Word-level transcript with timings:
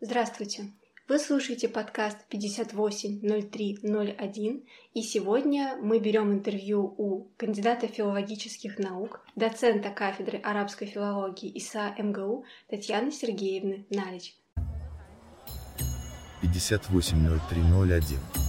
Здравствуйте! 0.00 0.72
Вы 1.06 1.18
слушаете 1.18 1.68
подкаст 1.68 2.16
580301, 2.28 4.66
и 4.94 5.02
сегодня 5.02 5.76
мы 5.80 6.00
берем 6.00 6.32
интервью 6.32 6.94
у 6.98 7.30
кандидата 7.36 7.86
филологических 7.86 8.78
наук, 8.78 9.20
доцента 9.36 9.90
кафедры 9.90 10.38
арабской 10.38 10.86
филологии 10.86 11.52
ИСА 11.58 11.94
МГУ 11.98 12.46
Татьяны 12.68 13.12
Сергеевны 13.12 13.86
Налич. 13.90 14.34
580301 16.42 18.43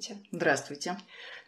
Здравствуйте. 0.00 0.16
Здравствуйте. 0.32 0.96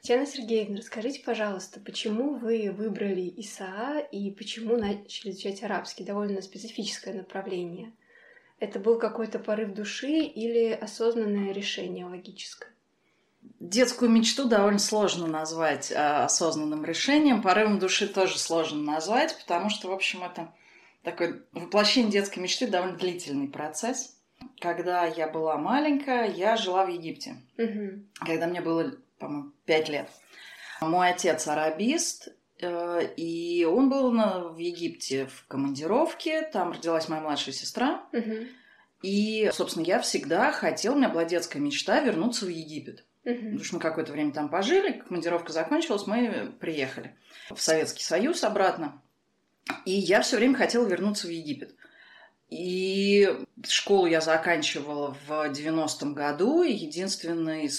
Татьяна 0.02 0.27
Сергеевна, 0.27 0.77
расскажите, 0.79 1.23
пожалуйста, 1.24 1.80
почему 1.80 2.34
вы 2.34 2.70
выбрали 2.70 3.33
ИСА 3.38 4.01
и 4.10 4.30
почему 4.30 4.77
начали 4.77 5.30
изучать 5.30 5.62
арабский? 5.62 6.05
Довольно 6.05 6.43
специфическое 6.43 7.15
направление. 7.15 7.93
Это 8.59 8.79
был 8.79 8.98
какой-то 8.98 9.38
порыв 9.38 9.73
души 9.73 10.19
или 10.19 10.70
осознанное 10.70 11.52
решение 11.52 12.05
логическое? 12.05 12.70
Детскую 13.59 14.10
мечту 14.10 14.46
довольно 14.48 14.79
сложно 14.79 15.27
назвать 15.27 15.91
а, 15.91 16.27
осознанным 16.27 16.84
решением. 16.84 17.43
Порывом 17.43 17.79
души 17.79 18.07
тоже 18.07 18.38
сложно 18.38 18.82
назвать, 18.82 19.37
потому 19.38 19.71
что, 19.71 19.88
в 19.88 19.93
общем, 19.93 20.23
это 20.23 20.52
такое 21.02 21.43
воплощение 21.52 22.12
детской 22.12 22.41
мечты 22.41 22.66
довольно 22.66 22.98
длительный 22.98 23.48
процесс. 23.48 24.16
Когда 24.62 25.07
я 25.07 25.27
была 25.27 25.59
маленькая, 25.59 26.30
я 26.30 26.57
жила 26.57 26.87
в 26.87 26.89
Египте. 26.89 27.37
Угу. 27.59 28.05
Когда 28.25 28.47
мне 28.47 28.61
было, 28.61 28.93
по-моему, 29.19 29.51
пять 29.65 29.88
лет. 29.88 30.09
Мой 30.80 31.11
отец 31.11 31.49
арабист, 31.49 32.29
э, 32.60 33.15
и 33.16 33.65
он 33.65 33.90
был 33.90 34.13
в 34.52 34.59
Египте 34.59 35.27
в 35.27 35.46
командировке. 35.49 36.43
Там 36.43 36.71
родилась 36.71 37.09
моя 37.09 37.21
младшая 37.21 37.52
сестра. 37.52 38.05
Угу. 38.13 38.46
И, 39.02 39.51
собственно, 39.52 39.85
я 39.85 40.01
всегда 40.01 40.52
хотела, 40.52 40.95
у 40.95 40.99
меня 40.99 41.09
была 41.09 41.24
детская 41.24 41.59
мечта 41.59 42.01
вернуться 42.01 42.46
в 42.46 42.49
Египет. 42.49 43.05
Угу. 43.24 43.35
Потому 43.35 43.65
что 43.65 43.74
мы 43.74 43.80
какое-то 43.80 44.13
время 44.13 44.33
там 44.33 44.49
пожили, 44.49 44.93
командировка 44.93 45.52
закончилась, 45.52 46.07
мы 46.07 46.52
приехали 46.60 47.16
в 47.51 47.60
Советский 47.60 48.05
Союз 48.05 48.45
обратно. 48.45 49.02
И 49.85 49.93
я 49.93 50.23
все 50.23 50.37
время 50.37 50.55
хотела 50.55 50.87
вернуться 50.87 51.27
в 51.27 51.30
Египет. 51.30 51.74
И 52.53 53.35
школу 53.67 54.05
я 54.05 54.21
заканчивала 54.21 55.17
в 55.27 55.31
90-м 55.31 56.13
году, 56.13 56.63
и 56.63 56.71
единственный 56.71 57.71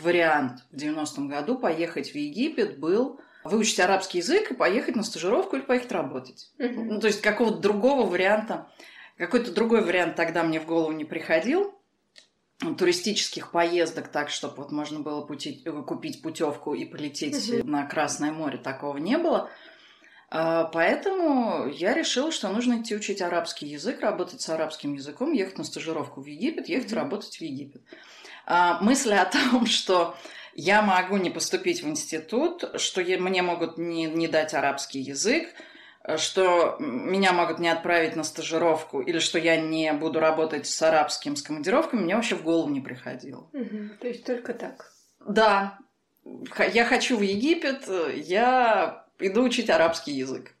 вариант 0.00 0.60
в 0.70 0.76
90-м 0.76 1.28
году 1.28 1.58
поехать 1.58 2.12
в 2.12 2.14
Египет 2.14 2.78
был 2.78 3.18
выучить 3.42 3.80
арабский 3.80 4.18
язык 4.18 4.52
и 4.52 4.54
поехать 4.54 4.94
на 4.94 5.02
стажировку 5.02 5.56
или 5.56 5.62
поехать 5.62 5.90
работать. 5.90 6.52
Мгм. 6.58 6.86
Ну, 6.86 7.00
то 7.00 7.08
есть 7.08 7.20
какого-то 7.22 7.58
другого 7.58 8.06
варианта, 8.06 8.68
какой-то 9.18 9.50
другой 9.50 9.82
вариант 9.82 10.14
тогда 10.14 10.44
мне 10.44 10.60
в 10.60 10.66
голову 10.66 10.92
не 10.92 11.04
приходил. 11.04 11.74
Туристических 12.78 13.50
поездок 13.50 14.08
так, 14.08 14.30
чтобы 14.30 14.58
вот 14.58 14.70
можно 14.70 15.00
было 15.00 15.26
пути- 15.26 15.64
купить 15.88 16.22
путевку 16.22 16.74
и 16.74 16.84
полететь 16.84 17.50
Мгм. 17.50 17.68
на 17.68 17.86
Красное 17.86 18.30
море, 18.30 18.58
такого 18.58 18.96
не 18.98 19.18
было. 19.18 19.50
А, 20.30 20.64
Поэтому 20.64 21.66
я 21.66 21.92
решила, 21.92 22.30
что 22.30 22.48
нужно 22.48 22.80
идти 22.80 22.94
учить 22.94 23.20
арабский 23.20 23.66
язык, 23.66 24.00
работать 24.00 24.40
с 24.40 24.48
арабским 24.48 24.94
языком, 24.94 25.32
ехать 25.32 25.58
на 25.58 25.64
стажировку 25.64 26.20
в 26.20 26.26
Египет, 26.26 26.68
ехать 26.68 26.92
работать 26.92 27.36
в 27.36 27.40
Египет. 27.40 27.82
А, 28.46 28.80
Мысль 28.80 29.12
о 29.14 29.24
том, 29.50 29.66
что 29.66 30.16
я 30.54 30.82
могу 30.82 31.16
не 31.16 31.30
поступить 31.30 31.82
в 31.82 31.88
институт, 31.88 32.64
что 32.76 33.00
мне 33.00 33.42
могут 33.42 33.76
не, 33.76 34.06
не 34.06 34.28
дать 34.28 34.54
арабский 34.54 35.00
язык, 35.00 35.48
что 36.16 36.76
меня 36.78 37.32
могут 37.32 37.58
не 37.58 37.68
отправить 37.68 38.16
на 38.16 38.24
стажировку, 38.24 39.00
или 39.00 39.18
что 39.18 39.38
я 39.38 39.60
не 39.60 39.92
буду 39.92 40.20
работать 40.20 40.66
с 40.66 40.80
арабским, 40.80 41.36
с 41.36 41.42
командировками, 41.42 42.00
мне 42.02 42.14
вообще 42.14 42.36
в 42.36 42.42
голову 42.42 42.70
не 42.70 42.80
приходило. 42.80 43.48
Мгм. 43.52 43.98
То 44.00 44.08
есть 44.08 44.24
только 44.24 44.54
так. 44.54 44.92
Да, 45.26 45.78
я 46.72 46.84
хочу 46.84 47.16
в 47.16 47.22
Египет, 47.22 47.88
я 48.14 49.04
иду 49.20 49.42
учить 49.42 49.70
арабский 49.70 50.12
язык. 50.12 50.54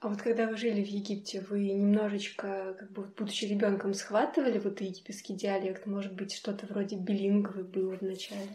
А 0.00 0.08
вот 0.08 0.22
когда 0.22 0.46
вы 0.46 0.56
жили 0.56 0.80
в 0.80 0.86
Египте, 0.86 1.44
вы 1.50 1.70
немножечко, 1.70 2.76
как 2.78 2.92
бы, 2.92 3.02
будучи 3.16 3.46
ребенком, 3.46 3.94
схватывали 3.94 4.60
вот 4.60 4.80
египетский 4.80 5.34
диалект? 5.34 5.86
Может 5.86 6.12
быть, 6.12 6.32
что-то 6.32 6.66
вроде 6.66 6.94
билингвы 6.94 7.64
было 7.64 7.96
вначале? 8.00 8.46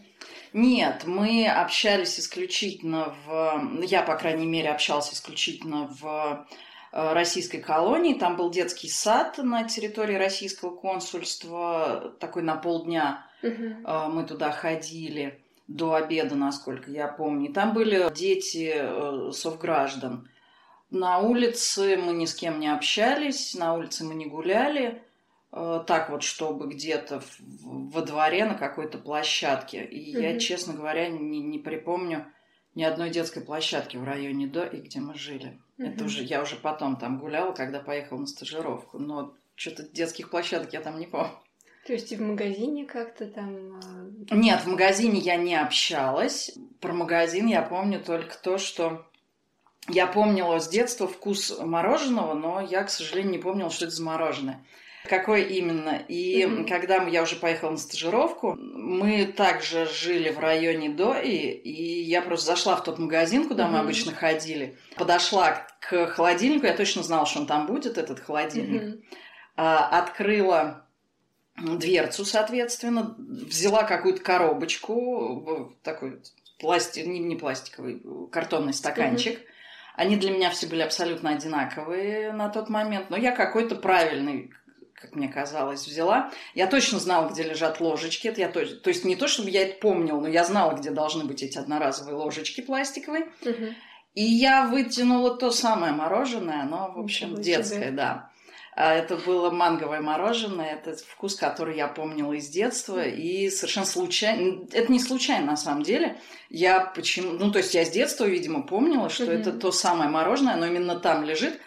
Нет, 0.54 1.02
мы 1.04 1.46
общались 1.46 2.18
исключительно 2.18 3.14
в... 3.26 3.82
Я, 3.84 4.02
по 4.02 4.16
крайней 4.16 4.46
мере, 4.46 4.70
общался 4.70 5.12
исключительно 5.12 5.88
в 6.00 6.48
э, 6.92 7.12
российской 7.12 7.58
колонии. 7.58 8.14
Там 8.14 8.36
был 8.36 8.50
детский 8.50 8.88
сад 8.88 9.36
на 9.36 9.64
территории 9.64 10.16
российского 10.16 10.74
консульства, 10.74 12.14
такой 12.20 12.42
на 12.42 12.56
полдня. 12.56 13.26
Э, 13.42 14.08
Мы 14.08 14.24
туда 14.24 14.50
ходили 14.50 15.43
до 15.66 15.94
обеда, 15.94 16.34
насколько 16.34 16.90
я 16.90 17.08
помню. 17.08 17.52
Там 17.52 17.72
были 17.72 18.12
дети 18.14 18.72
э, 18.74 19.30
совграждан. 19.32 20.28
На 20.90 21.18
улице 21.18 21.96
мы 21.96 22.12
ни 22.12 22.26
с 22.26 22.34
кем 22.34 22.60
не 22.60 22.68
общались, 22.72 23.54
на 23.54 23.74
улице 23.74 24.04
мы 24.04 24.14
не 24.14 24.26
гуляли. 24.26 25.02
э, 25.52 25.84
Так 25.86 26.10
вот, 26.10 26.22
чтобы 26.22 26.68
где-то 26.68 27.22
во 27.62 28.02
дворе 28.02 28.44
на 28.44 28.54
какой-то 28.54 28.98
площадке. 28.98 29.84
И 29.84 30.10
я, 30.10 30.30
Мгм. 30.30 30.38
честно 30.40 30.74
говоря, 30.74 31.08
не, 31.08 31.40
не 31.40 31.58
припомню 31.58 32.26
ни 32.74 32.82
одной 32.82 33.10
детской 33.10 33.40
площадки 33.42 33.96
в 33.96 34.04
районе 34.04 34.46
до 34.48 34.64
и 34.64 34.80
где 34.80 35.00
мы 35.00 35.14
жили. 35.14 35.60
Это 35.78 35.90
Мгм. 35.98 36.06
уже 36.06 36.22
я 36.24 36.42
уже 36.42 36.56
потом 36.56 36.96
там 36.96 37.18
гуляла, 37.18 37.52
когда 37.52 37.80
поехала 37.80 38.18
на 38.18 38.26
стажировку. 38.26 38.98
Но 38.98 39.34
что-то 39.54 39.84
детских 39.84 40.28
площадок 40.30 40.72
я 40.72 40.80
там 40.80 40.98
не 40.98 41.06
помню. 41.06 41.30
То 41.86 41.92
есть 41.92 42.12
и 42.12 42.16
в 42.16 42.20
магазине 42.22 42.86
как-то 42.86 43.26
там... 43.26 43.78
а, 44.30 44.34
Нет, 44.34 44.60
в 44.62 44.66
магазине 44.68 45.18
я 45.20 45.36
не 45.36 45.54
общалась. 45.54 46.50
Про 46.80 46.92
магазин 46.94 47.46
я 47.46 47.60
помню 47.62 48.00
только 48.00 48.36
то, 48.38 48.56
что 48.58 49.04
я 49.88 50.06
помнила 50.06 50.60
с 50.60 50.68
детства 50.68 51.06
вкус 51.06 51.58
мороженого, 51.60 52.32
но 52.34 52.60
я, 52.62 52.84
к 52.84 52.90
сожалению, 52.90 53.32
не 53.32 53.38
помнила, 53.38 53.68
что 53.70 53.84
это 53.84 53.94
за 53.94 54.02
мороженое. 54.02 54.64
Какое 55.06 55.42
именно? 55.42 56.00
И 56.08 56.46
Мгм. 56.46 56.66
когда 56.66 57.04
я 57.04 57.22
уже 57.22 57.36
поехала 57.36 57.72
на 57.72 57.76
стажировку, 57.76 58.54
мы 58.58 59.26
также 59.26 59.84
жили 59.86 60.30
в 60.30 60.38
районе 60.38 60.88
Дои, 60.88 61.50
и 61.50 62.00
я 62.02 62.22
просто 62.22 62.46
зашла 62.46 62.76
в 62.76 62.82
тот 62.84 62.98
магазин, 62.98 63.46
куда 63.46 63.66
мы 63.66 63.72
Мгм. 63.76 63.80
обычно 63.82 64.12
ходили, 64.14 64.78
подошла 64.96 65.66
к 65.80 66.06
холодильнику, 66.06 66.64
я 66.64 66.74
точно 66.74 67.02
знала, 67.02 67.26
что 67.26 67.40
он 67.40 67.46
там 67.46 67.66
будет, 67.66 67.98
этот 67.98 68.20
холодильник, 68.20 69.04
а, 69.56 69.86
открыла 69.98 70.83
дверцу, 71.56 72.24
соответственно, 72.24 73.14
взяла 73.18 73.84
какую-то 73.84 74.20
коробочку, 74.20 75.72
такой 75.82 76.20
пласти... 76.58 77.00
не, 77.00 77.18
не 77.20 77.36
пластиковый, 77.36 78.02
картонный 78.30 78.74
стаканчик. 78.74 79.40
Они 79.94 80.16
для 80.16 80.30
меня 80.30 80.50
все 80.50 80.66
были 80.66 80.82
абсолютно 80.82 81.30
одинаковые 81.30 82.32
на 82.32 82.48
тот 82.48 82.68
момент, 82.68 83.10
но 83.10 83.16
я 83.16 83.30
какой-то 83.30 83.76
правильный, 83.76 84.50
как 84.94 85.14
мне 85.14 85.28
казалось, 85.28 85.86
взяла. 85.86 86.32
Я 86.54 86.66
точно 86.66 86.98
знала, 86.98 87.30
где 87.30 87.44
лежат 87.44 87.80
ложечки. 87.80 88.26
Это 88.26 88.40
я 88.40 88.48
то... 88.48 88.64
то 88.66 88.88
есть 88.88 89.04
не 89.04 89.14
то, 89.14 89.28
чтобы 89.28 89.50
я 89.50 89.62
это 89.62 89.78
помнила, 89.78 90.20
но 90.20 90.26
я 90.26 90.44
знала, 90.44 90.74
где 90.74 90.90
должны 90.90 91.24
быть 91.24 91.44
эти 91.44 91.58
одноразовые 91.58 92.16
ложечки 92.16 92.60
пластиковые. 92.60 93.28
Мгм. 93.42 93.76
И 94.14 94.22
я 94.22 94.66
вытянула 94.66 95.36
то 95.36 95.50
самое 95.50 95.92
мороженое, 95.92 96.62
оно, 96.62 96.92
в 96.92 96.98
общем, 97.00 97.30
Ничего 97.30 97.42
детское, 97.42 97.80
себе. 97.80 97.90
да. 97.90 98.30
А 98.76 98.92
Это 98.92 99.16
было 99.16 99.50
манговое 99.50 100.00
мороженое, 100.00 100.72
это 100.72 100.96
вкус, 100.96 101.36
который 101.36 101.76
я 101.76 101.86
помнила 101.86 102.32
из 102.32 102.48
детства, 102.48 103.06
и 103.06 103.48
совершенно 103.48 103.86
случайно, 103.86 104.66
это 104.72 104.90
не 104.90 104.98
случайно 104.98 105.46
на 105.46 105.56
самом 105.56 105.84
деле, 105.84 106.20
я 106.50 106.80
почему, 106.80 107.32
ну 107.32 107.52
то 107.52 107.58
есть 107.58 107.72
я 107.74 107.84
с 107.84 107.90
детства, 107.90 108.24
видимо, 108.24 108.62
помнила, 108.62 109.08
что 109.10 109.30
это 109.30 109.52
то 109.52 109.70
самое 109.70 110.10
мороженое, 110.10 110.54
оно 110.54 110.66
именно 110.66 110.98
там 110.98 111.24
лежит. 111.24 111.60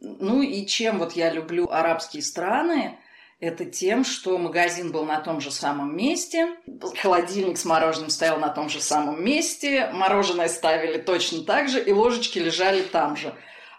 Ну 0.00 0.42
и 0.42 0.66
чем 0.66 0.98
вот 0.98 1.12
я 1.12 1.30
люблю 1.32 1.68
арабские 1.70 2.22
страны, 2.22 2.98
это 3.40 3.64
тем, 3.64 4.04
что 4.04 4.36
магазин 4.36 4.90
был 4.90 5.04
на 5.04 5.20
том 5.20 5.40
же 5.40 5.52
самом 5.52 5.96
месте, 5.96 6.56
холодильник 6.96 7.56
с 7.56 7.64
мороженым 7.64 8.10
стоял 8.10 8.40
на 8.40 8.48
том 8.48 8.68
же 8.68 8.80
самом 8.80 9.24
месте, 9.24 9.90
мороженое 9.92 10.48
ставили 10.48 10.98
точно 10.98 11.44
так 11.44 11.68
же, 11.68 11.80
и 11.80 11.92
ложечки 11.92 12.40
лежали 12.40 12.82
там 12.82 13.16
же. 13.16 13.32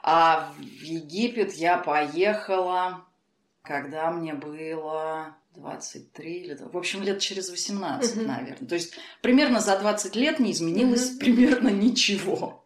А 0.04 0.54
в 0.58 0.62
Египет 0.84 1.54
я 1.54 1.78
поехала, 1.78 3.06
когда 3.64 4.12
мне 4.12 4.34
было 4.34 5.36
23 5.56 6.34
или... 6.34 6.56
В 6.56 6.78
общем, 6.78 7.04
лет 7.04 7.20
через 7.20 7.50
18, 7.50 8.16
Мгм. 8.16 8.28
наверное. 8.28 8.68
То 8.68 8.76
есть 8.76 8.94
примерно 9.22 9.60
за 9.60 9.78
20 9.78 10.16
лет 10.16 10.40
не 10.40 10.52
изменилось 10.52 11.12
Мгм. 11.12 11.20
примерно 11.20 11.68
ничего. 11.70 12.66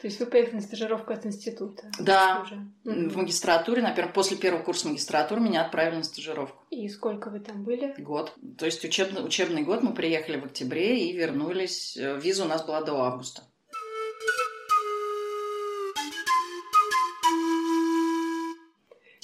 То 0.00 0.08
есть 0.08 0.18
вы 0.18 0.26
поехали 0.26 0.56
на 0.56 0.60
стажировку 0.62 1.12
от 1.12 1.24
института? 1.26 1.88
Да, 2.00 2.42
Уже. 2.42 2.56
в 2.82 3.16
магистратуре, 3.16 3.82
например, 3.82 4.12
после 4.12 4.36
первого 4.36 4.60
курса 4.64 4.88
магистратуры 4.88 5.40
меня 5.40 5.64
отправили 5.64 5.98
на 5.98 6.02
стажировку. 6.02 6.60
И 6.70 6.88
сколько 6.88 7.30
вы 7.30 7.38
там 7.38 7.62
были? 7.62 7.94
Год. 7.98 8.34
То 8.58 8.66
есть 8.66 8.84
учебный, 8.84 9.24
учебный 9.24 9.62
год 9.62 9.84
мы 9.84 9.94
приехали 9.94 10.40
в 10.40 10.44
октябре 10.46 11.08
и 11.08 11.12
вернулись. 11.16 11.96
Э, 11.96 12.18
Виза 12.18 12.44
у 12.44 12.48
нас 12.48 12.64
была 12.64 12.82
до 12.82 13.00
августа. 13.00 13.44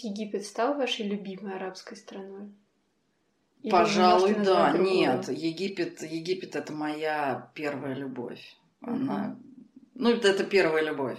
Египет 0.02 0.46
стал 0.46 0.74
вашей 0.74 1.06
любимой 1.06 1.54
арабской 1.54 1.96
страной? 1.96 2.50
Или 3.62 3.70
Пожалуй, 3.70 4.34
да. 4.34 4.72
другую? 4.72 4.90
Нет, 4.90 5.28
Египет, 5.28 6.02
Египет 6.02 6.56
это 6.56 6.72
моя 6.72 7.50
первая 7.54 7.94
любовь. 7.94 8.56
Мгм. 8.80 9.10
Она, 9.10 9.38
ну, 9.94 10.10
это, 10.10 10.28
это 10.28 10.44
первая 10.44 10.84
любовь. 10.84 11.18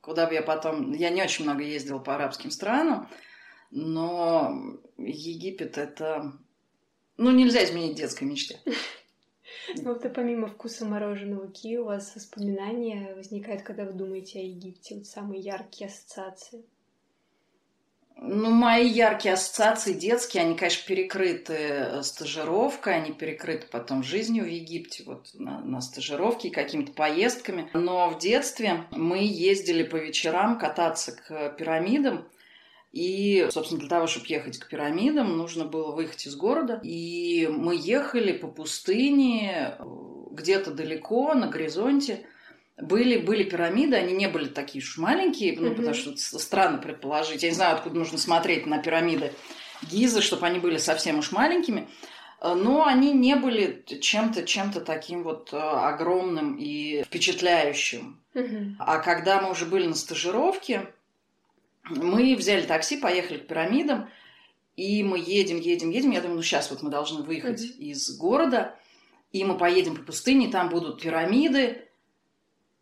Куда 0.00 0.26
бы 0.26 0.34
я 0.34 0.42
потом... 0.42 0.92
Я 0.92 1.10
не 1.10 1.22
очень 1.22 1.44
много 1.44 1.62
ездила 1.62 1.98
по 1.98 2.14
арабским 2.14 2.50
странам, 2.50 3.08
но 3.70 4.78
Египет 4.98 5.78
это... 5.78 6.32
Ну, 7.16 7.30
нельзя 7.32 7.64
изменить 7.64 7.96
детской 7.96 8.24
мечте. 8.24 8.60
Ну, 9.76 9.94
вот 9.94 10.04
и 10.04 10.08
помимо 10.08 10.46
вкуса 10.46 10.84
мороженого, 10.84 11.46
какие 11.46 11.76
у 11.78 11.84
вас 11.84 12.14
воспоминания 12.14 13.14
возникают, 13.14 13.62
когда 13.62 13.84
вы 13.84 13.92
думаете 13.92 14.40
о 14.40 14.42
Египте? 14.42 14.96
Вот 14.96 15.06
самые 15.06 15.40
яркие 15.40 15.88
ассоциации. 15.88 16.64
Ну, 18.22 18.50
мои 18.50 18.86
яркие 18.86 19.32
ассоциации 19.32 19.94
детские, 19.94 20.42
они, 20.42 20.54
конечно, 20.54 20.86
перекрыты 20.86 21.54
э, 21.54 22.02
стажировкой, 22.02 22.96
они 22.96 23.12
перекрыты 23.12 23.66
потом 23.70 24.02
жизнью 24.02 24.44
в 24.44 24.48
Египте, 24.48 25.04
вот 25.06 25.30
на, 25.32 25.60
на 25.60 25.80
стажировке 25.80 26.48
и 26.48 26.52
какими-то 26.52 26.92
поездками. 26.92 27.70
Но 27.72 28.10
в 28.10 28.18
детстве 28.18 28.84
мы 28.90 29.20
ездили 29.24 29.84
по 29.84 29.96
вечерам 29.96 30.58
кататься 30.58 31.12
к 31.12 31.56
пирамидам, 31.56 32.28
и, 32.92 33.48
собственно, 33.50 33.80
для 33.80 33.88
того, 33.88 34.06
чтобы 34.06 34.26
ехать 34.28 34.58
к 34.58 34.68
пирамидам, 34.68 35.38
нужно 35.38 35.64
было 35.64 35.92
выехать 35.92 36.26
из 36.26 36.36
города. 36.36 36.78
И 36.82 37.48
мы 37.50 37.74
ехали 37.74 38.32
по 38.32 38.48
пустыне, 38.48 39.76
э, 39.78 39.84
где-то 40.32 40.72
далеко, 40.72 41.32
на 41.32 41.46
горизонте. 41.46 42.26
Были, 42.80 43.18
были 43.18 43.42
пирамиды, 43.44 43.96
они 43.96 44.12
не 44.14 44.28
были 44.28 44.46
такие 44.46 44.82
уж 44.82 44.96
маленькие, 44.98 45.58
ну, 45.58 45.66
Мгм. 45.68 45.76
потому 45.76 45.94
что 45.94 46.16
странно 46.16 46.78
предположить. 46.78 47.42
Я 47.42 47.50
не 47.50 47.54
знаю, 47.54 47.74
откуда 47.76 47.96
нужно 47.98 48.18
смотреть 48.18 48.66
на 48.66 48.78
пирамиды 48.78 49.32
Гизы, 49.90 50.20
чтобы 50.22 50.46
они 50.46 50.58
были 50.58 50.76
совсем 50.78 51.18
уж 51.18 51.32
маленькими. 51.32 51.88
Э, 52.40 52.54
Но 52.54 52.86
они 52.86 53.12
не 53.12 53.34
были 53.36 53.82
чем-то 54.00 54.44
чем-то 54.44 54.80
таким 54.80 55.22
вот 55.22 55.52
э, 55.52 55.56
огромным 55.58 56.56
и 56.56 57.02
впечатляющим. 57.04 58.18
Мгм. 58.34 58.76
А 58.78 58.98
когда 58.98 59.40
мы 59.42 59.50
уже 59.50 59.66
были 59.66 59.86
на 59.86 59.94
стажировке, 59.94 60.92
мы 61.84 62.34
взяли 62.36 62.62
такси, 62.66 62.96
поехали 62.98 63.38
к 63.38 63.46
пирамидам, 63.46 64.08
и 64.76 65.02
мы 65.02 65.18
едем, 65.18 65.58
едем, 65.60 65.90
едем. 65.90 66.10
Я 66.12 66.20
думаю, 66.20 66.36
ну 66.36 66.42
сейчас 66.42 66.70
вот 66.70 66.82
мы 66.82 66.90
должны 66.90 67.22
выехать 67.22 67.60
Мгм. 67.60 67.78
из 67.80 68.16
города, 68.16 68.76
и 69.32 69.44
мы 69.44 69.56
поедем 69.58 69.96
по 69.96 70.02
пустыне, 70.02 70.48
там 70.50 70.68
будут 70.70 71.02
пирамиды. 71.02 71.86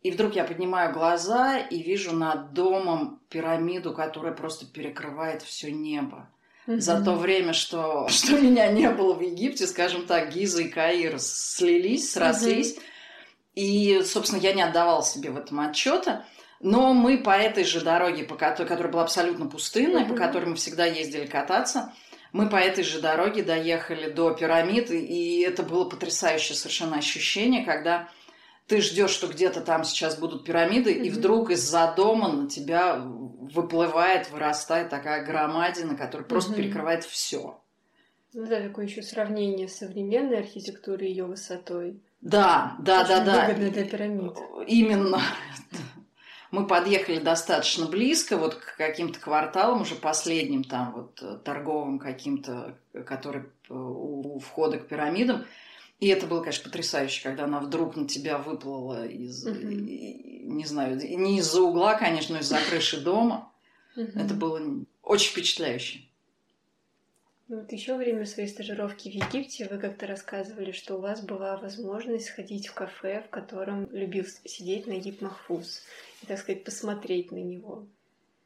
И 0.01 0.11
вдруг 0.11 0.35
я 0.35 0.45
поднимаю 0.45 0.93
глаза 0.93 1.57
и 1.57 1.81
вижу 1.83 2.13
над 2.15 2.53
домом 2.53 3.19
пирамиду, 3.29 3.93
которая 3.93 4.33
просто 4.33 4.65
перекрывает 4.65 5.41
все 5.41 5.71
небо. 5.71 6.29
За 6.67 7.03
то 7.03 7.13
время, 7.15 7.53
что, 7.53 8.07
что 8.09 8.39
меня 8.39 8.67
не 8.71 8.89
было 8.89 9.13
в 9.13 9.21
Египте, 9.21 9.67
скажем 9.67 10.05
так, 10.05 10.31
Гиза 10.33 10.61
и 10.61 10.69
Каир 10.69 11.15
слились, 11.19 12.11
срослись. 12.11 12.77
И, 13.55 14.01
собственно, 14.05 14.39
я 14.39 14.53
не 14.53 14.61
отдавала 14.61 15.03
себе 15.03 15.31
в 15.31 15.37
этом 15.37 15.59
отчета. 15.59 16.25
Но 16.61 16.93
мы 16.93 17.17
по 17.17 17.31
этой 17.31 17.63
же 17.63 17.81
дороге, 17.81 18.23
по 18.23 18.35
которой, 18.35 18.67
которая 18.67 18.91
была 18.91 19.03
абсолютно 19.03 19.47
пустынной, 19.47 20.05
по 20.05 20.13
которой 20.13 20.45
мы 20.45 20.55
всегда 20.55 20.85
ездили 20.85 21.25
кататься, 21.25 21.93
мы 22.31 22.47
по 22.49 22.57
этой 22.57 22.83
же 22.83 23.01
дороге 23.01 23.43
доехали 23.43 24.09
до 24.09 24.31
пирамид, 24.31 24.91
и- 24.91 24.99
и 24.99 25.41
это 25.41 25.63
было 25.63 25.85
потрясающее 25.85 26.55
совершенно 26.55 26.97
ощущение, 26.97 27.65
когда 27.65 28.09
ты 28.69 28.81
ждешь, 28.81 29.09
что 29.09 29.27
где-то 29.27 29.61
там 29.61 29.83
сейчас 29.83 30.17
будут 30.17 30.45
пирамиды, 30.45 30.93
и 30.93 31.09
Мгм. 31.09 31.17
вдруг 31.19 31.51
из-за 31.51 31.93
дома 31.97 32.31
на 32.31 32.47
тебя 32.47 33.01
выплывает, 33.03 34.29
вырастает 34.29 34.89
такая 34.89 35.25
громадина, 35.25 35.95
которая 35.95 36.27
просто 36.27 36.51
Мгм. 36.51 36.61
перекрывает 36.61 37.03
все. 37.03 37.59
Ну 38.33 38.45
да, 38.45 38.61
такое 38.61 38.85
еще 38.85 39.01
сравнение 39.01 39.67
современной 39.67 40.37
архитектурой 40.39 41.07
и 41.07 41.11
ее 41.11 41.25
высотой. 41.25 41.99
Да, 42.21 42.75
да, 42.79 43.03
да, 43.05 43.15
Очень 43.15 43.25
да. 43.25 43.47
выгодно 43.47 43.71
для 43.71 43.85
пирамид. 43.85 44.33
Именно. 44.67 45.21
Мы 46.51 46.65
подъехали 46.65 47.19
достаточно 47.19 47.85
близко, 47.85 48.37
вот 48.37 48.55
к 48.55 48.75
каким-то 48.75 49.19
кварталам, 49.19 49.81
уже 49.81 49.95
последним 49.95 50.63
там 50.63 50.93
вот 50.93 51.21
э, 51.21 51.37
торговым 51.43 51.99
каким-то, 51.99 52.75
э, 52.93 53.03
который 53.03 53.41
э, 53.41 53.73
у 53.73 54.39
входа 54.39 54.79
к 54.79 54.87
пирамидам. 54.87 55.45
И 55.99 56.07
это 56.07 56.27
было, 56.27 56.39
конечно, 56.39 56.63
потрясающе, 56.63 57.21
когда 57.23 57.43
она 57.43 57.59
вдруг 57.59 57.95
на 57.95 58.07
тебя 58.07 58.37
выплыла 58.37 59.05
из, 59.05 59.45
и- 59.45 60.43
не 60.45 60.65
знаю, 60.65 60.95
не 60.97 61.39
из-за 61.39 61.61
угла, 61.61 61.95
конечно, 61.95 62.35
но 62.35 62.41
из-за 62.41 62.57
крыши 62.69 63.01
дома. 63.01 63.51
Мгм. 63.95 64.17
Это 64.17 64.33
было 64.33 64.61
очень 65.03 65.31
впечатляюще. 65.31 66.01
Ну, 67.49 67.61
вот 67.61 67.71
еще 67.71 67.93
во 67.93 67.97
время 67.97 68.25
своей 68.27 68.47
стажировки 68.47 69.09
в 69.09 69.13
Египте 69.13 69.67
вы 69.69 69.79
как-то 69.79 70.05
рассказывали, 70.05 70.71
что 70.71 70.95
у 70.95 71.01
вас 71.01 71.21
была 71.21 71.57
возможность 71.57 72.27
сходить 72.27 72.67
в 72.67 72.75
кафе, 72.75 73.23
в 73.27 73.29
котором 73.31 73.89
любил 73.91 74.25
сидеть 74.45 74.85
Нагиб 74.85 75.19
Махфуз, 75.21 75.81
и, 76.21 76.27
так 76.27 76.37
сказать, 76.37 76.63
посмотреть 76.63 77.31
на 77.31 77.37
него. 77.37 77.87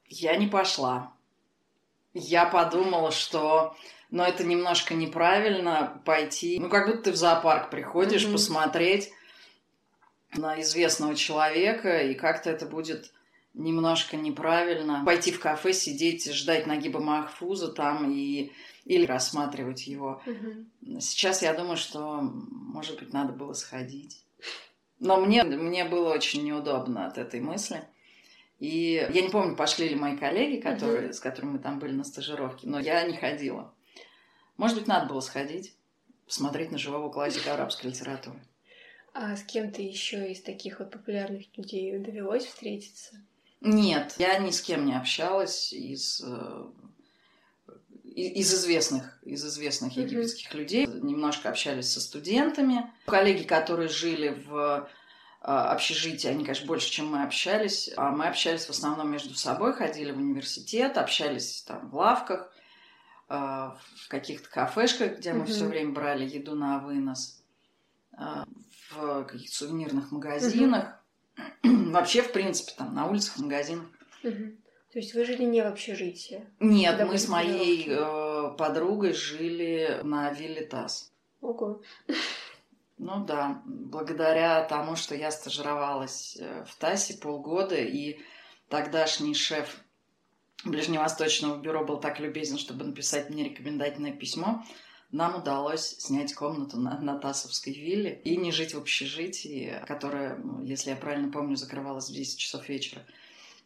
Я 0.07 0.37
не 0.37 0.47
пошла. 0.47 1.13
Я 2.13 2.45
подумала, 2.45 3.11
что 3.11 3.75
но 4.13 4.23
это 4.23 4.43
немножко 4.43 4.93
неправильно 4.93 5.99
пойти. 6.05 6.59
Ну, 6.59 6.69
как 6.69 6.85
будто 6.85 7.01
ты 7.05 7.11
в 7.11 7.15
зоопарк 7.15 7.71
приходишь 7.71 8.25
Мгм. 8.25 8.33
посмотреть 8.33 9.09
на 10.35 10.61
известного 10.61 11.15
человека, 11.15 11.97
и 12.03 12.13
как-то 12.13 12.51
это 12.51 12.67
будет 12.67 13.11
немножко 13.55 14.15
неправильно. 14.15 15.01
Пойти 15.03 15.31
в 15.31 15.39
кафе, 15.39 15.73
сидеть, 15.73 16.31
ждать 16.31 16.67
Нагиба 16.67 16.99
Махфуза 16.99 17.69
там 17.69 18.11
и 18.11 18.51
или 18.85 19.05
рассматривать 19.07 19.87
его. 19.87 20.21
Мгм. 20.27 20.99
Сейчас 20.99 21.41
я 21.41 21.53
думаю, 21.55 21.77
что, 21.77 22.19
может 22.21 22.99
быть, 22.99 23.13
надо 23.13 23.33
было 23.33 23.53
сходить. 23.53 24.23
Но 24.99 25.19
мне, 25.19 25.43
мне 25.43 25.85
было 25.85 26.13
очень 26.13 26.43
неудобно 26.43 27.07
от 27.07 27.17
этой 27.17 27.39
мысли. 27.41 27.83
И 28.59 29.07
я 29.11 29.21
не 29.21 29.29
помню, 29.29 29.55
пошли 29.55 29.89
ли 29.89 29.95
мои 29.95 30.17
коллеги, 30.17 30.61
которые, 30.61 31.05
Мгм. 31.05 31.13
с 31.13 31.19
которыми 31.19 31.51
мы 31.53 31.59
там 31.59 31.79
были 31.79 31.93
на 31.93 32.03
стажировке, 32.03 32.67
но 32.67 32.79
я 32.79 33.01
не 33.07 33.17
ходила. 33.17 33.73
Может 34.57 34.77
быть, 34.77 34.87
надо 34.87 35.07
было 35.07 35.19
сходить, 35.21 35.75
посмотреть 36.25 36.71
на 36.71 36.77
живого 36.77 37.09
классика 37.11 37.53
арабской 37.53 37.87
литературы. 37.87 38.39
А 39.13 39.35
с 39.35 39.43
кем-то 39.43 39.81
еще 39.81 40.31
из 40.31 40.41
таких 40.41 40.79
вот 40.79 40.89
популярных 40.89 41.45
людей 41.55 41.97
довелось 41.99 42.45
встретиться? 42.45 43.15
Нет, 43.61 44.15
я 44.17 44.37
ни 44.39 44.49
с 44.49 44.61
кем 44.61 44.85
не 44.85 44.97
общалась 44.97 45.71
из, 45.71 46.21
э, 46.25 46.65
из 48.03 48.53
известных, 48.53 49.19
из 49.23 49.45
известных 49.45 49.95
египетских 49.95 50.53
людей. 50.53 50.85
Немножко 50.87 51.49
общались 51.49 51.91
со 51.91 52.01
студентами. 52.01 52.91
Коллеги, 53.05 53.43
которые 53.43 53.87
жили 53.87 54.29
в 54.29 54.89
э, 55.41 55.45
общежитии, 55.45 56.27
они, 56.27 56.43
конечно, 56.43 56.65
больше, 56.65 56.89
чем 56.89 57.07
мы 57.07 57.23
общались. 57.23 57.91
А 57.95 58.09
мы 58.09 58.27
общались 58.27 58.65
в 58.65 58.71
основном 58.71 59.11
между 59.11 59.35
собой, 59.35 59.73
ходили 59.73 60.11
в 60.11 60.17
университет, 60.17 60.97
общались 60.97 61.61
там 61.61 61.89
в 61.89 61.95
лавках, 61.95 62.51
в 63.27 64.07
каких-то 64.09 64.49
кафешках, 64.49 65.17
где 65.17 65.33
мы 65.33 65.39
Мгм. 65.39 65.47
все 65.47 65.65
время 65.65 65.93
брали 65.93 66.25
еду 66.25 66.55
на 66.55 66.79
вынос, 66.79 67.41
э, 68.17 68.43
в 68.91 69.23
каких-то 69.25 69.55
сувенирных 69.55 70.11
магазинах. 70.11 70.99
Вообще, 71.63 72.21
в 72.21 72.31
принципе, 72.31 72.73
там 72.77 72.93
на 72.93 73.07
улицах, 73.07 73.37
магазинах. 73.39 73.85
Мгм. 74.23 74.57
То 74.91 74.99
есть 74.99 75.15
вы 75.15 75.25
жили 75.25 75.43
не 75.43 75.61
в 75.63 75.67
общежитии? 75.67 76.45
Нет, 76.59 76.99
мы 77.07 77.17
с 77.17 77.27
моей 77.27 77.87
э, 77.89 78.55
подругой 78.57 79.13
жили 79.13 80.01
на 80.03 80.31
вилле 80.31 80.65
ТАСС. 80.65 81.11
Ого. 81.41 81.81
Ну 82.99 83.25
да, 83.25 83.61
благодаря 83.65 84.63
тому, 84.65 84.95
что 84.95 85.15
я 85.15 85.31
стажировалась 85.31 86.37
э, 86.39 86.63
в 86.65 86.75
ТАССе 86.75 87.15
полгода, 87.15 87.75
и 87.75 88.19
тогдашний 88.69 89.33
шеф 89.33 89.75
Ближневосточного 90.65 91.59
бюро 91.59 91.83
был 91.83 91.99
так 91.99 92.19
любезен, 92.19 92.57
чтобы 92.57 92.85
написать 92.85 93.29
мне 93.29 93.43
рекомендательное 93.43 94.13
письмо, 94.13 94.63
нам 95.13 95.35
удалось 95.35 95.95
снять 95.99 96.33
комнату 96.33 96.79
на, 96.79 96.99
на 96.99 97.19
Тасовской 97.19 97.71
вилле 97.71 98.19
и 98.23 98.35
не 98.35 98.51
жить 98.51 98.73
в 98.73 98.79
общежитии, 98.79 99.75
которое, 99.85 100.37
ну, 100.37 100.63
если 100.63 100.89
я 100.89 100.95
правильно 100.95 101.31
помню, 101.31 101.55
закрывалось 101.55 102.09
в 102.09 102.13
10 102.13 102.39
часов 102.39 102.67
вечера, 102.67 103.05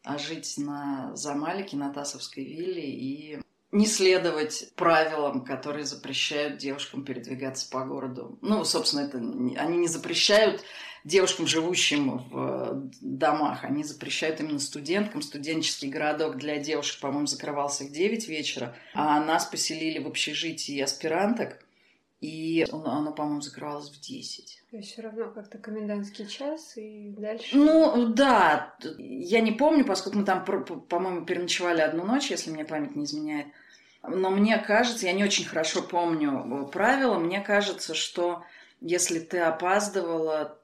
а 0.03 0.17
жить 0.17 0.55
на 0.57 1.15
Замалике, 1.15 1.77
на 1.77 1.93
Тасовской 1.93 2.43
вилле 2.43 2.89
и 2.89 3.39
не 3.71 3.85
следовать 3.85 4.71
правилам, 4.75 5.43
которые 5.43 5.85
запрещают 5.85 6.57
девушкам 6.57 7.05
передвигаться 7.05 7.69
по 7.69 7.85
городу. 7.85 8.37
Ну, 8.41 8.65
собственно, 8.65 9.01
это 9.01 9.17
они 9.17 9.77
не 9.77 9.87
запрещают 9.87 10.63
девушкам, 11.07 11.47
живущим 11.47 12.19
в 12.29 12.89
домах, 13.01 13.63
они 13.63 13.83
запрещают 13.83 14.39
именно 14.39 14.59
студенткам. 14.59 15.21
Студенческий 15.21 15.89
городок 15.89 16.37
для 16.37 16.57
девушек, 16.57 16.99
по-моему, 17.01 17.25
закрывался 17.25 17.85
в 17.85 17.91
9 17.91 18.27
вечера, 18.27 18.75
а 18.93 19.19
нас 19.19 19.45
поселили 19.45 19.99
в 19.99 20.07
общежитии 20.07 20.79
аспиранток, 20.79 21.63
и 22.19 22.65
оно, 22.71 23.11
по-моему, 23.11 23.41
закрывалось 23.41 23.89
в 23.89 23.99
10. 24.01 24.63
То 24.71 24.77
есть 24.77 24.91
все 24.91 25.01
равно 25.03 25.29
как-то 25.29 25.57
комендантский 25.59 26.27
час 26.27 26.73
и 26.75 27.13
дальше. 27.17 27.55
Ну 27.55 28.07
да, 28.07 28.75
я 28.97 29.39
не 29.39 29.51
помню, 29.51 29.85
поскольку 29.85 30.19
мы 30.19 30.25
там, 30.25 30.43
по-моему, 30.43 31.25
переночевали 31.25 31.81
одну 31.81 32.05
ночь, 32.05 32.31
если 32.31 32.51
мне 32.51 32.65
память 32.65 32.95
не 32.95 33.05
изменяет. 33.05 33.47
Но 34.03 34.29
мне 34.29 34.57
кажется, 34.57 35.05
я 35.05 35.13
не 35.13 35.23
очень 35.23 35.45
хорошо 35.45 35.81
помню 35.81 36.67
правила, 36.71 37.17
мне 37.17 37.39
кажется, 37.41 37.93
что 37.93 38.43
если 38.81 39.19
ты 39.19 39.39
опаздывала 39.39 40.59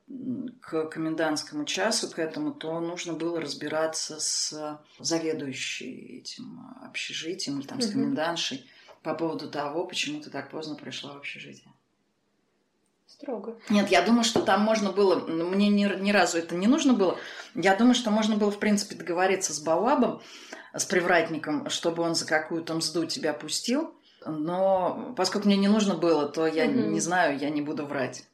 к 0.62 0.86
комендантскому 0.86 1.65
часу, 1.65 2.10
к 2.10 2.20
этому, 2.20 2.53
то 2.53 2.79
нужно 2.79 3.13
было 3.13 3.39
разбираться 3.41 4.20
с 4.20 4.79
заведующей 5.00 6.20
этим 6.20 6.60
общежитием 6.84 7.60
или 7.60 7.67
там 7.67 7.82
с 7.82 7.91
комендантшей 7.91 8.70
по 9.01 9.13
поводу 9.13 9.50
того, 9.50 9.86
почему 9.86 10.22
ты 10.22 10.29
так 10.29 10.50
поздно 10.50 10.75
пришла 10.75 11.13
в 11.13 11.17
общежитие. 11.17 11.72
Строго. 13.08 13.58
Нет, 13.70 13.89
я 13.91 14.01
думаю, 14.01 14.24
что 14.24 14.41
там 14.41 14.62
можно 14.62 14.91
было, 14.91 15.27
мне 15.27 15.70
ни, 15.70 15.84
ни 16.01 16.12
разу 16.12 16.38
это 16.38 16.55
не 16.55 16.67
нужно 16.67 16.93
было, 16.93 17.20
я 17.53 17.75
думаю, 17.75 17.93
что 17.93 18.10
можно 18.10 18.38
было, 18.38 18.50
в 18.50 18.60
принципе, 18.60 18.96
договориться 18.96 19.53
с 19.53 19.60
Бауабом, 19.60 20.22
с 20.74 20.86
привратником, 20.86 21.70
чтобы 21.70 22.01
он 22.03 22.15
за 22.15 22.25
какую-то 22.25 22.74
мзду 22.74 23.05
тебя 23.05 23.34
пустил, 23.34 23.93
но 24.25 25.13
поскольку 25.15 25.48
мне 25.48 25.58
не 25.58 25.68
нужно 25.68 25.96
было, 25.96 26.27
то 26.27 26.48
я 26.48 26.65
угу. 26.65 26.74
не 26.74 27.00
знаю, 27.00 27.38
я 27.38 27.50
не 27.50 27.62
буду 27.62 27.86
врать. 27.86 28.25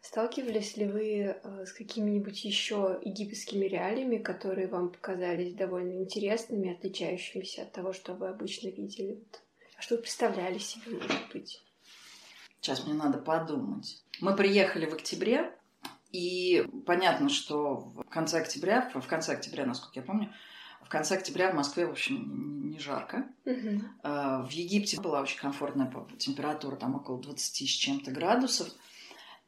Сталкивались 0.00 0.76
ли 0.76 0.86
вы 0.86 1.36
э, 1.42 1.64
с 1.64 1.72
какими-нибудь 1.72 2.44
еще 2.44 2.98
египетскими 3.02 3.66
реалиями, 3.66 4.18
которые 4.18 4.66
вам 4.66 4.90
показались 4.90 5.54
довольно 5.54 5.92
интересными, 5.92 6.74
отличающимися 6.74 7.62
от 7.62 7.72
того, 7.72 7.92
что 7.92 8.14
вы 8.14 8.28
обычно 8.28 8.68
видели? 8.68 9.22
А 9.76 9.80
что 9.80 9.94
вы 9.94 10.02
представляли 10.02 10.58
себе, 10.58 10.96
может 10.96 11.32
быть? 11.32 11.62
Сейчас 12.60 12.84
мне 12.84 12.94
надо 12.94 13.18
подумать. 13.18 14.02
Мы 14.20 14.34
приехали 14.34 14.86
в 14.86 14.94
октябре, 14.94 15.52
и 16.10 16.66
понятно, 16.84 17.28
что 17.28 17.76
в 17.76 18.02
конце 18.04 18.40
октября, 18.40 18.90
в 18.94 19.06
конце 19.06 19.32
октября, 19.32 19.66
насколько 19.66 20.00
я 20.00 20.04
помню, 20.04 20.32
конце 20.92 21.16
октября 21.16 21.50
в 21.50 21.54
Москве, 21.54 21.86
в 21.86 21.90
общем, 21.90 22.70
не 22.70 22.78
жарко. 22.78 23.26
Угу. 23.44 23.82
В 24.02 24.48
Египте 24.50 25.00
была 25.00 25.20
очень 25.20 25.38
комфортная 25.38 25.92
температура, 26.18 26.76
там 26.76 26.94
около 26.94 27.20
20 27.20 27.68
с 27.68 27.72
чем-то 27.72 28.10
градусов. 28.10 28.68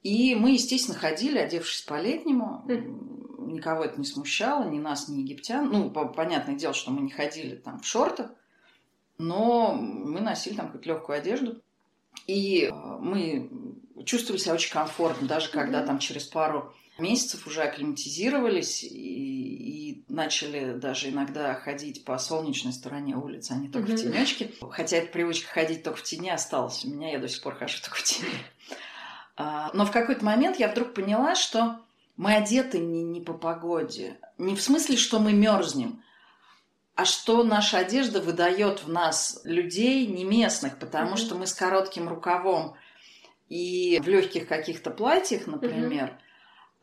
И 0.02 0.34
мы, 0.34 0.52
естественно, 0.52 0.98
ходили, 0.98 1.38
одевшись 1.38 1.82
по-летнему. 1.82 2.64
Угу. 2.66 3.52
Никого 3.52 3.84
это 3.84 3.98
не 3.98 4.06
смущало, 4.06 4.68
ни 4.68 4.78
нас, 4.78 5.08
ни 5.08 5.20
египтян. 5.20 5.70
Ну, 5.70 5.90
понятное 5.90 6.56
дело, 6.56 6.74
что 6.74 6.90
мы 6.90 7.02
не 7.02 7.10
ходили 7.10 7.56
там 7.56 7.80
в 7.80 7.86
шортах, 7.86 8.30
но 9.18 9.74
мы 9.74 10.20
носили 10.20 10.54
там 10.54 10.66
какую-то 10.66 10.88
легкую 10.88 11.18
одежду. 11.18 11.62
И 12.26 12.70
э, 12.70 12.72
мы 13.00 13.50
чувствовали 14.04 14.40
себя 14.40 14.54
очень 14.54 14.72
комфортно, 14.72 15.26
даже 15.26 15.50
когда 15.50 15.84
там 15.84 15.98
через 15.98 16.24
пару 16.24 16.74
месяцев 16.98 17.46
уже 17.46 17.62
акклиматизировались 17.62 18.82
и, 18.84 18.88
и 18.88 20.04
начали 20.08 20.74
даже 20.74 21.10
иногда 21.10 21.54
ходить 21.54 22.04
по 22.04 22.18
солнечной 22.18 22.72
стороне 22.72 23.16
улицы, 23.16 23.52
а 23.52 23.56
не 23.56 23.68
только 23.68 23.92
mm-hmm. 23.92 23.96
в 23.96 24.00
тенечке. 24.02 24.52
Хотя 24.70 24.98
эта 24.98 25.12
привычка 25.12 25.52
ходить 25.52 25.82
только 25.82 25.98
в 25.98 26.02
тени 26.02 26.30
осталась 26.30 26.84
у 26.84 26.90
меня, 26.90 27.12
я 27.12 27.18
до 27.18 27.28
сих 27.28 27.42
пор 27.42 27.56
хожу 27.56 27.80
только 27.82 27.96
в 27.96 28.02
тени. 28.02 28.28
А, 29.36 29.70
но 29.74 29.84
в 29.84 29.90
какой-то 29.90 30.24
момент 30.24 30.58
я 30.58 30.68
вдруг 30.68 30.94
поняла, 30.94 31.34
что 31.34 31.80
мы 32.16 32.34
одеты 32.34 32.78
не, 32.78 33.02
не 33.02 33.20
по 33.20 33.32
погоде. 33.32 34.18
Не 34.38 34.54
в 34.54 34.62
смысле, 34.62 34.96
что 34.96 35.18
мы 35.18 35.32
мерзнем, 35.32 36.02
а 36.94 37.04
что 37.04 37.42
наша 37.42 37.78
одежда 37.78 38.20
выдает 38.20 38.84
в 38.84 38.88
нас 38.88 39.40
людей 39.42 40.06
не 40.06 40.22
местных, 40.22 40.78
потому 40.78 41.14
mm-hmm. 41.14 41.18
что 41.18 41.34
мы 41.34 41.48
с 41.48 41.52
коротким 41.52 42.08
рукавом 42.08 42.76
и 43.48 44.00
в 44.02 44.06
легких 44.06 44.46
каких-то 44.46 44.90
платьях, 44.90 45.48
например. 45.48 46.16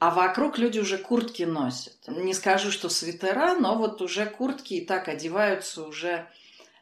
А 0.01 0.09
вокруг 0.09 0.57
люди 0.57 0.79
уже 0.79 0.97
куртки 0.97 1.43
носят. 1.43 1.93
Не 2.07 2.33
скажу, 2.33 2.71
что 2.71 2.89
свитера, 2.89 3.53
но 3.53 3.75
вот 3.75 4.01
уже 4.01 4.25
куртки 4.25 4.73
и 4.73 4.83
так 4.83 5.07
одеваются 5.07 5.83
уже 5.83 6.27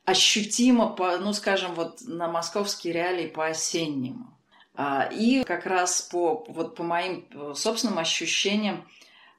ощутимо, 0.05 0.87
по, 0.87 1.17
ну, 1.17 1.33
скажем, 1.33 1.75
вот 1.75 1.99
на 1.99 2.29
московские 2.29 2.93
реалии 2.93 3.27
по-осеннему. 3.27 4.33
А, 4.73 5.09
и 5.11 5.43
как 5.43 5.65
раз 5.65 6.01
по, 6.01 6.45
вот 6.47 6.77
по 6.77 6.83
моим 6.83 7.27
э, 7.31 7.53
собственным 7.57 7.99
ощущениям, 7.99 8.87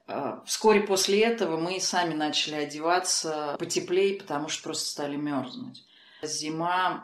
а, 0.07 0.43
вскоре 0.45 0.83
после 0.83 1.23
этого 1.23 1.57
мы 1.57 1.81
сами 1.81 2.13
начали 2.13 2.57
одеваться 2.57 3.57
потеплее, 3.59 4.17
потому 4.21 4.51
что 4.51 4.65
просто 4.65 4.91
стали 4.91 5.17
мерзнуть. 5.17 5.87
Зима 6.21 7.01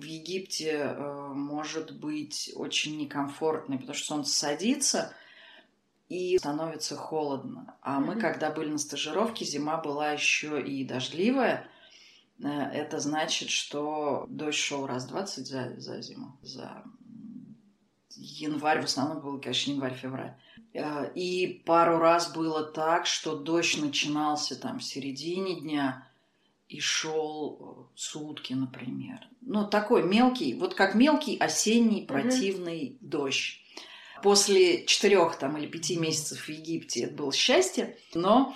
в 0.00 0.04
Египте 0.04 0.70
э, 0.70 1.28
может 1.34 1.98
быть 1.98 2.50
очень 2.54 2.98
некомфортной, 2.98 3.78
потому 3.78 3.94
что 3.94 4.06
солнце 4.06 4.32
садится 4.32 5.14
и 6.08 6.38
становится 6.38 6.96
холодно. 6.96 7.76
А 7.82 8.00
мы, 8.00 8.16
когда 8.16 8.50
были 8.50 8.70
на 8.70 8.78
стажировке, 8.78 9.44
зима 9.44 9.76
была 9.76 10.12
еще 10.12 10.60
и 10.60 10.84
дождливая. 10.84 11.68
Э, 12.42 12.48
это 12.48 12.98
значит, 12.98 13.50
что 13.50 14.26
дождь 14.28 14.58
шел 14.58 14.86
раз 14.86 15.06
20 15.06 15.46
за, 15.46 15.74
за 15.78 16.00
зиму, 16.02 16.38
за 16.42 16.82
январь, 18.16 18.80
в 18.80 18.84
основном 18.84 19.20
был, 19.20 19.40
конечно, 19.40 19.70
январь-февраль. 19.72 20.34
Э, 20.72 21.10
и 21.14 21.62
пару 21.66 21.98
раз 21.98 22.32
было 22.32 22.64
так, 22.64 23.06
что 23.06 23.36
дождь 23.36 23.80
начинался 23.80 24.60
там 24.60 24.78
в 24.78 24.84
середине 24.84 25.60
дня 25.60 26.09
и 26.70 26.78
шел 26.78 27.58
э, 27.60 27.96
сутки, 27.96 28.52
например. 28.52 29.18
Ну, 29.40 29.66
такой 29.66 30.04
мелкий, 30.04 30.54
вот 30.54 30.74
как 30.74 30.94
мелкий 30.94 31.36
осенний 31.36 32.06
противный 32.06 32.90
mm-hmm. 32.90 32.98
дождь. 33.00 33.60
После 34.22 34.86
четырех 34.86 35.36
там 35.36 35.56
или 35.56 35.66
пяти 35.66 35.96
месяцев 35.96 36.42
в 36.42 36.48
Египте 36.48 37.04
это 37.04 37.14
было 37.14 37.32
счастье, 37.32 37.98
но 38.14 38.54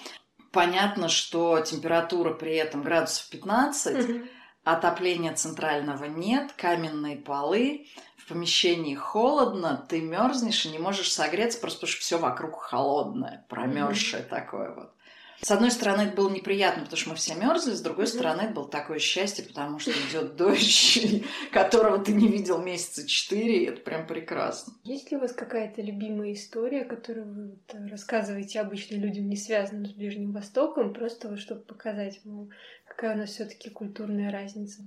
понятно, 0.52 1.08
что 1.08 1.58
температура 1.60 2.32
при 2.32 2.54
этом 2.54 2.82
градусов 2.82 3.28
15, 3.30 3.96
mm-hmm. 3.96 4.28
отопления 4.62 5.34
центрального 5.34 6.04
нет, 6.04 6.52
каменные 6.52 7.16
полы, 7.16 7.88
в 8.16 8.28
помещении 8.28 8.94
холодно, 8.94 9.84
ты 9.88 10.00
мерзнешь 10.00 10.64
и 10.66 10.70
не 10.70 10.78
можешь 10.78 11.12
согреться, 11.12 11.58
просто 11.58 11.80
потому 11.80 11.92
что 11.92 12.00
все 12.00 12.18
вокруг 12.18 12.60
холодное, 12.60 13.44
промерзшее 13.48 14.22
mm-hmm. 14.22 14.28
такое 14.28 14.72
вот. 14.72 14.94
С 15.40 15.50
одной 15.50 15.70
стороны, 15.70 16.02
это 16.02 16.16
было 16.16 16.30
неприятно, 16.30 16.84
потому 16.84 16.96
что 16.96 17.10
мы 17.10 17.16
все 17.16 17.34
мерзли, 17.34 17.72
с 17.72 17.80
другой 17.80 18.06
стороны, 18.06 18.42
это 18.42 18.54
было 18.54 18.68
такое 18.68 18.98
счастье, 18.98 19.44
потому 19.44 19.78
что 19.78 19.90
идет 19.90 20.36
дождь, 20.36 21.24
которого 21.52 22.02
ты 22.02 22.12
не 22.12 22.28
видел 22.28 22.62
месяца 22.62 23.06
четыре, 23.06 23.64
и 23.64 23.66
это 23.66 23.80
прям 23.80 24.06
прекрасно. 24.06 24.74
Есть 24.84 25.10
ли 25.10 25.16
у 25.16 25.20
вас 25.20 25.32
какая-то 25.32 25.82
любимая 25.82 26.32
история, 26.32 26.84
которую 26.84 27.26
вы 27.26 27.50
вот 27.50 27.90
рассказываете 27.90 28.60
обычно 28.60 28.96
людям, 28.96 29.28
не 29.28 29.36
связанным 29.36 29.86
с 29.86 29.92
Ближним 29.92 30.32
Востоком, 30.32 30.94
просто 30.94 31.28
вот 31.28 31.38
чтобы 31.38 31.62
показать, 31.62 32.20
ну, 32.24 32.50
какая 32.86 33.14
у 33.14 33.18
нас 33.18 33.30
все-таки 33.30 33.70
культурная 33.70 34.32
разница 34.32 34.82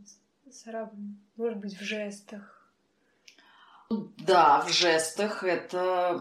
с 0.49 0.67
арабами? 0.67 1.17
Может 1.35 1.59
быть, 1.59 1.77
в 1.77 1.83
жестах, 1.83 2.57
да, 3.89 4.61
в 4.61 4.69
жестах 4.69 5.43
это... 5.43 6.19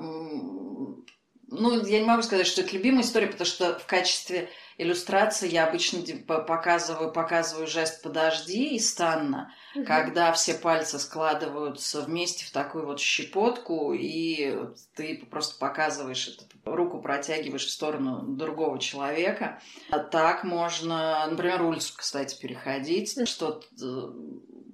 Ну, 1.49 1.85
я 1.87 2.01
не 2.01 2.07
могу 2.07 2.23
сказать, 2.23 2.47
что 2.47 2.63
это 2.63 2.73
любимая 2.75 3.03
история, 3.03 3.29
потому 3.29 3.47
что 3.47 3.79
в 3.79 3.87
качестве 3.87 4.51
иллюстрации 4.79 5.49
я 5.49 5.67
обычно 5.67 6.03
показываю, 6.27 7.13
показываю 7.13 7.67
жест 7.69 8.03
«подожди» 8.03 8.75
и 8.75 8.81
«станна», 8.81 9.53
угу. 9.75 9.85
когда 9.85 10.33
все 10.33 10.55
пальцы 10.55 10.99
складываются 10.99 12.03
вместе 12.03 12.45
в 12.45 12.51
такую 12.51 12.87
вот 12.87 13.01
щепотку, 13.01 13.95
и 13.95 14.59
ты 14.97 15.25
просто 15.31 15.59
показываешь 15.59 16.29
это, 16.29 16.45
руку 16.65 17.01
протягиваешь 17.01 17.67
в 17.67 17.71
сторону 17.71 18.23
другого 18.23 18.81
человека. 18.81 19.61
А 19.91 20.01
так 20.01 20.43
можно, 20.43 21.27
например, 21.29 21.63
улицу, 21.63 21.95
кстати, 21.97 22.39
переходить, 22.41 23.29
что 23.29 23.63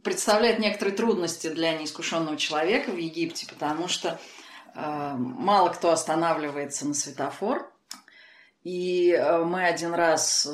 представляет 0.03 0.59
некоторые 0.59 0.97
трудности 0.97 1.49
для 1.49 1.75
неискушенного 1.75 2.37
человека 2.37 2.91
в 2.91 2.97
Египте, 2.97 3.47
потому 3.47 3.87
что 3.87 4.09
э, 4.09 4.42
мало 4.75 5.69
кто 5.71 5.91
останавливается 5.91 6.87
на 6.87 6.95
светофор. 6.95 7.73
И 8.65 9.11
э, 9.11 9.45
мы 9.45 9.65
один 9.65 9.93
раз, 9.93 10.47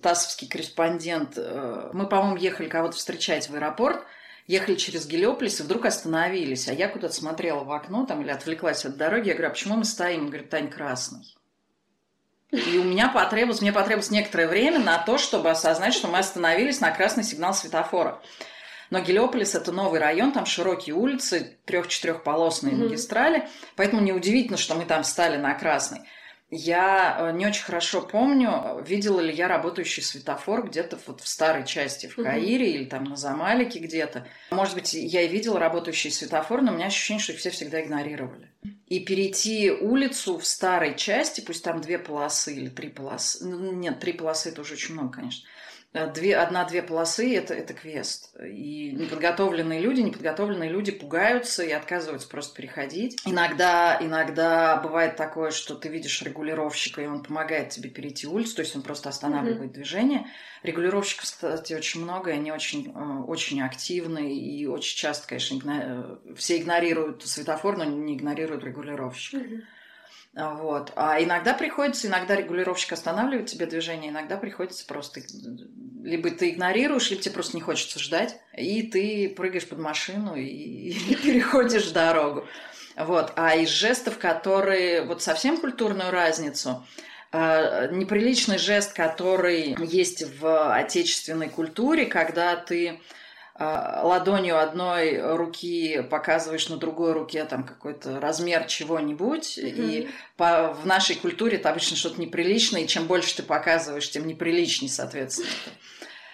ТАССовский 0.00 0.48
корреспондент, 0.48 1.32
э, 1.36 1.90
мы, 1.92 2.06
по-моему, 2.06 2.36
ехали 2.36 2.68
кого-то 2.68 2.96
встречать 2.96 3.48
в 3.48 3.54
аэропорт, 3.56 4.04
ехали 4.46 4.76
через 4.76 5.06
Гелиополис 5.06 5.58
и 5.58 5.64
вдруг 5.64 5.84
остановились. 5.84 6.68
А 6.68 6.72
я 6.72 6.88
куда-то 6.88 7.14
смотрела 7.14 7.64
в 7.64 7.72
окно 7.72 8.06
там 8.06 8.22
или 8.22 8.30
отвлеклась 8.30 8.84
от 8.84 8.96
дороги. 8.96 9.28
Я 9.28 9.34
говорю, 9.34 9.48
а 9.48 9.50
почему 9.50 9.76
мы 9.76 9.84
стоим? 9.84 10.22
Он 10.22 10.26
говорит, 10.28 10.48
Тань, 10.48 10.70
красный. 10.70 11.36
И 12.52 12.78
у 12.78 12.84
меня 12.84 13.08
потребовалось, 13.08 13.60
мне 13.60 13.72
потребовалось 13.72 14.12
некоторое 14.12 14.46
время 14.46 14.78
на 14.78 14.98
то, 14.98 15.18
чтобы 15.18 15.50
осознать, 15.50 15.94
что 15.94 16.06
мы 16.06 16.18
остановились 16.18 16.80
на 16.80 16.92
красный 16.92 17.24
сигнал 17.24 17.52
светофора. 17.52 18.22
Но 18.90 19.00
Гелиополис– 19.00 19.54
это 19.56 19.72
новый 19.72 20.00
район, 20.00 20.32
там 20.32 20.46
широкие 20.46 20.94
улицы, 20.94 21.58
трех-четырехполосные 21.64 22.74
mm-hmm. 22.74 22.84
магистрали, 22.84 23.48
поэтому 23.74 24.02
неудивительно, 24.02 24.56
что 24.56 24.74
мы 24.74 24.84
там 24.84 25.02
встали 25.02 25.36
на 25.36 25.54
красный. 25.54 26.00
Я 26.48 27.16
э, 27.18 27.32
не 27.32 27.44
очень 27.44 27.64
хорошо 27.64 28.00
помню, 28.00 28.80
видела 28.86 29.18
ли 29.18 29.34
я 29.34 29.48
работающий 29.48 30.02
светофор 30.02 30.68
где-то 30.68 30.96
вот 31.06 31.20
в 31.20 31.26
старой 31.26 31.66
части 31.66 32.06
в 32.06 32.14
Каире 32.14 32.66
mm-hmm. 32.66 32.74
или 32.74 32.84
там 32.84 33.04
на 33.04 33.16
Замалике 33.16 33.80
где-то. 33.80 34.28
Может 34.52 34.74
быть, 34.74 34.94
я 34.94 35.22
и 35.22 35.28
видела 35.28 35.58
работающий 35.58 36.12
светофор, 36.12 36.62
но 36.62 36.70
у 36.70 36.76
меня 36.76 36.86
ощущение, 36.86 37.20
что 37.20 37.32
их 37.32 37.40
все 37.40 37.50
всегда 37.50 37.82
игнорировали. 37.82 38.48
И 38.86 39.00
перейти 39.00 39.72
улицу 39.72 40.38
в 40.38 40.46
старой 40.46 40.94
части, 40.94 41.40
пусть 41.40 41.64
там 41.64 41.80
две 41.80 41.98
полосы 41.98 42.54
или 42.54 42.68
три 42.68 42.90
полосы, 42.90 43.44
ну, 43.44 43.72
нет, 43.72 43.98
три 43.98 44.12
полосы 44.12 44.50
это 44.50 44.60
уже 44.60 44.74
очень 44.74 44.94
много, 44.94 45.14
конечно, 45.14 45.48
две, 46.04 46.36
одна-две 46.36 46.82
полосы 46.82 47.34
это, 47.34 47.54
это 47.54 47.72
квест. 47.72 48.34
И 48.38 48.92
неподготовленные 48.92 49.80
люди, 49.80 50.00
неподготовленные 50.00 50.68
люди 50.68 50.92
пугаются 50.92 51.62
и 51.62 51.70
отказываются 51.70 52.28
просто 52.28 52.54
переходить. 52.54 53.20
Иногда, 53.24 53.96
иногда 54.00 54.76
бывает 54.76 55.16
такое, 55.16 55.50
что 55.50 55.74
ты 55.74 55.88
видишь 55.88 56.20
регулировщика, 56.20 57.00
и 57.00 57.06
он 57.06 57.22
помогает 57.22 57.70
тебе 57.70 57.88
перейти 57.88 58.26
улицу, 58.26 58.56
то 58.56 58.62
есть 58.62 58.76
он 58.76 58.82
просто 58.82 59.08
останавливает 59.08 59.70
mm-hmm. 59.70 59.74
движение. 59.74 60.26
Регулировщиков, 60.62 61.24
кстати, 61.24 61.72
очень 61.72 62.02
много, 62.02 62.30
и 62.30 62.34
они 62.34 62.52
очень, 62.52 62.92
э, 62.94 63.22
очень 63.26 63.62
активны, 63.62 64.34
и 64.36 64.66
очень 64.66 64.96
часто, 64.96 65.28
конечно, 65.28 65.54
игно... 65.54 65.82
Э, 65.82 66.34
все 66.34 66.58
игнорируют 66.58 67.22
светофор, 67.22 67.78
но 67.78 67.84
не 67.84 68.16
игнорируют 68.16 68.64
регулировщика. 68.64 69.38
Mm-hmm. 69.38 69.62
Вот. 70.36 70.92
А 70.96 71.22
иногда 71.22 71.54
приходится, 71.54 72.08
иногда 72.08 72.36
регулировщик 72.36 72.92
останавливает 72.92 73.46
тебе 73.46 73.64
движение, 73.64 74.10
иногда 74.10 74.36
приходится 74.36 74.86
просто... 74.86 75.22
Либо 76.02 76.30
ты 76.30 76.50
игнорируешь, 76.50 77.10
либо 77.10 77.22
тебе 77.22 77.34
просто 77.34 77.56
не 77.56 77.62
хочется 77.62 77.98
ждать, 77.98 78.38
и 78.54 78.82
ты 78.82 79.32
прыгаешь 79.34 79.66
под 79.66 79.78
машину 79.78 80.36
и, 80.36 80.44
и 80.44 81.14
переходишь 81.22 81.88
дорогу. 81.88 82.44
Вот. 82.96 83.32
А 83.36 83.56
из 83.56 83.70
жестов, 83.70 84.18
которые... 84.18 85.06
Вот 85.06 85.22
совсем 85.22 85.56
культурную 85.56 86.10
разницу, 86.10 86.86
э, 87.32 87.88
неприличный 87.92 88.58
жест, 88.58 88.92
который 88.92 89.74
есть 89.86 90.22
в 90.38 90.74
отечественной 90.74 91.48
культуре, 91.48 92.04
когда 92.04 92.56
ты 92.56 92.90
а, 92.90 92.98
ладонью 93.58 94.60
одной 94.60 95.18
руки 95.36 96.02
показываешь 96.10 96.68
на 96.68 96.76
другой 96.76 97.12
руке 97.12 97.44
там 97.44 97.64
какой-то 97.64 98.20
размер 98.20 98.64
чего-нибудь, 98.64 99.58
mm-hmm. 99.58 99.62
и 99.62 100.10
по, 100.36 100.74
в 100.74 100.86
нашей 100.86 101.16
культуре 101.16 101.56
это 101.56 101.70
обычно 101.70 101.96
что-то 101.96 102.20
неприличное, 102.20 102.82
и 102.82 102.86
чем 102.86 103.06
больше 103.06 103.36
ты 103.36 103.42
показываешь, 103.42 104.10
тем 104.10 104.26
неприличнее, 104.26 104.90
соответственно. 104.90 105.48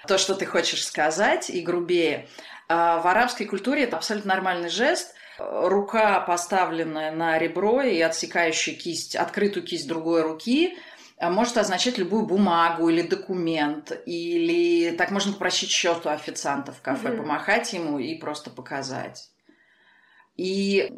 То, 0.08 0.18
что 0.18 0.34
ты 0.34 0.46
хочешь 0.46 0.84
сказать, 0.84 1.48
и 1.48 1.60
грубее. 1.60 2.28
А 2.68 2.98
в 2.98 3.06
арабской 3.06 3.44
культуре 3.44 3.84
это 3.84 3.96
абсолютно 3.96 4.34
нормальный 4.34 4.68
жест. 4.68 5.14
Рука, 5.38 6.20
поставленная 6.20 7.12
на 7.12 7.38
ребро 7.38 7.82
и 7.82 8.00
отсекающая 8.00 8.74
кисть, 8.74 9.14
открытую 9.14 9.64
кисть 9.64 9.86
другой 9.86 10.22
руки– 10.22 10.76
а 10.91 10.91
может 11.30 11.56
означать 11.56 11.98
любую 11.98 12.26
бумагу 12.26 12.88
или 12.88 13.02
документ, 13.02 13.92
или 14.06 14.90
так 14.96 15.10
можно 15.10 15.32
попросить 15.32 15.70
счет 15.70 16.04
у 16.04 16.08
официанта 16.08 16.72
в 16.72 16.80
кафе, 16.80 17.08
mm-hmm. 17.08 17.16
помахать 17.18 17.72
ему 17.72 17.98
и 17.98 18.16
просто 18.16 18.50
показать. 18.50 19.30
И 20.36 20.90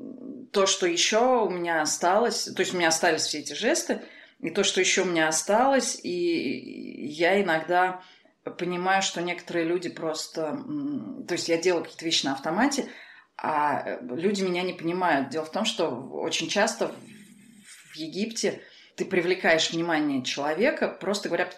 то, 0.53 0.67
что 0.67 0.87
еще 0.87 1.45
у 1.45 1.51
меня 1.51 1.83
осталось, 1.83 2.45
то 2.45 2.61
есть 2.61 2.73
у 2.73 2.79
меня 2.79 2.89
остались 2.89 3.23
все 3.23 3.41
эти 3.41 3.53
жесты, 3.53 4.03
и 4.41 4.51
то, 4.51 4.63
что 4.63 4.81
еще 4.81 5.03
у 5.03 5.07
меня 5.07 5.29
осталось, 5.29 5.99
и 6.03 7.07
я 7.07 7.43
иногда 7.43 8.03
понимаю, 8.59 9.03
что 9.03 9.23
некоторые 9.23 9.65
люди 9.65 9.89
просто... 9.89 10.59
То 11.27 11.35
есть 11.35 11.49
я 11.49 11.57
делаю 11.57 11.83
какие-то 11.83 12.05
вещи 12.05 12.27
на 12.27 12.33
автомате, 12.33 12.89
а 13.37 13.99
люди 14.03 14.43
меня 14.43 14.63
не 14.63 14.75
понимают. 14.75 15.31
Дело 15.31 15.45
в 15.45 15.51
том, 15.51 15.65
что 15.65 15.89
очень 15.89 16.49
часто 16.49 16.95
в 17.91 17.97
Египте 17.97 18.61
ты 18.97 19.05
привлекаешь 19.05 19.71
внимание 19.71 20.23
человека, 20.23 20.89
просто 20.89 21.29
говоря 21.29 21.49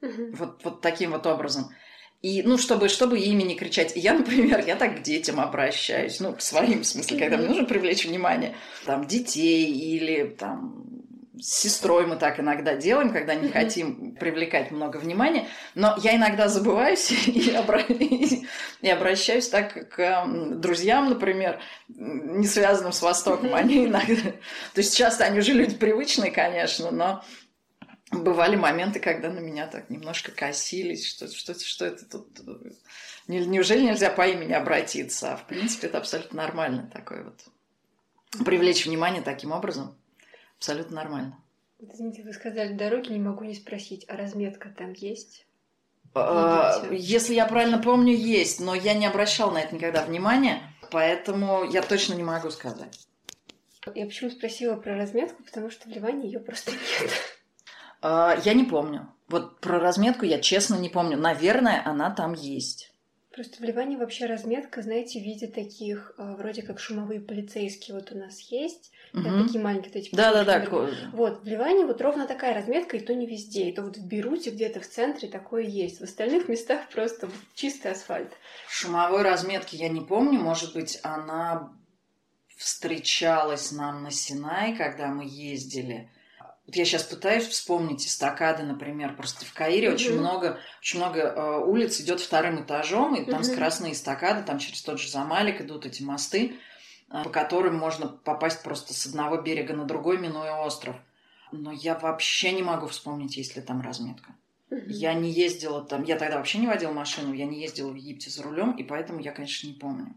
угу. 0.00 0.32
вот, 0.32 0.64
вот 0.64 0.80
таким 0.80 1.12
вот 1.12 1.26
образом. 1.26 1.74
И, 2.20 2.42
ну, 2.44 2.56
чтобы, 2.56 2.88
чтобы 2.88 3.18
ими 3.18 3.42
не 3.42 3.56
кричать. 3.56 3.92
Я, 3.96 4.14
например, 4.14 4.64
я 4.64 4.76
так 4.76 5.00
к 5.00 5.02
детям 5.02 5.40
обращаюсь, 5.40 6.20
ну, 6.20 6.32
к 6.32 6.40
своим, 6.40 6.82
в 6.82 6.86
смысле, 6.86 7.18
когда 7.18 7.36
мне 7.36 7.48
нужно 7.48 7.64
привлечь 7.64 8.06
внимание, 8.06 8.54
там, 8.86 9.06
детей 9.06 9.66
или, 9.72 10.28
там, 10.28 11.01
с 11.42 11.56
сестрой 11.56 12.06
мы 12.06 12.16
так 12.16 12.38
иногда 12.38 12.76
делаем, 12.76 13.12
когда 13.12 13.34
не 13.34 13.48
хотим 13.48 14.14
привлекать 14.14 14.70
много 14.70 14.98
внимания. 14.98 15.48
Но 15.74 15.96
я 16.00 16.14
иногда 16.14 16.46
забываюсь 16.46 17.10
и, 17.26 17.50
обра... 17.50 17.80
и 17.80 18.88
обращаюсь 18.88 19.48
так 19.48 19.88
к 19.90 20.24
друзьям, 20.54 21.08
например, 21.08 21.60
не 21.88 22.46
связанным 22.46 22.92
с 22.92 23.02
Востоком. 23.02 23.54
Они 23.54 23.86
иногда... 23.86 24.14
То 24.74 24.78
есть 24.78 24.96
часто 24.96 25.24
они 25.24 25.40
уже 25.40 25.52
люди 25.52 25.74
привычные, 25.74 26.30
конечно, 26.30 26.92
но 26.92 27.24
бывали 28.12 28.54
моменты, 28.54 29.00
когда 29.00 29.28
на 29.28 29.40
меня 29.40 29.66
так 29.66 29.90
немножко 29.90 30.30
косились, 30.30 31.08
что, 31.08 31.26
что, 31.26 31.58
что 31.58 31.86
это 31.86 32.04
тут... 32.04 32.28
Неужели 33.26 33.82
нельзя 33.82 34.10
по 34.10 34.28
имени 34.28 34.52
обратиться? 34.52 35.32
А 35.32 35.36
в 35.36 35.46
принципе, 35.48 35.88
это 35.88 35.98
абсолютно 35.98 36.36
нормально 36.36 36.88
такое 36.92 37.24
вот. 37.24 38.44
Привлечь 38.44 38.86
внимание 38.86 39.22
таким 39.22 39.50
образом. 39.50 39.98
Абсолютно 40.62 40.94
нормально. 40.94 41.36
Извините, 41.80 42.22
вы 42.22 42.32
сказали 42.32 42.74
дороги, 42.74 43.10
не 43.10 43.18
могу 43.18 43.42
не 43.42 43.56
спросить, 43.56 44.04
а 44.08 44.16
разметка 44.16 44.68
там 44.68 44.92
есть? 44.92 45.44
А, 46.14 46.86
если 46.92 47.34
я 47.34 47.46
правильно 47.46 47.78
помню, 47.78 48.14
есть, 48.14 48.60
но 48.60 48.72
я 48.72 48.94
не 48.94 49.06
обращал 49.06 49.50
на 49.50 49.58
это 49.58 49.74
никогда 49.74 50.04
внимания, 50.04 50.62
поэтому 50.92 51.64
я 51.64 51.82
точно 51.82 52.14
не 52.14 52.22
могу 52.22 52.50
сказать. 52.50 53.08
Я 53.92 54.06
почему 54.06 54.30
спросила 54.30 54.76
про 54.76 54.96
разметку, 54.96 55.42
потому 55.42 55.68
что 55.68 55.88
в 55.88 55.92
Ливане 55.92 56.26
ее 56.26 56.38
просто 56.38 56.70
нет. 56.70 57.10
А, 58.00 58.40
я 58.44 58.54
не 58.54 58.62
помню. 58.62 59.12
Вот 59.26 59.58
про 59.58 59.80
разметку 59.80 60.24
я 60.24 60.38
честно 60.38 60.76
не 60.76 60.90
помню. 60.90 61.18
Наверное, 61.18 61.82
она 61.84 62.12
там 62.12 62.34
есть. 62.34 62.91
Просто 63.34 63.60
в 63.60 63.64
Ливане 63.64 63.96
вообще 63.96 64.26
разметка, 64.26 64.82
знаете, 64.82 65.18
в 65.18 65.22
виде 65.22 65.46
таких, 65.46 66.14
э, 66.18 66.34
вроде 66.36 66.60
как 66.62 66.78
шумовые 66.78 67.18
полицейские 67.18 67.96
вот 67.96 68.12
у 68.12 68.18
нас 68.18 68.40
есть, 68.50 68.92
угу. 69.14 69.22
да, 69.22 69.42
такие 69.42 69.62
маленькие, 69.62 69.90
вот 69.90 69.96
эти 69.96 70.14
да, 70.14 70.32
да, 70.32 70.44
да. 70.44 70.68
Вот, 71.12 71.42
в 71.42 71.46
Ливане 71.46 71.86
вот 71.86 72.02
ровно 72.02 72.26
такая 72.26 72.52
разметка, 72.54 72.98
и 72.98 73.00
то 73.00 73.14
не 73.14 73.26
везде. 73.26 73.70
И 73.70 73.72
то 73.72 73.82
вот 73.82 73.96
в 73.96 74.06
Беруте 74.06 74.50
где-то 74.50 74.80
в 74.80 74.86
центре 74.86 75.28
такое 75.28 75.62
есть. 75.62 76.00
В 76.00 76.04
остальных 76.04 76.48
местах 76.48 76.90
просто 76.90 77.30
чистый 77.54 77.92
асфальт. 77.92 78.32
Шумовой 78.68 79.22
разметки 79.22 79.76
я 79.76 79.88
не 79.88 80.02
помню, 80.02 80.38
может 80.38 80.74
быть, 80.74 81.00
она 81.02 81.72
встречалась 82.58 83.72
нам 83.72 84.02
на 84.02 84.10
Синай, 84.10 84.76
когда 84.76 85.08
мы 85.08 85.24
ездили. 85.26 86.10
Я 86.74 86.84
сейчас 86.84 87.02
пытаюсь 87.02 87.46
вспомнить 87.46 88.06
эстакады, 88.06 88.62
например, 88.62 89.14
просто 89.14 89.44
в 89.44 89.52
Каире 89.52 89.88
mm-hmm. 89.88 89.94
очень 89.94 90.18
много, 90.18 90.58
очень 90.80 90.98
много 90.98 91.20
э, 91.20 91.58
улиц 91.64 92.00
идет 92.00 92.20
вторым 92.20 92.62
этажом, 92.62 93.14
и 93.14 93.24
там 93.30 93.40
mm-hmm. 93.40 93.44
скоростные 93.44 93.92
эстакады, 93.92 94.42
там 94.42 94.58
через 94.58 94.82
тот 94.82 94.98
же 94.98 95.10
Замалик 95.10 95.60
идут 95.60 95.84
эти 95.84 96.02
мосты, 96.02 96.56
э, 97.10 97.22
по 97.24 97.30
которым 97.30 97.76
можно 97.76 98.08
попасть 98.08 98.62
просто 98.62 98.94
с 98.94 99.06
одного 99.06 99.36
берега 99.42 99.74
на 99.74 99.84
другой, 99.84 100.18
минуя 100.18 100.60
остров. 100.62 100.96
Но 101.52 101.70
я 101.70 101.98
вообще 101.98 102.52
не 102.52 102.62
могу 102.62 102.86
вспомнить, 102.86 103.36
есть 103.36 103.54
ли 103.56 103.62
там 103.62 103.82
разметка. 103.82 104.34
Я 104.86 105.12
не 105.12 105.30
ездила 105.30 105.84
там, 105.84 106.02
я 106.02 106.16
тогда 106.16 106.38
вообще 106.38 106.58
не 106.58 106.66
водила 106.66 106.92
машину, 106.92 107.34
я 107.34 107.44
не 107.44 107.60
ездила 107.60 107.90
в 107.90 107.94
Египте 107.94 108.30
за 108.30 108.42
рулем, 108.42 108.72
и 108.72 108.82
поэтому 108.82 109.20
я, 109.20 109.32
конечно, 109.32 109.66
не 109.66 109.74
помню. 109.74 110.14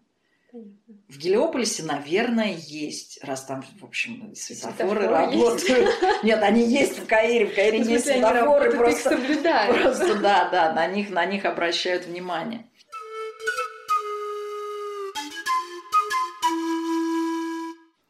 В 1.10 1.18
Гелиополисе, 1.18 1.84
наверное, 1.84 2.56
есть, 2.58 3.20
раз 3.24 3.46
там, 3.46 3.64
в 3.80 3.84
общем, 3.84 4.34
светофоры, 4.36 5.02
светофоры 5.02 5.08
работают. 5.08 5.62
Есть. 5.64 6.24
Нет, 6.24 6.44
они 6.44 6.66
есть 6.66 7.00
в 7.00 7.06
Каире, 7.06 7.48
в 7.48 7.56
Каире 7.56 7.80
есть 7.82 8.06
светофоры, 8.06 8.72
просто, 8.72 9.18
просто 9.18 10.16
да, 10.20 10.50
да, 10.50 10.74
на 10.74 10.88
них, 10.88 11.10
на 11.10 11.26
них 11.26 11.46
обращают 11.46 12.06
внимание. 12.06 12.70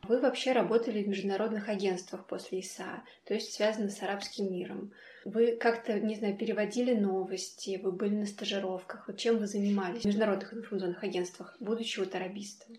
Вы 0.07 0.19
вообще 0.19 0.51
работали 0.51 1.03
в 1.03 1.07
международных 1.07 1.69
агентствах 1.69 2.25
после 2.25 2.59
ИСА, 2.59 3.03
то 3.25 3.33
есть 3.33 3.53
связаны 3.53 3.89
с 3.89 4.01
арабским 4.01 4.51
миром. 4.51 4.91
Вы 5.23 5.55
как-то, 5.55 5.99
не 5.99 6.15
знаю, 6.15 6.37
переводили 6.37 6.93
новости, 6.93 7.79
вы 7.81 7.91
были 7.91 8.15
на 8.15 8.25
стажировках. 8.25 9.07
Вот 9.07 9.17
чем 9.17 9.37
вы 9.37 9.47
занимались 9.47 10.03
в 10.03 10.05
международных 10.05 10.53
информационных 10.53 11.03
агентствах, 11.03 11.55
будучи 11.59 11.99
вот 11.99 12.13
арабистом? 12.13 12.77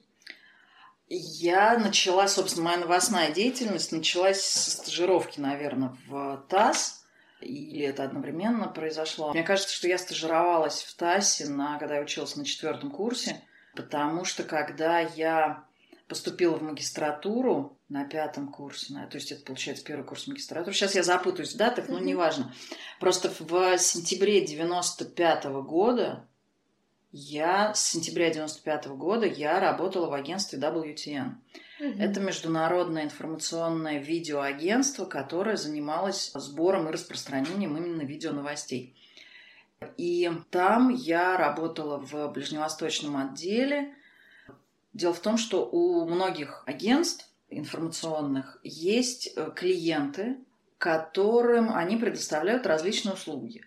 Я 1.08 1.78
начала, 1.78 2.26
собственно, 2.26 2.66
моя 2.66 2.78
новостная 2.78 3.30
деятельность 3.30 3.92
началась 3.92 4.42
со 4.42 4.70
стажировки, 4.72 5.38
наверное, 5.38 5.96
в 6.08 6.44
ТАСС. 6.48 7.04
Или 7.40 7.84
это 7.84 8.02
одновременно 8.04 8.66
произошло. 8.66 9.32
Мне 9.32 9.42
кажется, 9.42 9.74
что 9.74 9.88
я 9.88 9.98
стажировалась 9.98 10.82
в 10.82 10.96
ТАССе, 10.96 11.48
на, 11.48 11.78
когда 11.78 11.96
я 11.96 12.02
училась 12.02 12.34
на 12.34 12.44
четвертом 12.44 12.90
курсе, 12.90 13.40
потому 13.74 14.24
что 14.24 14.42
когда 14.42 15.00
я 15.00 15.65
поступила 16.08 16.56
в 16.56 16.62
магистратуру 16.62 17.78
на 17.88 18.04
пятом 18.04 18.48
курсе, 18.48 18.94
то 19.10 19.16
есть 19.16 19.32
это 19.32 19.44
получается 19.44 19.84
первый 19.84 20.04
курс 20.04 20.26
магистратуры. 20.26 20.74
Сейчас 20.74 20.94
я 20.94 21.02
запутаюсь 21.02 21.54
в 21.54 21.56
датах, 21.56 21.88
но 21.88 21.98
неважно. 21.98 22.54
Просто 23.00 23.30
в 23.30 23.78
сентябре 23.78 24.44
95 24.44 25.46
-го 25.46 25.62
года 25.62 26.24
я 27.12 27.74
с 27.74 27.84
сентября 27.84 28.30
95 28.30 28.86
-го 28.86 28.96
года 28.96 29.26
я 29.26 29.58
работала 29.58 30.08
в 30.08 30.12
агентстве 30.12 30.58
WTN. 30.58 31.36
Угу. 31.80 31.88
Это 31.98 32.20
международное 32.20 33.04
информационное 33.04 33.98
видеоагентство, 33.98 35.06
которое 35.06 35.56
занималось 35.56 36.30
сбором 36.34 36.88
и 36.88 36.92
распространением 36.92 37.76
именно 37.76 38.02
видеоновостей. 38.02 38.96
И 39.98 40.30
там 40.50 40.88
я 40.88 41.36
работала 41.36 41.98
в 41.98 42.28
ближневосточном 42.32 43.16
отделе. 43.16 43.94
Дело 44.96 45.12
в 45.12 45.20
том, 45.20 45.36
что 45.36 45.68
у 45.70 46.08
многих 46.08 46.62
агентств 46.64 47.28
информационных 47.50 48.58
есть 48.62 49.30
э, 49.36 49.50
клиенты, 49.54 50.38
которым 50.78 51.70
они 51.70 51.98
предоставляют 51.98 52.66
различные 52.66 53.12
услуги. 53.12 53.60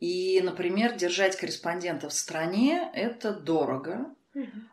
И, 0.00 0.40
например, 0.42 0.96
держать 0.96 1.36
корреспондента 1.36 2.08
в 2.08 2.12
стране– 2.12 2.90
это 2.94 3.32
дорого, 3.32 4.12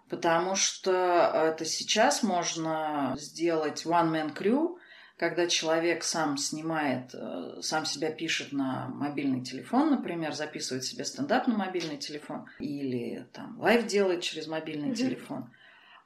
потому 0.10 0.56
что 0.56 1.52
это 1.54 1.63
сейчас 1.63 2.24
можно 2.24 3.15
сделать 3.19 3.86
one-man 3.86 4.36
crew, 4.36 4.78
когда 5.15 5.45
человек 5.45 6.04
сам 6.04 6.38
снимает, 6.38 7.13
э, 7.13 7.60
сам 7.62 7.86
себя 7.86 8.10
пишет 8.10 8.52
на 8.52 8.88
мобильный 8.88 9.43
телефон, 9.43 9.91
например, 9.91 10.34
записывает 10.34 10.86
себе 10.86 11.06
стендап 11.06 11.45
на 11.45 11.56
мобильный 11.56 11.98
телефон 11.98 12.48
или 12.58 13.28
там 13.32 13.60
live 13.60 13.86
делает 13.86 14.22
через 14.22 14.48
мобильный 14.48 14.89
mm-hmm. 14.89 14.95
телефон. 14.95 15.52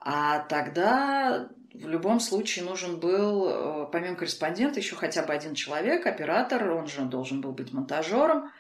А 0.05 0.39
тогда 0.39 1.49
в 1.73 1.87
любом 1.87 2.19
случае 2.19 2.65
нужен 2.65 2.99
был, 2.99 3.47
э, 3.47 3.87
помимо 3.91 4.15
корреспондента, 4.15 4.79
еще 4.79 4.95
хотя 4.95 5.23
бы 5.23 5.33
один 5.33 5.55
человек, 5.55 6.05
оператор, 6.05 6.71
он 6.71 6.87
же 6.87 7.01
должен 7.01 7.41
был 7.41 7.51
быть 7.51 7.71
монтажером. 7.71 8.51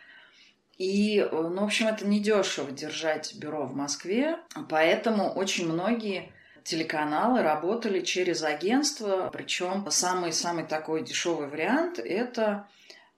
И, 0.77 1.19
э, 1.19 1.29
ну, 1.31 1.61
в 1.61 1.65
общем, 1.65 1.87
это 1.87 2.07
недешево 2.07 2.71
держать 2.71 3.35
бюро 3.35 3.65
в 3.65 3.75
Москве, 3.75 4.39
поэтому 4.69 5.29
очень 5.29 5.71
многие 5.71 6.31
телеканалы 6.63 7.41
работали 7.41 8.01
через 8.01 8.41
агентство, 8.41 9.29
причем 9.31 9.85
самый-самый 9.91 10.65
такой 10.65 11.03
дешевый 11.03 11.49
вариант– 11.49 11.99
это 12.03 12.67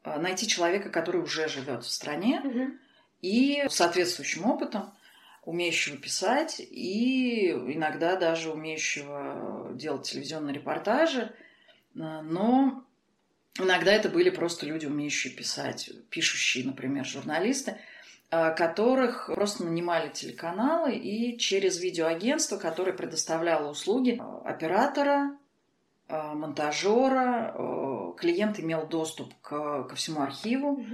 э, 0.03 0.19
найти 0.19 0.47
человека, 0.47 0.89
который 0.89 1.21
уже 1.21 1.47
живет 1.47 1.83
в 1.83 1.89
стране 1.91 2.41
угу. 2.43 2.71
и 3.21 3.63
соответствующим 3.69 4.45
опытом, 4.45 4.93
умеющего 5.45 5.97
писать 5.97 6.59
и 6.59 7.51
иногда 7.51 8.15
даже 8.15 8.51
умеющего 8.51 9.71
делать 9.73 10.09
телевизионные 10.09 10.53
репортажи, 10.53 11.21
э, 11.21 11.27
но 11.95 12.83
иногда 13.59 13.93
это 13.93 14.09
были 14.09 14.29
просто 14.29 14.65
люди, 14.65 14.85
умеющие 14.85 15.33
писать, 15.33 15.89
пишущие, 16.09 16.65
например, 16.65 17.05
журналисты– 17.05 17.77
Э, 18.31 18.55
которых 18.55 19.27
просто 19.27 19.65
нанимали 19.65 20.09
телеканалы 20.09 20.95
и 20.95 21.37
через 21.37 21.79
видеоагентство, 21.79 22.57
которое 22.57 22.93
предоставляло 22.93 23.69
услуги 23.69 24.19
э, 24.19 24.47
оператора, 24.47 25.37
монтажера, 26.07 28.13
клиент 28.19 28.59
имел 28.59 28.85
доступ 28.85 29.33
к, 29.41 29.85
ко 29.85 29.95
всему 29.95 30.21
архиву 30.21 30.85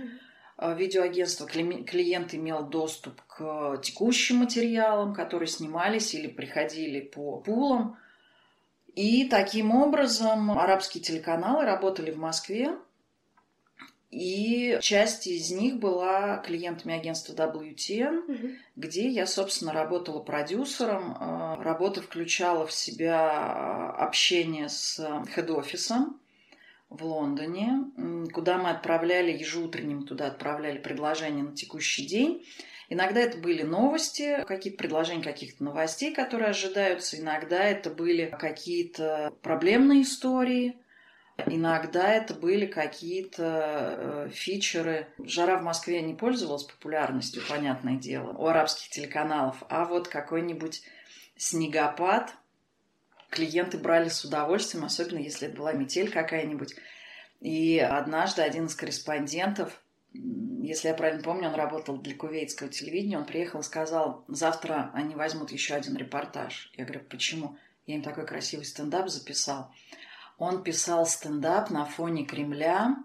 видеоагентства, 0.62 1.48
клиент 1.48 2.34
имел 2.34 2.64
доступ 2.64 3.22
к 3.24 3.78
текущим 3.84 4.38
материалам, 4.38 5.14
которые 5.14 5.48
снимались 5.48 6.14
или 6.14 6.28
приходили 6.28 7.02
по 7.02 7.38
пулам. 7.38 7.98
И 8.94 9.26
таким 9.30 9.72
образом 9.72 10.52
арабские 10.52 11.04
телеканалы 11.04 11.66
работали 11.66 12.12
в 12.12 12.18
Москве, 12.18 12.76
и 14.12 14.78
часть 14.82 15.26
из 15.26 15.52
них 15.52 15.80
была 15.80 16.38
клиентами 16.40 16.94
агентства 16.94 17.34
WTN, 17.34 18.18
угу. 18.28 18.50
где 18.76 19.08
я, 19.08 19.26
собственно, 19.26 19.72
работала 19.72 20.20
продюсером. 20.20 21.14
Э, 21.14 21.64
работа 21.64 22.02
включала 22.02 22.68
в 22.68 22.74
себя 22.74 23.90
общение 23.92 24.68
с 24.68 25.00
хед-офисом 25.34 26.21
в 26.92 27.04
Лондоне, 27.04 27.86
куда 28.34 28.58
мы 28.60 28.70
отправляли 28.70 29.32
ежеутренним, 29.32 30.06
туда 30.06 30.28
отправляли 30.28 30.78
предложения 30.78 31.42
на 31.42 31.56
текущий 31.56 32.06
день. 32.06 32.46
Иногда 32.90 33.22
это 33.22 33.38
были 33.38 33.64
новости, 33.64 34.44
какие-то 34.46 34.78
предложения 34.78 35.24
каких-то 35.24 35.64
новостей, 35.64 36.14
которые 36.14 36.50
ожидаются. 36.50 37.20
Иногда 37.20 37.64
это 37.64 37.90
были 37.90 38.34
какие-то 38.38 39.34
проблемные 39.42 40.04
истории– 40.04 40.76
Иногда 41.48 42.14
это 42.14 42.34
были 42.34 42.66
какие-то 42.66 44.28
э, 44.28 44.30
фичеры. 44.32 45.08
Жара 45.24 45.58
в 45.58 45.64
Москве 45.64 46.02
не 46.02 46.14
пользовалась 46.14 46.64
популярностью, 46.64 47.42
понятное 47.48 47.96
дело, 47.96 48.34
у 48.34 48.48
арабских 48.48 48.90
телеканалов, 48.90 49.64
а 49.70 49.86
вот 49.86 50.08
какой-нибудь 50.08 50.84
снегопад 51.38 52.36
клиенты 53.32 53.80
брали 53.80 54.10
с 54.10 54.24
удовольствием, 54.24 54.86
особенно 54.86 55.18
если 55.18 55.48
это 55.48 55.58
была 55.58 55.74
метель 55.74 56.12
какая-нибудь. 56.12 56.76
И 57.40 57.80
однажды 57.80 58.44
один 58.44 58.68
из 58.68 58.76
корреспондентов, 58.76 59.82
если 60.14 60.90
я 60.90 60.94
правильно 60.94 61.24
помню, 61.24 61.48
он 61.48 61.56
работал 61.56 61.98
для 61.98 62.16
кувейтского 62.16 62.70
телевидения, 62.70 63.18
он 63.18 63.26
приехал 63.26 63.62
и 63.62 63.64
сказал, 63.64 64.26
завтра 64.28 64.92
они 64.94 65.16
возьмут 65.16 65.52
еще 65.52 65.74
один 65.74 65.96
репортаж. 65.96 66.72
Я 66.76 66.84
говорю, 66.84 67.04
почему? 67.10 67.58
Я 67.88 67.96
им 67.96 68.04
такой 68.04 68.28
красивый 68.28 68.66
стендап 68.66 69.10
записал. 69.10 69.74
Он 70.38 70.64
писал 70.64 71.08
стендап 71.08 71.72
на 71.72 71.86
фоне 71.86 72.26
Кремля 72.26 72.98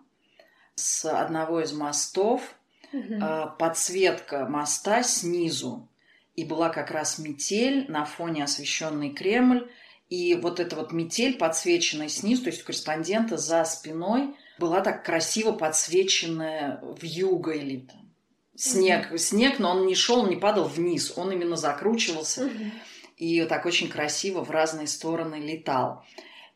с 0.74 1.04
одного 1.04 1.62
из 1.62 1.72
мостов. 1.72 2.54
Угу. 2.92 3.20
Подсветка 3.58 4.46
моста 4.46 5.02
снизу. 5.02 5.88
И 6.34 6.44
была 6.44 6.68
как 6.68 6.90
раз 6.90 7.18
метель 7.18 7.90
на 7.90 8.04
фоне 8.04 8.44
освещенный 8.44 9.14
Кремль. 9.14 9.70
И 10.08 10.34
вот 10.34 10.60
эта 10.60 10.76
вот 10.76 10.92
метель, 10.92 11.36
подсвеченная 11.36 12.08
снизу, 12.08 12.44
то 12.44 12.50
есть 12.50 12.62
у 12.62 12.66
корреспондента 12.66 13.36
за 13.36 13.64
спиной, 13.64 14.36
была 14.58 14.80
так 14.80 15.04
красиво 15.04 15.52
подсвеченная 15.52 16.80
в 16.82 17.02
юго 17.02 17.52
или 17.52 17.80
там, 17.80 18.10
снег. 18.54 19.12
mm 19.12 19.18
Снег, 19.18 19.58
но 19.58 19.72
он 19.72 19.86
не 19.86 19.94
шел, 19.94 20.26
не 20.26 20.36
падал 20.36 20.64
вниз, 20.64 21.12
он 21.16 21.32
именно 21.32 21.56
закручивался. 21.56 22.44
mm 22.44 22.70
И 23.16 23.42
так 23.44 23.66
очень 23.66 23.88
красиво 23.88 24.44
в 24.44 24.50
разные 24.50 24.86
стороны 24.86 25.36
летал. 25.36 26.04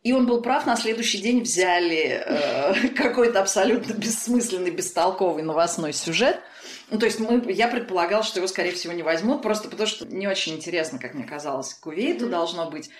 И 0.03 0.13
он 0.13 0.27
был 0.27 0.41
прав, 0.41 0.65
на 0.65 0.77
следующий 0.77 1.19
день 1.19 1.43
взяли 1.43 2.23
э, 2.25 2.89
какой-то 2.97 3.41
абсолютно 3.41 3.93
бессмысленный, 3.93 4.71
бестолковый 4.71 5.43
новостной 5.43 5.93
сюжет. 5.93 6.41
Ну, 6.91 6.99
то 6.99 7.07
есть 7.07 7.21
мы, 7.21 7.53
я 7.53 7.69
предполагал, 7.69 8.23
что 8.23 8.39
его, 8.39 8.47
скорее 8.47 8.73
всего, 8.73 8.93
не 8.93 9.03
возьмут, 9.03 9.43
просто 9.43 9.69
потому 9.69 9.87
что 9.87 10.07
не 10.07 10.27
очень 10.27 10.55
интересно, 10.55 10.99
как 10.99 11.15
мне 11.15 11.25
казалось, 11.25 11.75
Кувейту 11.75 12.27
mm-hmm. 12.27 12.31
должно 12.31 12.71
быть. 12.71 12.91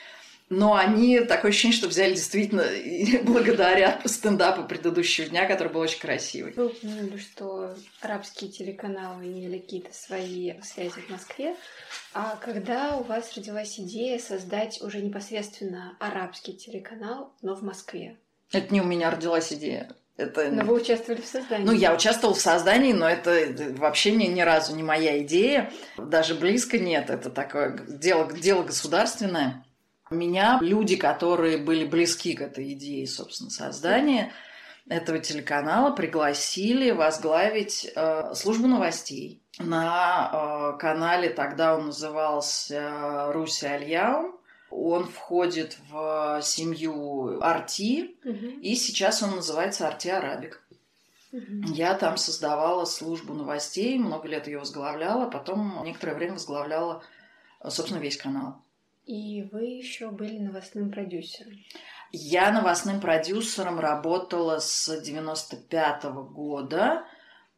Но 0.51 0.75
они, 0.75 1.21
такое 1.21 1.53
ощущение, 1.53 1.77
что 1.77 1.87
взяли 1.87 2.15
действительно 2.15 2.65
благодаря 3.23 4.01
стендапу 4.05 4.65
предыдущего 4.65 5.29
дня, 5.29 5.47
который 5.47 5.73
был 5.73 5.81
очень 5.81 6.01
красивый. 6.01 6.53
Вы 6.55 6.67
упомянули, 6.67 7.19
что 7.19 7.77
арабские 8.01 8.51
телеканалы 8.51 9.27
имели 9.27 9.59
какие-то 9.59 9.95
свои 9.95 10.61
связи 10.63 11.01
в 11.07 11.09
Москве. 11.09 11.55
А 12.15 12.37
когда 12.37 12.97
у 12.97 13.05
вас 13.05 13.37
родилась 13.37 13.79
идея 13.79 14.19
создать 14.19 14.83
уже 14.83 15.01
непосредственно 15.01 15.97
арабский 16.01 16.53
телеканал, 16.55 17.33
но 17.43 17.55
в 17.55 17.63
Москве? 17.63 18.17
Это 18.51 18.75
не 18.75 18.81
у 18.81 18.85
меня 18.85 19.13
родилась 19.13 19.53
идея. 19.53 19.95
Это... 20.17 20.51
Но 20.51 20.65
вы 20.65 20.75
участвовали 20.75 21.21
в 21.21 21.27
создании. 21.27 21.65
Ну, 21.65 21.73
я 21.73 21.95
участвовала 21.95 22.35
в 22.35 22.41
создании, 22.41 22.93
но 22.93 23.09
это 23.09 23.47
вообще 23.79 24.11
ни, 24.11 24.25
ни 24.25 24.41
разу 24.41 24.75
не 24.75 24.83
моя 24.83 25.23
идея. 25.23 25.73
Даже 25.97 26.35
близко 26.35 26.77
нет. 26.77 27.09
Это 27.09 27.31
такое 27.31 27.79
дело, 27.87 28.31
дело 28.33 28.65
государственное. 28.65 29.65
Меня 30.11 30.59
люди, 30.61 30.97
которые 30.97 31.59
были 31.59 31.85
близки 31.85 32.35
к 32.35 32.41
этой 32.41 32.73
идее, 32.73 33.07
собственно, 33.07 33.49
создания 33.51 34.33
этого 34.89 35.21
телеканала, 35.21 35.95
пригласили 35.95 36.91
возглавить 36.91 37.89
э, 37.95 38.35
службу 38.35 38.67
новостей 38.67 39.41
на 39.59 40.73
э, 40.75 40.79
канале, 40.79 41.31
тогда 41.31 41.77
он 41.77 41.87
назывался 41.87 43.33
Руси 43.33 43.67
Альяум. 43.67 44.37
Он 44.73 45.07
входит 45.07 45.77
в 45.91 46.41
семью 46.43 47.43
Арти, 47.43 48.17
угу. 48.25 48.61
и 48.63 48.77
сейчас 48.77 49.21
он 49.21 49.37
называется 49.37 49.89
Арти 49.89 50.09
Арабик. 50.09 50.63
Угу. 51.33 51.73
Я 51.73 51.95
там 51.95 52.17
создавала 52.17 52.85
службу 52.85 53.35
новостей, 53.35 53.99
много 53.99 54.29
лет 54.29 54.47
ее 54.47 54.59
возглавляла, 54.59 55.29
потом 55.29 55.83
некоторое 55.85 56.15
время 56.15 56.35
возглавляла, 56.35 57.03
собственно, 57.69 57.99
весь 57.99 58.17
канал. 58.17 58.63
И 59.11 59.43
вы 59.51 59.65
еще 59.65 60.11
были 60.11 60.39
новостным 60.39 60.93
продюсером. 60.93 61.55
Я 62.13 62.53
новостным 62.53 63.01
продюсером 63.01 63.81
работала 63.81 64.61
с 64.61 65.01
95 65.01 66.05
-го 66.05 66.23
года 66.29 67.05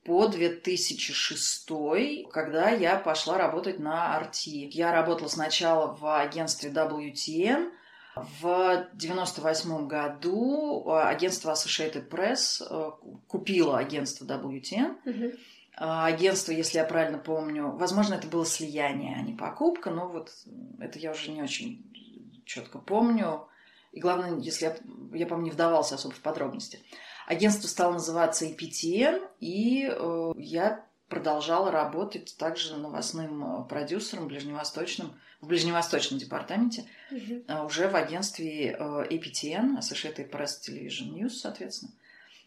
по 0.03 0.29
2006, 0.29 2.25
когда 2.33 2.71
я 2.71 2.97
пошла 2.97 3.37
работать 3.37 3.79
на 3.79 4.19
RT. 4.19 4.71
Я 4.71 4.93
работала 4.93 5.29
сначала 5.29 5.95
в 5.95 6.21
агентстве 6.23 6.71
WTN, 6.71 7.71
В 8.15 8.89
98 8.95 9.87
году 9.87 10.91
агентство 10.91 11.53
Associated 11.53 12.09
Press 12.11 12.63
э, 12.63 12.91
купило 13.27 13.79
агентство 13.79 14.25
WTN. 14.27 14.97
Мгм. 15.05 15.33
А, 15.77 16.07
Агентство, 16.07 16.53
если 16.53 16.79
я 16.79 16.85
правильно 16.85 17.19
помню, 17.19 17.71
возможно, 17.71 18.15
это 18.15 18.27
было 18.27 18.45
слияние, 18.45 19.17
а 19.17 19.23
не 19.23 19.35
покупка, 19.35 19.91
но 19.91 20.09
вот 20.09 20.31
это 20.79 20.99
я 20.99 21.13
уже 21.13 21.31
не 21.31 21.43
очень 21.43 22.43
четко 22.45 22.79
помню. 22.79 23.49
И 23.93 24.01
главное, 24.01 24.39
если 24.39 24.67
я, 24.67 24.77
я 25.13 25.27
помню, 25.27 25.45
не 25.45 25.51
вдавался 25.51 25.95
особо 25.95 26.15
в 26.15 26.21
подробности. 26.21 26.81
Агентство 27.27 27.69
стало 27.69 27.95
называться 27.95 28.47
EPTN, 28.47 29.23
и 29.41 29.89
э, 29.91 30.33
я 30.37 30.85
продолжала 31.09 31.71
работать 31.71 32.35
также 32.39 32.77
новостным 32.77 33.45
э, 33.45 33.69
продюсером 33.69 34.29
ближневосточным, 34.29 35.15
в 35.43 35.47
ближневосточном 35.47 36.19
департаменте, 36.19 36.85
э, 37.11 37.65
уже 37.65 37.89
в 37.89 37.97
агентстве 37.97 38.71
э, 38.71 39.07
APTN, 39.11 39.79
Associated 39.79 40.31
Press 40.31 40.53
Television 40.67 41.13
News, 41.13 41.31
соответственно, 41.31 41.93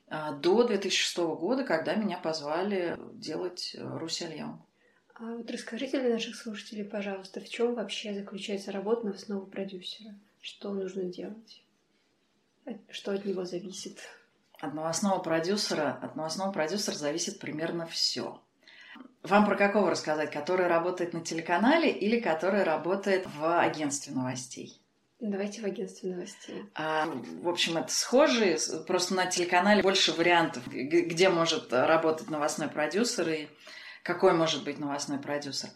до 0.08 0.64
2006 0.64 1.18
года, 1.18 1.64
когда 1.64 1.96
меня 1.96 2.18
позвали 2.18 2.98
делать 3.14 3.76
э, 3.76 3.82
Русь 3.98 4.22
Альяу. 4.22 4.66
А 5.16 5.36
вот 5.36 5.50
расскажите 5.50 6.00
для 6.00 6.10
наших 6.10 6.36
слушателей, 6.36 6.84
пожалуйста, 6.84 7.40
в 7.40 7.50
чем 7.50 7.74
вообще 7.74 8.14
заключается 8.14 8.72
работа 8.72 9.06
новостного 9.06 9.46
продюсера? 9.46 10.14
Что 10.42 10.74
нужно 10.74 11.04
делать? 11.04 11.64
Что 12.90 13.14
от 13.14 13.26
него 13.26 13.46
зависит? 13.46 14.00
От 14.60 14.74
новостного 14.74 15.20
продюсера, 15.20 15.98
от 16.02 16.16
новостного 16.16 16.52
продюсера 16.52 16.96
зависит 16.96 17.40
примерно 17.40 17.88
все. 17.88 18.42
Вам 19.24 19.46
про 19.46 19.56
какого 19.56 19.90
рассказать? 19.90 20.32
Который 20.32 20.68
работает 20.68 21.14
на 21.14 21.22
телеканале 21.22 21.92
или 21.92 22.20
который 22.20 22.64
работает 22.64 23.26
в 23.26 23.60
агентстве 23.60 24.14
новостей? 24.14 24.82
Давайте 25.22 25.62
в 25.62 25.66
агентстве 25.66 26.14
новостей. 26.14 26.66
А, 26.76 27.06
в 27.06 27.48
общем, 27.48 27.78
это 27.78 27.92
схожие, 27.92 28.58
просто 28.86 29.16
на 29.16 29.28
телеканале 29.28 29.82
больше 29.82 30.12
вариантов, 30.12 30.68
где 30.68 31.30
может 31.30 31.72
работать 31.72 32.30
новостной 32.30 32.68
продюсер 32.68 33.30
и 33.30 33.48
какой 34.04 34.34
может 34.34 34.66
быть 34.66 34.78
новостной 34.78 35.18
продюсер. 35.20 35.70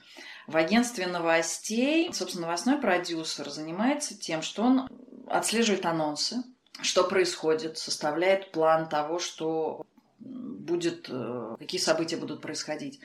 В 0.45 0.57
агентстве 0.57 1.07
новостей, 1.07 2.13
собственно, 2.13 2.47
новостной 2.47 2.79
продюсер 2.79 3.49
занимается 3.49 4.19
тем, 4.19 4.41
что 4.41 4.63
он 4.63 4.89
отслеживает 5.27 5.85
анонсы, 5.85 6.43
что 6.81 7.05
происходит, 7.05 7.77
составляет 7.77 8.51
план 8.51 8.89
того, 8.89 9.19
что 9.19 9.85
будет, 10.19 11.07
э, 11.09 11.55
какие 11.59 11.79
события 11.79 12.17
будут 12.17 12.41
происходить. 12.41 12.99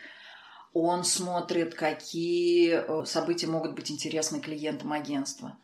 Он 0.72 1.04
смотрит, 1.04 1.74
какие 1.74 2.72
э, 2.72 3.04
события 3.04 3.46
могут 3.46 3.74
быть 3.74 3.90
интересны 3.90 4.40
клиентам 4.40 4.92
агентства 4.92 5.58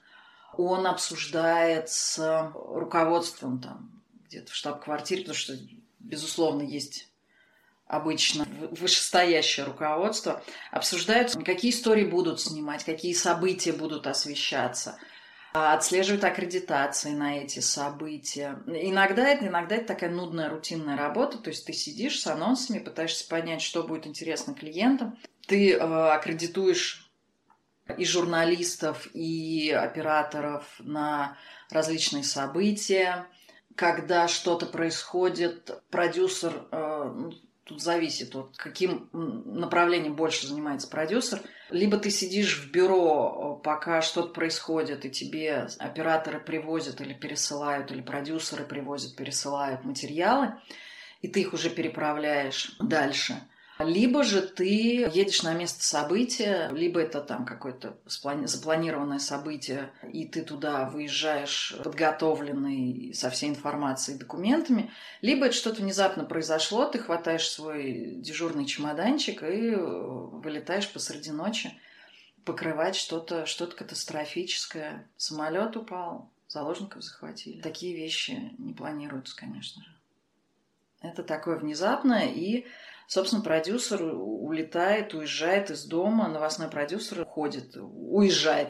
он 0.57 0.87
обсуждает 0.87 1.89
с 1.89 2.53
руководством 2.55 3.61
там 3.61 4.03
где-то 4.27 4.53
в 4.53 4.55
штаб-квартире, 4.55 5.23
потому 5.23 5.37
что, 5.37 5.55
безусловно, 5.99 6.63
есть 6.63 7.09
обычно 7.87 8.47
вышестоящее 8.71 9.67
руководство, 9.67 10.43
обсуждают, 10.71 11.33
какие 11.45 11.73
истории 11.73 12.05
будут 12.05 12.41
снимать, 12.41 12.85
какие 12.85 13.13
события 13.13 13.73
будут 13.73 14.07
освещаться, 14.07 14.97
отслеживают 15.53 16.23
аккредитации 16.23 17.11
на 17.11 17.39
эти 17.39 17.59
события. 17.59 18.63
Иногда 18.67 19.29
это, 19.29 19.49
иногда 19.49 19.75
это 19.75 19.89
такая 19.89 20.11
нудная, 20.11 20.49
рутинная 20.49 20.97
работа, 20.97 21.39
то 21.39 21.51
есть 21.51 21.67
ты 21.67 21.73
сидишь 21.73 22.21
с 22.21 22.27
анонсами, 22.29 22.79
пытаешься 22.79 23.29
понять, 23.29 23.61
что 23.61 23.83
будет 23.83 24.07
интересно 24.07 24.55
клиентам, 24.55 25.19
ты 25.49 25.73
э, 25.73 25.79
аккредитуешь 25.79 27.10
и 27.91 28.05
журналистов, 28.05 29.09
и 29.15 29.71
операторов 29.71 30.65
на 30.79 31.37
различные 31.71 32.25
события. 32.25 33.27
Когда 33.77 34.29
что-то 34.29 34.67
происходит, 34.67 35.71
продюсер, 35.91 36.67
э, 36.71 37.13
ну, 37.15 37.33
тут 37.65 37.81
зависит 37.81 38.35
от 38.35 38.57
каким 38.57 39.09
направлением 39.13 40.17
больше 40.17 40.47
занимается 40.47 40.89
продюсер. 40.89 41.41
Либо 41.71 41.99
ты 41.99 42.11
сидишь 42.11 42.59
в 42.59 42.73
бюро, 42.73 43.59
э, 43.61 43.63
пока 43.63 44.03
что-то 44.03 44.33
происходит, 44.33 45.05
и 45.05 45.11
тебе 45.11 45.69
операторы 45.79 46.41
привозят 46.41 47.01
или 47.01 47.15
пересылают, 47.15 47.93
или 47.93 48.03
продюсеры 48.03 48.65
привозят, 48.65 49.15
пересылают 49.15 49.85
материалы, 49.85 50.55
и 51.23 51.29
ты 51.29 51.43
их 51.43 51.53
уже 51.53 51.71
переправляешь 51.71 52.77
дальше. 52.81 53.41
Либо 53.83 54.25
же 54.25 54.43
ты 54.43 55.09
едешь 55.13 55.43
на 55.43 55.55
место 55.55 55.83
события, 55.85 56.69
либо 56.73 57.01
это 57.01 57.21
там 57.21 57.45
какое-то 57.45 57.97
запланированное 58.07 59.19
событие, 59.19 59.91
и 60.13 60.27
ты 60.27 60.43
туда 60.43 60.85
выезжаешь 60.85 61.75
подготовленный 61.83 63.13
со 63.15 63.31
всей 63.31 63.51
информацией 63.51 64.17
и 64.17 64.21
документами, 64.21 64.91
либо 65.23 65.47
это 65.47 65.55
что-то 65.55 65.83
внезапно 65.83 66.25
произошло, 66.25 66.87
ты 66.87 66.99
хватаешь 66.99 67.49
свой 67.49 68.17
дежурный 68.17 68.67
чемоданчик 68.67 69.43
и 69.43 69.71
э, 69.71 69.77
вылетаешь 69.77 70.91
посреди 70.93 71.31
ночи 71.31 71.73
покрывать 72.45 72.97
что-то 72.97 73.47
что 73.47 73.67
катастрофическое. 73.67 75.09
Самолет 75.17 75.77
упал, 75.77 76.31
заложников 76.49 77.03
захватили. 77.03 77.61
Такие 77.61 77.95
вещи 77.97 78.53
не 78.59 78.73
планируются, 78.73 79.37
конечно 79.37 79.83
же. 79.83 79.91
Это 81.03 81.23
такое 81.23 81.57
внезапное, 81.57 82.27
и, 82.27 82.67
собственно, 83.11 83.43
продюсер 83.43 84.03
улетает, 84.03 85.15
уезжает 85.15 85.71
из 85.71 85.85
дома, 85.85 86.29
новостной 86.29 86.69
продюсер 86.69 87.23
уходит, 87.23 87.77
уезжает, 87.77 88.69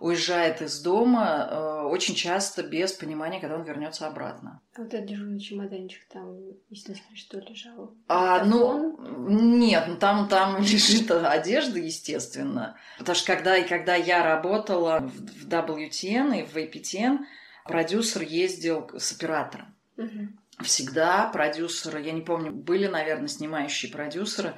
уезжает 0.00 0.60
из 0.60 0.82
дома 0.82 1.48
э, 1.48 1.82
очень 1.84 2.16
часто 2.16 2.64
без 2.64 2.92
понимания, 2.92 3.40
когда 3.40 3.54
он 3.54 3.62
вернется 3.62 4.08
обратно. 4.08 4.60
А 4.74 4.82
вот 4.82 4.92
этот 4.92 5.06
дежурный 5.06 5.38
чемоданчик 5.38 6.04
там, 6.12 6.36
если 6.68 6.94
скажешь, 6.94 7.20
что 7.20 7.38
лежал? 7.38 7.94
А, 8.08 8.44
ну, 8.44 8.98
нет, 9.28 9.84
ну 9.86 9.96
там, 9.96 10.28
там 10.28 10.56
лежит 10.60 11.08
одежда, 11.12 11.78
естественно. 11.78 12.76
Потому 12.98 13.14
что 13.14 13.34
когда, 13.34 13.56
и 13.56 13.68
когда 13.68 13.94
я 13.94 14.24
работала 14.24 14.98
в, 14.98 15.48
WTN 15.48 16.40
и 16.40 16.44
в 16.44 16.56
APTN, 16.56 17.18
продюсер 17.64 18.22
ездил 18.22 18.90
с 18.98 19.12
оператором. 19.12 19.76
Мгм. 19.96 20.38
Всегда 20.62 21.28
продюсеры, 21.28 22.00
я 22.00 22.12
не 22.12 22.22
помню, 22.22 22.52
были, 22.52 22.86
наверное, 22.86 23.28
снимающие 23.28 23.90
продюсеры, 23.90 24.56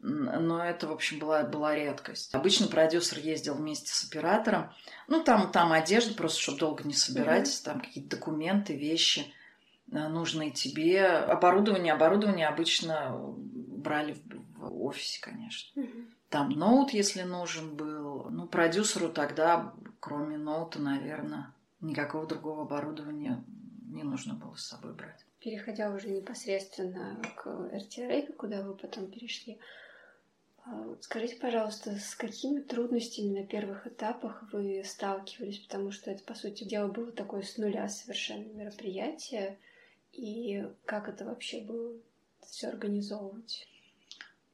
но 0.00 0.64
это, 0.64 0.86
в 0.86 0.92
общем, 0.92 1.18
была, 1.18 1.42
была 1.42 1.74
редкость. 1.74 2.34
Обычно 2.34 2.68
продюсер 2.68 3.18
ездил 3.18 3.54
вместе 3.54 3.92
с 3.92 4.04
оператором, 4.04 4.72
ну, 5.08 5.22
там, 5.22 5.50
там 5.52 5.72
одежда, 5.72 6.14
просто 6.14 6.40
чтобы 6.40 6.58
долго 6.58 6.84
не 6.84 6.94
собирать, 6.94 7.62
там 7.64 7.80
какие-то 7.80 8.16
документы, 8.16 8.74
вещи 8.74 9.32
э, 9.92 10.08
нужные 10.08 10.52
тебе. 10.52 11.06
Оборудование, 11.06 11.92
оборудование 11.92 12.48
обычно 12.48 13.14
брали 13.14 14.14
в, 14.14 14.58
в 14.58 14.84
офисе, 14.84 15.20
конечно. 15.20 15.82
Мгм. 15.82 16.08
Там 16.30 16.50
ноут, 16.50 16.92
если 16.92 17.22
нужен 17.22 17.76
был. 17.76 18.30
Ну, 18.30 18.46
продюсеру 18.46 19.10
тогда, 19.10 19.74
кроме 19.98 20.38
ноута, 20.38 20.80
наверное, 20.80 21.52
никакого 21.80 22.26
другого 22.26 22.62
оборудования 22.62 23.44
не 23.90 24.02
нужно 24.02 24.34
было 24.34 24.54
с 24.54 24.66
собой 24.66 24.94
брать. 24.94 25.26
Переходя 25.40 25.90
уже 25.90 26.08
непосредственно 26.08 27.20
к 27.36 27.46
RTRA, 27.46 28.32
куда 28.34 28.62
вы 28.62 28.74
потом 28.74 29.10
перешли, 29.10 29.58
а, 30.66 30.96
скажите, 31.00 31.36
пожалуйста, 31.36 31.96
с 31.96 32.14
какими 32.14 32.60
трудностями 32.60 33.40
на 33.40 33.46
первых 33.46 33.86
этапах 33.86 34.44
вы 34.52 34.82
сталкивались? 34.84 35.60
Потому 35.60 35.90
что 35.90 36.10
это, 36.10 36.22
по 36.24 36.34
сути 36.34 36.64
дела, 36.64 36.88
было 36.88 37.10
такое 37.10 37.42
с 37.42 37.56
нуля 37.56 37.88
совершенно 37.88 38.52
мероприятие. 38.52 39.58
И 40.12 40.66
как 40.84 41.08
это 41.08 41.24
вообще 41.24 41.60
было 41.60 41.94
все 42.46 42.68
организовывать? 42.68 43.66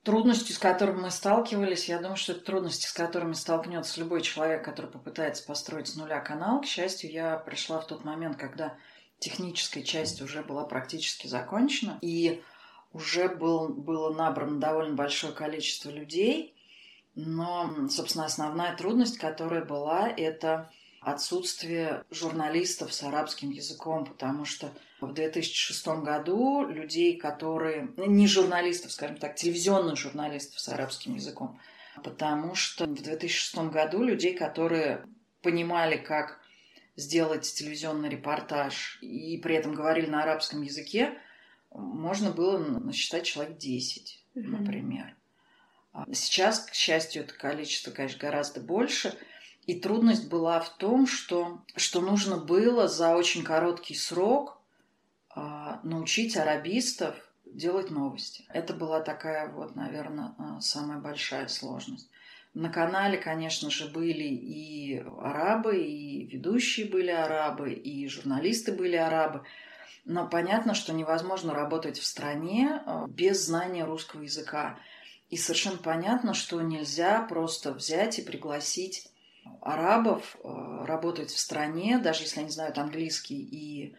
Трудности, 0.05 0.53
с 0.53 0.59
которыми 0.59 1.01
мы 1.01 1.11
сталкивались, 1.11 1.89
я 1.89 1.99
думаю, 1.99 2.17
что 2.17 2.33
это 2.33 2.45
трудности, 2.45 2.87
с 2.87 2.93
которыми 2.93 3.33
столкнется 3.33 3.99
любой 3.99 4.23
человек, 4.23 4.65
который 4.65 4.89
попытается 4.89 5.45
построить 5.45 5.89
с 5.89 5.97
нуля 5.97 6.21
канал. 6.21 6.61
К 6.61 6.67
счастью, 6.67 7.11
я 7.11 7.37
пришла 7.39 7.81
в 7.81 7.89
тот 7.89 8.05
момент, 8.05 8.37
когда 8.37 8.77
техническая 9.19 9.83
часть 9.83 10.21
уже 10.23 10.43
была 10.43 10.65
практически 10.65 11.27
закончена, 11.27 11.99
и 12.03 12.43
уже 12.93 13.29
был, 13.29 13.69
было 13.69 14.13
набрано 14.13 14.59
довольно 14.61 14.95
большое 14.95 15.33
количество 15.33 15.91
людей. 15.91 16.55
Но, 17.15 17.89
собственно, 17.89 18.27
основная 18.27 18.77
трудность, 18.77 19.19
которая 19.19 19.65
была, 19.65 20.09
это 20.09 20.71
отсутствие 21.01 22.05
журналистов 22.11 22.93
с 22.93 23.03
арабским 23.03 23.51
языком, 23.51 24.07
потому 24.07 24.45
что 24.45 24.73
в 25.01 25.13
2006 25.13 25.87
году 26.03 26.67
людей, 26.67 27.17
которые... 27.17 27.93
Не 27.97 28.27
журналистов, 28.27 28.93
скажем 28.93 29.17
так, 29.17 29.37
телевизионных 29.37 29.97
журналистов 29.97 30.59
с 30.59 30.69
арабским 30.69 31.15
языком, 31.15 31.61
потому 32.03 32.55
что 32.55 32.87
в 32.87 32.95
2006 32.95 33.57
году 33.71 34.03
людей, 34.03 34.35
которые 34.35 35.07
понимали, 35.43 35.97
как 35.97 36.41
сделать 36.97 37.43
телевизионный 37.43 38.09
репортаж 38.09 38.99
и 39.03 39.39
при 39.39 39.55
этом 39.55 39.75
говорили 39.75 40.07
на 40.07 40.23
арабском 40.23 40.63
языке, 40.63 41.19
можно 41.71 42.31
было 42.31 42.59
насчитать 42.59 43.25
человек 43.25 43.59
10, 43.59 44.25
например. 44.35 45.15
Сейчас, 46.13 46.61
к 46.61 46.75
счастью, 46.75 47.23
это 47.23 47.35
количество, 47.35 47.91
конечно, 47.91 48.19
гораздо 48.21 48.61
больше. 48.61 49.17
И 49.67 49.81
трудность 49.81 50.29
была 50.29 50.61
в 50.61 50.77
том, 50.77 51.07
что, 51.07 51.63
что 51.75 52.01
нужно 52.01 52.37
было 52.37 52.87
за 52.87 53.17
очень 53.17 53.43
короткий 53.43 53.95
срок 53.95 54.61
э, 55.35 55.41
научить 55.83 56.37
арабистов 56.37 57.17
делать 57.47 57.91
новости. 57.91 58.45
Это 58.49 58.75
была 58.75 59.01
такая 59.01 59.51
вот, 59.51 59.75
наверное, 59.75 60.35
самая 60.61 60.99
большая 60.99 61.49
сложность. 61.49 62.09
На 62.57 62.71
канале, 62.71 63.19
конечно 63.19 63.69
же, 63.69 63.87
были 63.87 64.25
и 64.25 65.05
арабы, 65.21 65.77
и 65.77 66.25
ведущие 66.25 66.87
были 66.87 67.11
арабы, 67.11 67.75
и 67.75 68.09
журналисты 68.09 68.73
были 68.73 68.97
арабы. 68.97 69.43
Но 70.07 70.27
понятно, 70.27 70.73
что 70.73 70.95
невозможно 70.95 71.53
работать 71.53 71.99
в 71.99 72.07
стране 72.07 72.81
э, 72.87 73.05
без 73.09 73.45
знания 73.45 73.85
русского 73.85 74.23
языка. 74.23 74.79
И 75.29 75.37
совершенно 75.37 75.77
понятно, 75.77 76.33
что 76.33 76.63
нельзя 76.63 77.21
просто 77.29 77.73
взять 77.73 78.19
и 78.19 78.23
пригласить 78.23 79.07
арабов 79.61 80.39
э, 80.43 80.85
работать 80.87 81.29
в 81.29 81.39
стране, 81.39 81.99
даже 81.99 82.23
если 82.23 82.41
они 82.41 82.49
знают 82.49 82.79
английский 82.79 83.37
и, 83.37 83.95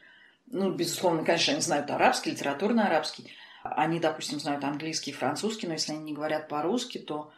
ну, 0.47 0.71
безусловно, 0.71 1.23
конечно, 1.23 1.53
они 1.53 1.61
знают 1.61 1.91
арабский, 1.91 2.31
литературный 2.31 2.85
арабский. 2.85 3.31
Они, 3.61 3.99
допустим, 3.99 4.39
знают 4.39 4.63
английский 4.63 5.11
и 5.11 5.13
французский, 5.13 5.67
но 5.67 5.73
если 5.73 5.91
они 5.91 6.01
не 6.01 6.13
говорят 6.13 6.47
по-русски, 6.47 6.97
то 6.97 7.31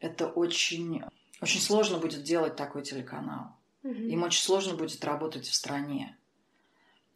это 0.00 0.26
очень, 0.26 1.02
очень 1.40 1.60
сложно 1.60 1.98
будет 1.98 2.22
делать 2.22 2.56
такой 2.56 2.82
телеканал. 2.82 3.56
Угу. 3.82 3.94
Им 3.94 4.22
очень 4.22 4.42
сложно 4.42 4.74
будет 4.74 5.04
работать 5.04 5.46
в 5.46 5.54
стране. 5.54 6.16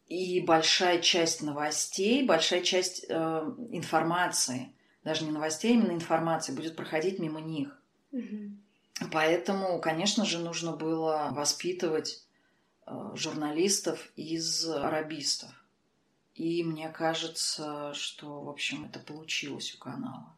И 0.06 0.40
большая 0.40 1.00
часть 1.00 1.42
новостей, 1.42 2.24
большая 2.24 2.62
часть 2.62 3.06
э, 3.08 3.14
информации, 3.70 4.72
даже 5.02 5.24
не 5.24 5.30
новостей, 5.30 5.72
а 5.72 5.74
именно 5.74 5.92
информации, 5.92 6.52
будет 6.52 6.76
проходить 6.76 7.18
мимо 7.18 7.40
них. 7.40 7.76
Угу. 8.12 9.10
Поэтому, 9.10 9.80
конечно 9.80 10.24
же, 10.24 10.38
нужно 10.38 10.72
было 10.72 11.30
воспитывать 11.32 12.22
э, 12.86 13.10
журналистов 13.14 14.12
из 14.16 14.68
арабистов. 14.68 15.50
И 16.34 16.64
мне 16.64 16.88
кажется, 16.90 17.94
что, 17.94 18.42
в 18.42 18.48
общем, 18.48 18.84
это 18.84 18.98
получилось 18.98 19.74
у 19.74 19.78
канала. 19.78 20.34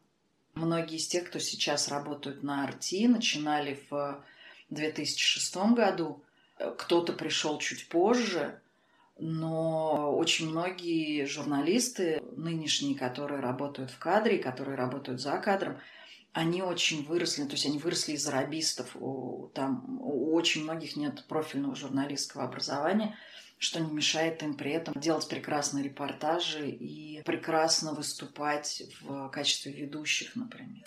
Многие 0.57 0.97
из 0.97 1.07
тех, 1.07 1.29
кто 1.29 1.37
сейчас 1.37 1.87
работают 1.87 2.41
на 2.41 2.63
Арти, 2.63 3.07
начинали 3.07 3.79
в 3.89 4.23
2006 4.71 5.55
году. 5.73 6.23
Кто-то 6.57 7.13
пришел 7.13 7.59
чуть 7.59 7.87
позже, 7.89 8.59
но 9.19 10.15
очень 10.17 10.49
многие 10.49 11.25
журналисты 11.25 12.23
нынешние, 12.35 12.97
которые 12.97 13.39
работают 13.39 13.91
в 13.91 13.99
кадре, 13.99 14.39
которые 14.39 14.75
работают 14.75 15.21
за 15.21 15.37
кадром, 15.37 15.79
они 16.33 16.63
очень 16.63 17.05
выросли, 17.05 17.43
то 17.43 17.51
есть 17.51 17.67
они 17.67 17.77
выросли 17.77 18.13
из 18.13 18.27
арабистов. 18.27 18.95
Там 19.53 19.99
у 20.01 20.33
очень 20.33 20.63
многих 20.63 20.95
нет 20.95 21.23
профильного 21.27 21.75
журналистского 21.75 22.43
образования– 22.43 23.15
что 23.57 23.79
не 23.79 23.91
мешает 23.91 24.43
им 24.43 24.53
при 24.53 24.71
этом 24.71 24.93
делать 24.99 25.27
прекрасные 25.27 25.83
репортажи 25.83 26.69
и 26.69 27.21
прекрасно 27.23 27.93
выступать 27.93 28.83
в 29.01 29.29
качестве 29.29 29.71
ведущих, 29.71 30.35
например. 30.35 30.83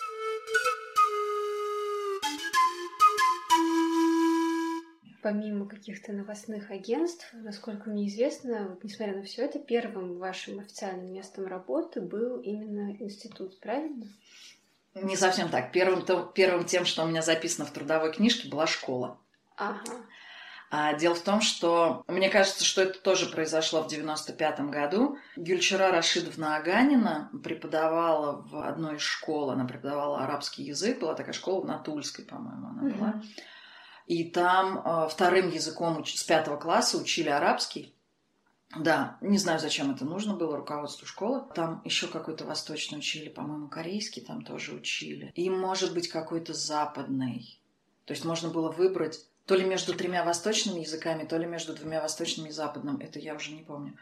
Помимо 5.21 5.67
каких-то 5.67 6.13
новостных 6.13 6.71
агентств, 6.71 7.29
насколько 7.33 7.89
мне 7.91 8.07
известно, 8.07 8.69
вот, 8.69 8.83
несмотря 8.83 9.15
на 9.15 9.23
все 9.23 9.43
это, 9.43 9.59
первым 9.59 10.17
вашим 10.17 10.59
официальным 10.59 11.13
местом 11.13 11.45
работы 11.45 12.01
был 12.01 12.41
именно 12.41 12.95
институт, 12.99 13.59
правильно? 13.59 14.07
Не 14.95 15.15
совсем 15.15 15.49
так. 15.49 15.71
Первым, 15.71 16.03
то, 16.03 16.23
первым 16.23 16.65
тем, 16.65 16.85
что 16.85 17.03
у 17.03 17.07
меня 17.07 17.21
записано 17.21 17.67
в 17.67 17.71
трудовой 17.71 18.11
книжке, 18.11 18.49
была 18.49 18.65
школа. 18.65 19.19
Ага. 19.57 20.05
А 20.73 20.93
дело 20.93 21.15
в 21.15 21.19
том, 21.19 21.41
что 21.41 22.05
мне 22.07 22.29
кажется, 22.29 22.63
что 22.63 22.81
это 22.81 22.97
тоже 22.97 23.25
произошло 23.25 23.83
в 23.83 23.87
95 23.87 24.61
году. 24.71 25.17
Гюльчара 25.35 25.91
Рашидовна 25.91 26.55
Аганина 26.55 27.29
преподавала 27.43 28.41
в 28.41 28.65
одной 28.65 28.95
из 28.95 29.01
школ, 29.01 29.51
она 29.51 29.65
преподавала 29.65 30.23
арабский 30.23 30.63
язык, 30.63 31.01
была 31.01 31.13
такая 31.13 31.33
школа 31.33 31.65
на 31.65 31.77
Тульской, 31.77 32.23
по-моему, 32.23 32.67
она 32.69 32.83
была. 32.83 33.21
И 34.07 34.29
там 34.29 34.79
э, 34.79 35.09
вторым 35.09 35.49
языком 35.49 36.05
с 36.05 36.23
пятого 36.23 36.55
класса 36.55 36.97
учили 36.97 37.27
арабский. 37.27 37.93
Да, 38.73 39.17
не 39.19 39.37
знаю, 39.37 39.59
зачем 39.59 39.91
это 39.91 40.05
нужно 40.05 40.35
было 40.35 40.55
руководству 40.55 41.05
школы. 41.05 41.43
Там 41.53 41.81
еще 41.83 42.07
какой-то 42.07 42.45
восточный 42.45 42.99
учили, 42.99 43.27
по-моему, 43.27 43.67
корейский 43.67 44.21
там 44.21 44.41
тоже 44.43 44.73
учили. 44.73 45.33
И, 45.35 45.49
может 45.49 45.93
быть, 45.93 46.07
какой-то 46.07 46.53
западный. 46.53 47.59
То 48.05 48.13
есть 48.13 48.23
можно 48.23 48.49
было 48.49 48.71
выбрать 48.71 49.25
то 49.51 49.57
ли 49.57 49.65
между 49.65 49.93
тремя 49.93 50.23
восточными 50.23 50.79
языками, 50.79 51.25
то 51.25 51.35
ли 51.37 51.45
между 51.45 51.73
двумя 51.73 52.01
восточными 52.01 52.47
и 52.47 52.53
западным. 52.53 53.01
Это 53.01 53.19
я 53.19 53.35
уже 53.35 53.51
не 53.51 53.63
помню. 53.63 53.97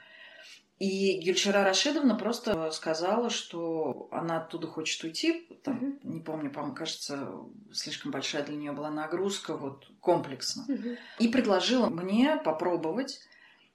И 0.78 1.20
Гюльчара 1.26 1.64
Рашидовна 1.64 2.14
просто 2.14 2.70
сказала, 2.70 3.32
что 3.32 4.10
она 4.12 4.38
оттуда 4.38 4.68
хочет 4.68 5.04
уйти. 5.04 5.48
Там, 5.64 5.80
mm-hmm. 5.80 6.00
Не 6.04 6.20
помню, 6.20 6.52
по-моему, 6.52 6.76
кажется, 6.76 7.32
слишком 7.74 8.12
большая 8.12 8.44
для 8.44 8.58
нее 8.58 8.74
была 8.74 8.92
нагрузка, 8.92 9.58
вот 9.58 9.88
комплексно. 10.02 10.66
Mm-hmm. 10.70 10.98
И 11.18 11.28
предложила 11.30 11.90
мне 11.90 12.38
попробовать 12.38 13.20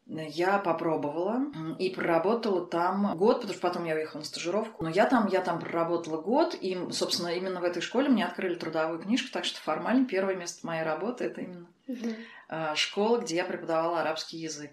я 0.06 0.58
попробовала 0.58 1.46
и 1.78 1.90
проработала 1.90 2.66
там 2.66 3.16
год, 3.16 3.36
потому 3.36 3.54
что 3.54 3.62
потом 3.62 3.84
я 3.84 3.94
уехала 3.94 4.20
на 4.20 4.26
стажировку. 4.26 4.84
Но 4.84 4.90
я 4.90 5.06
там, 5.06 5.28
я 5.28 5.40
там 5.40 5.58
проработала 5.58 6.20
год, 6.20 6.54
и, 6.60 6.78
собственно, 6.90 7.28
именно 7.28 7.60
в 7.60 7.64
этой 7.64 7.80
школе 7.80 8.08
мне 8.08 8.26
открыли 8.26 8.54
трудовую 8.54 9.00
книжку, 9.00 9.32
так 9.32 9.44
что 9.44 9.60
формально 9.60 10.06
первое 10.06 10.34
место 10.34 10.66
моей 10.66 10.82
работы 10.82 11.24
это 11.24 11.40
именно 11.40 11.66
угу. 11.88 12.76
школа, 12.76 13.18
где 13.18 13.36
я 13.36 13.44
преподавала 13.44 14.00
арабский 14.00 14.38
язык. 14.38 14.72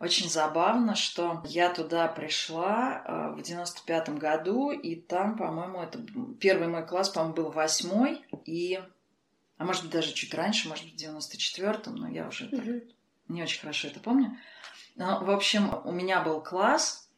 Очень 0.00 0.30
забавно, 0.30 0.94
что 0.94 1.42
я 1.44 1.68
туда 1.68 2.08
пришла 2.08 3.02
а, 3.04 3.32
в 3.32 3.42
девяносто 3.42 3.82
пятом 3.84 4.16
году, 4.16 4.70
и 4.70 4.96
там, 4.96 5.36
по-моему, 5.36 5.82
это 5.82 6.00
первый 6.40 6.68
мой 6.68 6.86
класс, 6.86 7.10
по-моему, 7.10 7.34
был 7.34 7.50
восьмой, 7.50 8.24
и, 8.46 8.80
а 9.58 9.64
может 9.64 9.82
быть 9.82 9.92
даже 9.92 10.14
чуть 10.14 10.32
раньше, 10.32 10.70
может 10.70 10.84
быть 10.84 10.94
в 10.94 10.96
девяносто 10.96 11.36
четвертом, 11.36 11.96
но 11.96 12.08
я 12.08 12.28
уже 12.28 12.46
угу. 12.46 12.80
не 13.28 13.42
очень 13.42 13.60
хорошо 13.60 13.88
это 13.88 14.00
помню. 14.00 14.38
Ну, 15.00 15.24
в 15.24 15.30
общем, 15.30 15.80
у 15.86 15.92
меня 15.92 16.20
был 16.20 16.42
класс, 16.42 17.08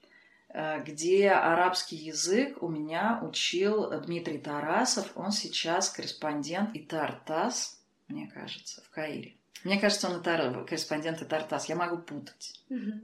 э, 0.50 0.84
где 0.84 1.30
арабский 1.30 1.96
язык 1.96 2.62
у 2.62 2.68
меня 2.68 3.18
учил 3.24 3.90
Дмитрий 4.02 4.38
Тарасов. 4.38 5.10
Он 5.16 5.32
сейчас 5.32 5.90
корреспондент 5.90 6.70
Итар-ТАСС, 6.74 7.80
мне 8.06 8.28
кажется, 8.28 8.82
в 8.82 8.90
Каире. 8.90 9.34
Мне 9.64 9.80
кажется, 9.80 10.08
он 10.08 10.22
Итар, 10.22 10.64
корреспондент 10.64 11.22
Итар-ТАСС. 11.22 11.64
Я 11.64 11.74
могу 11.74 11.98
путать. 11.98 12.60
Угу. 12.70 13.00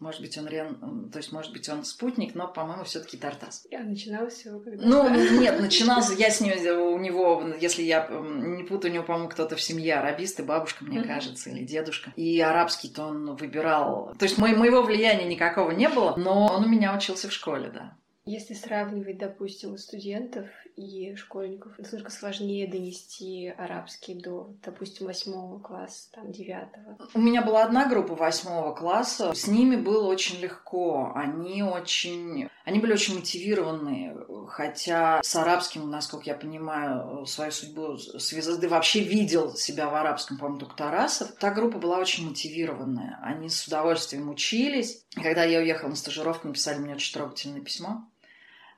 Может 0.00 0.22
быть, 0.22 0.36
он 0.38 0.46
рен... 0.48 1.10
то 1.12 1.18
есть, 1.18 1.30
может 1.30 1.52
быть, 1.52 1.68
он 1.68 1.84
спутник, 1.84 2.34
но, 2.34 2.48
по-моему, 2.48 2.84
все-таки 2.84 3.18
Тартас. 3.18 3.66
Я 3.70 3.80
начиналось 3.80 4.34
всего 4.34 4.58
когда 4.58 4.84
Ну, 4.84 5.08
нет, 5.40 5.60
начинался 5.60 6.14
я 6.14 6.30
с 6.30 6.40
ним, 6.40 6.52
у 6.94 6.98
него, 6.98 7.44
если 7.60 7.82
я 7.82 8.08
не 8.10 8.64
путаю, 8.64 8.92
у 8.92 8.94
него, 8.94 9.04
по-моему, 9.04 9.28
кто-то 9.28 9.56
в 9.56 9.62
семье 9.62 9.96
арабист, 9.96 10.40
и 10.40 10.42
бабушка, 10.42 10.84
мне 10.84 11.02
кажется, 11.02 11.50
или 11.50 11.64
дедушка. 11.64 12.12
И 12.16 12.40
арабский-то 12.40 13.04
он 13.04 13.36
выбирал. 13.36 14.14
То 14.18 14.24
есть, 14.24 14.38
мо- 14.38 14.48
моего 14.48 14.82
влияния 14.82 15.26
никакого 15.26 15.70
не 15.72 15.88
было, 15.90 16.16
но 16.16 16.46
он 16.46 16.64
у 16.64 16.68
меня 16.68 16.96
учился 16.96 17.28
в 17.28 17.32
школе, 17.32 17.70
да. 17.70 17.94
Если 18.24 18.54
сравнивать, 18.54 19.18
допустим, 19.18 19.76
студентов 19.76 20.46
и 20.80 21.14
школьников, 21.14 21.72
насколько 21.78 22.10
сложнее 22.10 22.66
донести 22.66 23.48
арабский 23.48 24.14
до, 24.14 24.54
допустим, 24.64 25.06
восьмого 25.06 25.58
класса, 25.58 26.08
там, 26.12 26.32
девятого? 26.32 26.96
У 27.14 27.20
меня 27.20 27.42
была 27.42 27.64
одна 27.64 27.88
группа 27.88 28.14
восьмого 28.14 28.74
класса. 28.74 29.32
С 29.34 29.46
ними 29.46 29.76
было 29.76 30.06
очень 30.06 30.40
легко. 30.40 31.12
Они 31.14 31.62
очень... 31.62 32.48
Они 32.64 32.78
были 32.78 32.92
очень 32.92 33.16
мотивированные. 33.16 34.16
Хотя 34.48 35.20
с 35.22 35.36
арабским, 35.36 35.90
насколько 35.90 36.26
я 36.26 36.34
понимаю, 36.34 37.26
свою 37.26 37.52
судьбу 37.52 37.96
связал, 37.96 38.58
да 38.58 38.68
вообще 38.68 39.00
видел 39.00 39.54
себя 39.54 39.88
в 39.88 39.94
арабском, 39.94 40.38
по-моему, 40.38 40.60
только 40.60 40.76
Тарасов. 40.76 41.32
Та 41.32 41.50
группа 41.50 41.78
была 41.78 41.98
очень 41.98 42.28
мотивированная. 42.28 43.18
Они 43.22 43.48
с 43.48 43.66
удовольствием 43.66 44.28
учились. 44.30 45.04
когда 45.14 45.44
я 45.44 45.58
уехала 45.58 45.90
на 45.90 45.96
стажировку, 45.96 46.48
написали 46.48 46.78
мне 46.78 46.94
очень 46.94 47.12
трогательное 47.12 47.60
письмо 47.60 48.06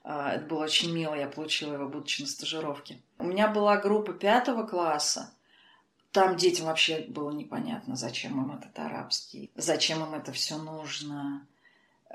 это 0.04 0.44
было 0.48 0.64
очень 0.64 0.92
мило, 0.92 1.14
я 1.14 1.28
получила 1.28 1.74
его, 1.74 1.88
будучи 1.88 2.22
на 2.22 2.28
стажировке. 2.28 3.00
У 3.18 3.24
меня 3.24 3.48
была 3.48 3.76
группа 3.76 4.12
пятого 4.12 4.66
класса. 4.66 5.32
Там 6.10 6.36
детям 6.36 6.66
вообще 6.66 7.06
было 7.08 7.30
непонятно, 7.30 7.96
зачем 7.96 8.42
им 8.42 8.56
этот 8.56 8.78
арабский, 8.78 9.50
зачем 9.54 10.02
им 10.04 10.12
это 10.14 10.32
все 10.32 10.58
нужно 10.58 11.46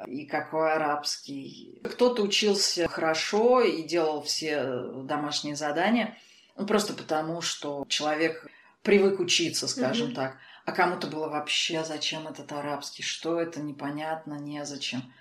и 0.05 0.25
какой 0.25 0.73
арабский. 0.73 1.81
Кто-то 1.83 2.21
учился 2.21 2.87
хорошо 2.87 3.61
и 3.61 3.81
делал 3.81 4.21
все 4.21 4.91
домашние 5.03 5.55
задания, 5.55 6.15
ну, 6.55 6.65
просто 6.65 6.93
потому, 6.93 7.41
что 7.41 7.85
человек 7.87 8.47
привык 8.83 9.19
учиться, 9.19 9.67
скажем 9.67 10.09
mm-hmm. 10.09 10.15
так. 10.15 10.37
А 10.65 10.71
кому-то 10.73 11.07
было 11.07 11.29
вообще, 11.29 11.83
зачем 11.83 12.27
этот 12.27 12.51
арабский, 12.51 13.01
что 13.01 13.39
это, 13.39 13.61
непонятно, 13.61 14.35
незачем. 14.35 15.13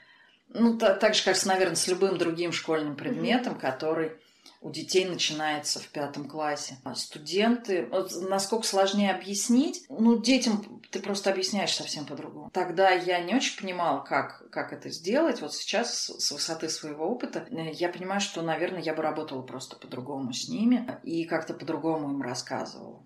Ну, 0.48 0.78
так, 0.78 0.98
так 1.00 1.14
же, 1.14 1.24
как, 1.24 1.44
наверное, 1.44 1.76
с 1.76 1.88
любым 1.88 2.18
другим 2.18 2.52
школьным 2.52 2.96
предметом, 2.96 3.54
mm-hmm. 3.54 3.60
который 3.60 4.12
у 4.60 4.70
детей 4.70 5.04
начинается 5.04 5.78
в 5.80 5.88
пятом 5.88 6.28
классе. 6.28 6.78
А 6.84 6.94
студенты, 6.94 7.86
вот 7.90 8.12
насколько 8.28 8.66
сложнее 8.66 9.12
объяснить, 9.12 9.84
ну, 9.88 10.20
детям 10.20 10.82
ты 10.90 11.00
просто 11.00 11.30
объясняешь 11.30 11.74
совсем 11.74 12.06
по-другому. 12.06 12.50
Тогда 12.52 12.90
я 12.90 13.20
не 13.20 13.34
очень 13.34 13.60
понимала, 13.60 14.00
как, 14.00 14.48
как 14.50 14.72
это 14.72 14.90
сделать. 14.90 15.40
Вот 15.40 15.54
сейчас 15.54 16.06
с 16.06 16.32
высоты 16.32 16.68
своего 16.68 17.06
опыта 17.06 17.46
э, 17.50 17.72
я 17.72 17.88
понимаю, 17.88 18.20
что, 18.20 18.42
наверное, 18.42 18.82
я 18.82 18.94
бы 18.94 19.02
работала 19.02 19.42
просто 19.42 19.76
по-другому 19.76 20.32
с 20.32 20.48
ними 20.48 20.98
и 21.02 21.24
как-то 21.24 21.54
по-другому 21.54 22.10
им 22.10 22.22
рассказывала 22.22 23.02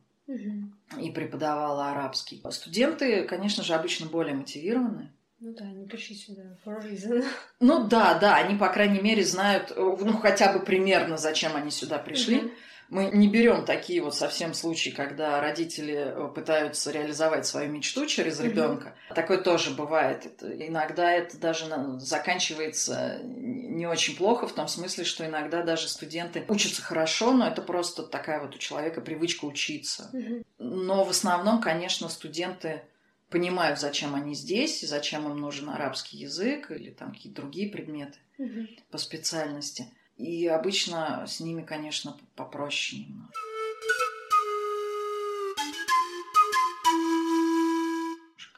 и 0.98 1.10
преподавала 1.10 1.90
арабский. 1.90 2.42
Студенты, 2.50 3.24
конечно 3.24 3.64
же, 3.64 3.74
обычно 3.74 4.06
более 4.06 4.34
мотивированы. 4.34 5.12
Ну 5.40 5.54
да, 5.54 5.64
они 5.64 5.86
пришли 5.86 6.14
сюда 6.14 6.42
for 6.64 6.82
reason. 6.82 7.24
Ну 7.60 7.88
да, 7.88 8.18
да, 8.18 8.36
они, 8.36 8.56
по 8.56 8.68
крайней 8.68 9.00
мере, 9.00 9.24
знают, 9.24 9.72
э, 9.74 9.74
ну 9.76 10.18
хотя 10.18 10.52
бы 10.52 10.60
примерно, 10.60 11.16
зачем 11.16 11.56
они 11.56 11.70
сюда 11.70 11.98
пришли. 11.98 12.36
Mm-hmm. 12.36 12.52
Мы 12.90 13.04
не 13.12 13.28
берем 13.28 13.64
такие 13.64 14.02
вот 14.02 14.16
совсем 14.16 14.52
случаи, 14.52 14.90
когда 14.90 15.40
родители 15.40 15.94
э, 15.94 16.28
пытаются 16.34 16.90
реализовать 16.90 17.46
свою 17.46 17.70
мечту 17.70 18.04
через 18.04 18.38
ребенка. 18.40 18.88
Mm-hmm. 18.88 19.14
Такое 19.14 19.38
тоже 19.38 19.70
бывает. 19.70 20.26
Это, 20.26 20.66
иногда 20.66 21.10
это 21.10 21.38
даже 21.38 21.66
заканчивается 21.98 23.20
не 23.24 23.86
очень 23.86 24.16
плохо, 24.16 24.46
в 24.46 24.52
том 24.52 24.68
смысле, 24.68 25.04
что 25.04 25.24
иногда 25.24 25.62
даже 25.62 25.88
студенты 25.88 26.44
учатся 26.48 26.82
хорошо, 26.82 27.32
но 27.32 27.46
это 27.46 27.62
просто 27.62 28.02
такая 28.02 28.42
вот 28.42 28.56
у 28.56 28.58
человека 28.58 29.00
привычка 29.00 29.46
учиться. 29.46 30.10
Mm-hmm. 30.12 30.44
Но 30.58 31.04
в 31.04 31.10
основном, 31.10 31.62
конечно, 31.62 32.10
студенты 32.10 32.82
понимают, 33.30 33.78
зачем 33.78 34.14
они 34.14 34.34
здесь, 34.34 34.80
зачем 34.82 35.28
им 35.28 35.38
нужен 35.38 35.70
арабский 35.70 36.18
язык 36.18 36.70
или 36.70 36.90
там 36.90 37.12
какие-то 37.12 37.40
другие 37.40 37.70
предметы 37.70 38.18
угу. 38.38 38.66
по 38.90 38.98
специальности. 38.98 39.86
И 40.16 40.46
обычно 40.46 41.24
с 41.26 41.40
ними, 41.40 41.62
конечно, 41.62 42.18
попроще 42.34 43.04
немного. 43.04 43.30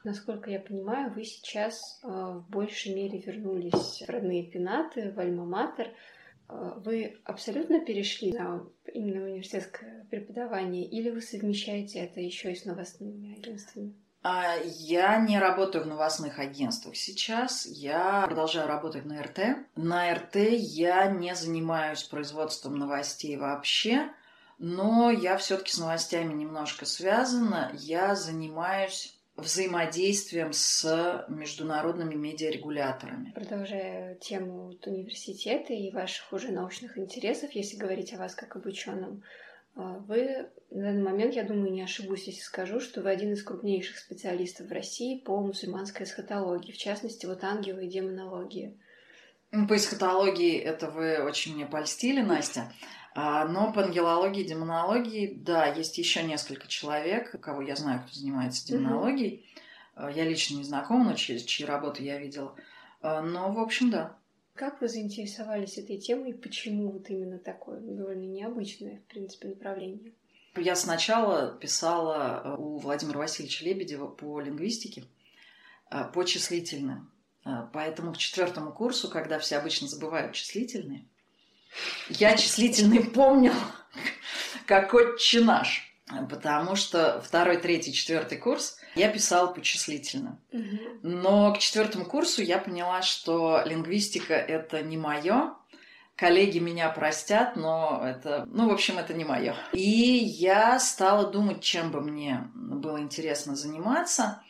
Насколько 0.04 0.50
я 0.50 0.58
понимаю, 0.58 1.12
вы 1.12 1.24
сейчас 1.24 2.00
э, 2.02 2.08
в 2.08 2.44
большей 2.50 2.92
мере 2.92 3.20
вернулись 3.20 4.02
в 4.04 4.08
родные 4.08 4.42
пенаты, 4.42 5.12
в 5.12 5.18
Альма-Матер. 5.20 5.90
Э, 6.48 6.72
вы 6.84 7.20
абсолютно 7.22 7.84
перешли 7.84 8.32
на 8.32 8.66
именно 8.92 9.26
университетское 9.26 10.04
преподавание 10.10 10.84
или 10.84 11.10
вы 11.10 11.20
совмещаете 11.20 12.00
это 12.00 12.20
еще 12.20 12.50
и 12.50 12.56
с 12.56 12.64
новостными 12.64 13.38
агентствами? 13.38 13.94
А, 14.22 14.56
я 14.64 15.18
не 15.18 15.38
работаю 15.38 15.84
в 15.84 15.88
новостных 15.88 16.38
агентствах 16.38 16.96
сейчас. 16.96 17.66
Я 17.66 18.22
продолжаю 18.26 18.68
работать 18.68 19.04
на 19.04 19.20
РТ. 19.22 19.38
На 19.74 20.14
РТ 20.14 20.36
я 20.36 21.06
не 21.06 21.34
занимаюсь 21.34 22.04
производством 22.04 22.76
новостей 22.76 23.36
вообще, 23.36 24.10
но 24.58 25.10
я 25.10 25.36
все-таки 25.38 25.72
с 25.72 25.78
новостями 25.78 26.34
немножко 26.34 26.84
связана. 26.84 27.72
Я 27.74 28.14
занимаюсь 28.14 29.18
взаимодействием 29.34 30.52
с 30.52 31.24
международными 31.28 32.14
медиарегуляторами. 32.14 33.32
Продолжая 33.34 34.14
тему 34.16 34.74
университета 34.86 35.72
и 35.72 35.90
ваших 35.90 36.32
уже 36.32 36.52
научных 36.52 36.96
интересов, 36.96 37.50
если 37.52 37.76
говорить 37.76 38.12
о 38.14 38.18
вас 38.18 38.34
как 38.36 38.54
об 38.54 38.66
ученом, 38.66 39.22
а, 39.22 39.51
вы 39.74 40.50
на 40.70 40.84
данный 40.84 41.02
момент, 41.02 41.34
я 41.34 41.44
думаю, 41.44 41.72
не 41.72 41.82
ошибусь, 41.82 42.26
если 42.26 42.40
скажу, 42.40 42.80
что 42.80 43.02
вы 43.02 43.10
один 43.10 43.32
из 43.32 43.42
крупнейших 43.42 43.98
специалистов 43.98 44.68
в 44.68 44.72
России 44.72 45.20
по 45.20 45.40
мусульманской 45.40 46.06
эсхатологии, 46.06 46.72
в 46.72 46.78
частности, 46.78 47.26
вот 47.26 47.44
ангелы 47.44 47.86
и 47.86 47.90
демонологии. 47.90 48.78
Ну, 49.50 49.66
по 49.66 49.76
эсхатологии 49.76 50.58
это 50.58 50.90
вы 50.90 51.18
очень 51.18 51.54
мне 51.54 51.66
польстили, 51.66 52.22
Настя. 52.22 52.72
А, 53.14 53.46
но 53.46 53.72
по 53.72 53.82
ангелологии, 53.82 54.44
демонологии, 54.44 55.34
да, 55.34 55.66
есть 55.66 55.98
еще 55.98 56.22
несколько 56.22 56.66
человек, 56.68 57.38
кого 57.40 57.60
я 57.60 57.76
знаю, 57.76 58.02
кто 58.02 58.14
занимается 58.14 58.66
демонологией. 58.66 59.44
Mm-hmm. 59.96 60.14
Я 60.14 60.24
лично 60.24 60.56
не 60.56 60.64
знакома, 60.64 61.04
но 61.04 61.14
чьи, 61.14 61.38
чьи 61.38 61.66
работы 61.66 62.02
я 62.02 62.18
видела. 62.18 62.54
Но, 63.02 63.52
в 63.52 63.58
общем, 63.58 63.90
да. 63.90 64.16
Как 64.54 64.80
вы 64.80 64.88
заинтересовались 64.88 65.78
этой 65.78 65.96
темой 65.96 66.30
и 66.30 66.34
почему 66.34 66.90
вот 66.90 67.08
именно 67.08 67.38
такое 67.38 67.80
довольно 67.80 68.26
необычное, 68.26 68.98
в 68.98 69.10
принципе, 69.10 69.48
направление? 69.48 70.12
Я 70.56 70.76
сначала 70.76 71.56
писала 71.58 72.42
э, 72.44 72.56
у 72.58 72.76
Владимира 72.76 73.18
Васильевича 73.18 73.64
Лебедева 73.64 74.08
по 74.08 74.38
лингвистике, 74.40 75.04
э, 75.90 76.04
по 76.12 76.24
числительным. 76.24 77.10
Э, 77.46 77.66
поэтому 77.72 78.12
к 78.12 78.18
четвертому 78.18 78.72
курсу, 78.72 79.08
когда 79.08 79.38
все 79.38 79.56
обычно 79.56 79.88
забывают 79.88 80.34
числительные, 80.34 81.06
я 82.10 82.36
числительный 82.36 83.02
помнил, 83.10 83.54
как 84.66 84.92
отче 84.92 85.40
наш. 85.40 85.88
Потому 86.28 86.76
что 86.76 87.22
второй, 87.22 87.56
третий, 87.56 87.94
четвертый 87.94 88.36
курс 88.36 88.76
я 88.94 89.08
писала 89.08 89.48
по 89.48 89.60
числительным. 89.60 90.38
Но 91.02 91.52
к 91.54 91.58
четвертому 91.58 92.04
курсу 92.04 92.42
я 92.42 92.58
поняла, 92.58 93.02
что 93.02 93.62
лингвистика 93.64 94.34
это 94.34 94.82
не 94.82 94.96
мое, 94.96 95.54
коллеги 96.16 96.58
меня 96.58 96.88
простят, 96.90 97.56
но 97.56 98.02
это, 98.04 98.44
ну, 98.50 98.68
в 98.68 98.72
общем, 98.72 98.98
это 98.98 99.14
не 99.14 99.24
мое. 99.24 99.54
И 99.72 99.80
я 99.80 100.78
стала 100.78 101.30
думать, 101.30 101.62
чем 101.62 101.90
бы 101.90 102.00
мне 102.00 102.48
было 102.54 103.00
интересно 103.00 103.56
заниматься. 103.56 104.42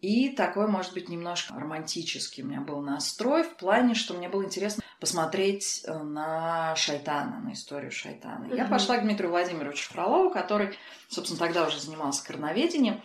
И 0.00 0.30
такой, 0.30 0.66
может 0.66 0.94
быть, 0.94 1.08
немножко 1.08 1.54
романтический 1.54 2.42
у 2.42 2.46
меня 2.46 2.60
был 2.60 2.80
настрой 2.80 3.44
в 3.44 3.56
плане, 3.56 3.94
что 3.94 4.14
мне 4.14 4.28
было 4.28 4.42
интересно 4.42 4.82
посмотреть 4.98 5.82
э, 5.84 5.96
на 5.96 6.74
Шайтана, 6.74 7.38
на 7.38 7.52
историю 7.52 7.92
Шайтана. 7.92 8.46
Mm-hmm. 8.46 8.56
Я 8.56 8.64
пошла 8.66 8.98
к 8.98 9.02
Дмитрию 9.02 9.30
Владимировичу 9.30 9.92
Фролову, 9.92 10.30
который, 10.30 10.76
собственно, 11.08 11.38
тогда 11.38 11.66
уже 11.66 11.78
занимался 11.78 12.24
корноведением. 12.24 13.00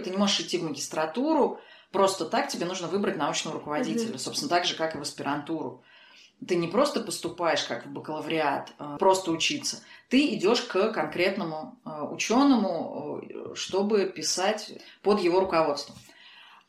Ты 0.00 0.10
не 0.10 0.16
можешь 0.16 0.40
идти 0.40 0.58
в 0.58 0.64
магистратуру 0.64 1.60
просто 1.92 2.24
так, 2.24 2.48
тебе 2.48 2.66
нужно 2.66 2.88
выбрать 2.88 3.16
научного 3.16 3.56
руководителя, 3.58 4.14
mm-hmm. 4.14 4.18
собственно, 4.18 4.48
так 4.48 4.64
же, 4.64 4.74
как 4.74 4.94
и 4.94 4.98
в 4.98 5.02
аспирантуру. 5.02 5.82
Ты 6.46 6.56
не 6.56 6.68
просто 6.68 7.00
поступаешь 7.00 7.64
как 7.64 7.84
в 7.84 7.90
бакалавриат, 7.90 8.72
а, 8.78 8.96
просто 8.96 9.30
учиться. 9.30 9.82
Ты 10.08 10.34
идешь 10.34 10.62
к 10.62 10.92
конкретному 10.92 11.78
а, 11.84 12.04
ученому, 12.04 13.20
а, 13.22 13.54
чтобы 13.54 14.06
писать 14.06 14.72
под 15.02 15.20
его 15.20 15.40
руководством. 15.40 15.96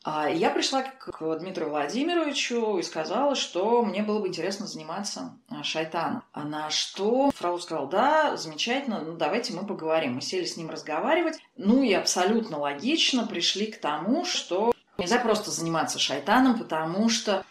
Я 0.04 0.50
пришла 0.50 0.82
к 0.82 1.38
Дмитрию 1.38 1.70
Владимировичу 1.70 2.78
и 2.78 2.82
сказала, 2.82 3.36
что 3.36 3.82
мне 3.82 4.02
было 4.02 4.18
бы 4.18 4.26
интересно 4.26 4.66
заниматься 4.66 5.38
шайтаном. 5.62 6.24
На 6.34 6.70
что 6.70 7.30
Фролов 7.30 7.62
сказал, 7.62 7.86
да, 7.86 8.36
замечательно, 8.36 9.00
ну 9.00 9.16
давайте 9.16 9.52
мы 9.52 9.64
поговорим. 9.64 10.14
Мы 10.14 10.20
сели 10.20 10.44
с 10.44 10.56
ним 10.56 10.70
разговаривать. 10.70 11.38
Ну 11.56 11.84
и 11.84 11.92
абсолютно 11.92 12.58
логично 12.58 13.28
пришли 13.28 13.66
к 13.70 13.80
тому, 13.80 14.24
что 14.24 14.74
нельзя 14.98 15.20
просто 15.20 15.52
заниматься 15.52 16.00
шайтаном, 16.00 16.58
потому 16.58 17.08
что 17.08 17.44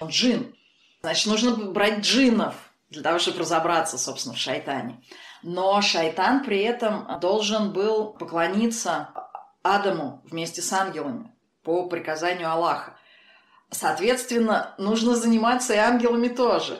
он 0.00 0.08
джин. 0.08 0.56
Значит, 1.02 1.26
нужно 1.26 1.54
брать 1.54 2.00
джиннов 2.00 2.56
для 2.90 3.02
того, 3.02 3.20
чтобы 3.20 3.38
разобраться, 3.38 3.98
собственно, 3.98 4.34
в 4.34 4.38
шайтане. 4.38 5.00
Но 5.44 5.80
шайтан 5.80 6.44
при 6.44 6.60
этом 6.60 7.06
должен 7.20 7.72
был 7.72 8.14
поклониться 8.14 9.10
Адаму 9.62 10.22
вместе 10.24 10.60
с 10.60 10.72
ангелами 10.72 11.33
по 11.64 11.88
приказанию 11.88 12.50
Аллаха. 12.50 12.96
Соответственно, 13.70 14.74
нужно 14.78 15.16
заниматься 15.16 15.74
и 15.74 15.78
ангелами 15.78 16.28
тоже. 16.28 16.78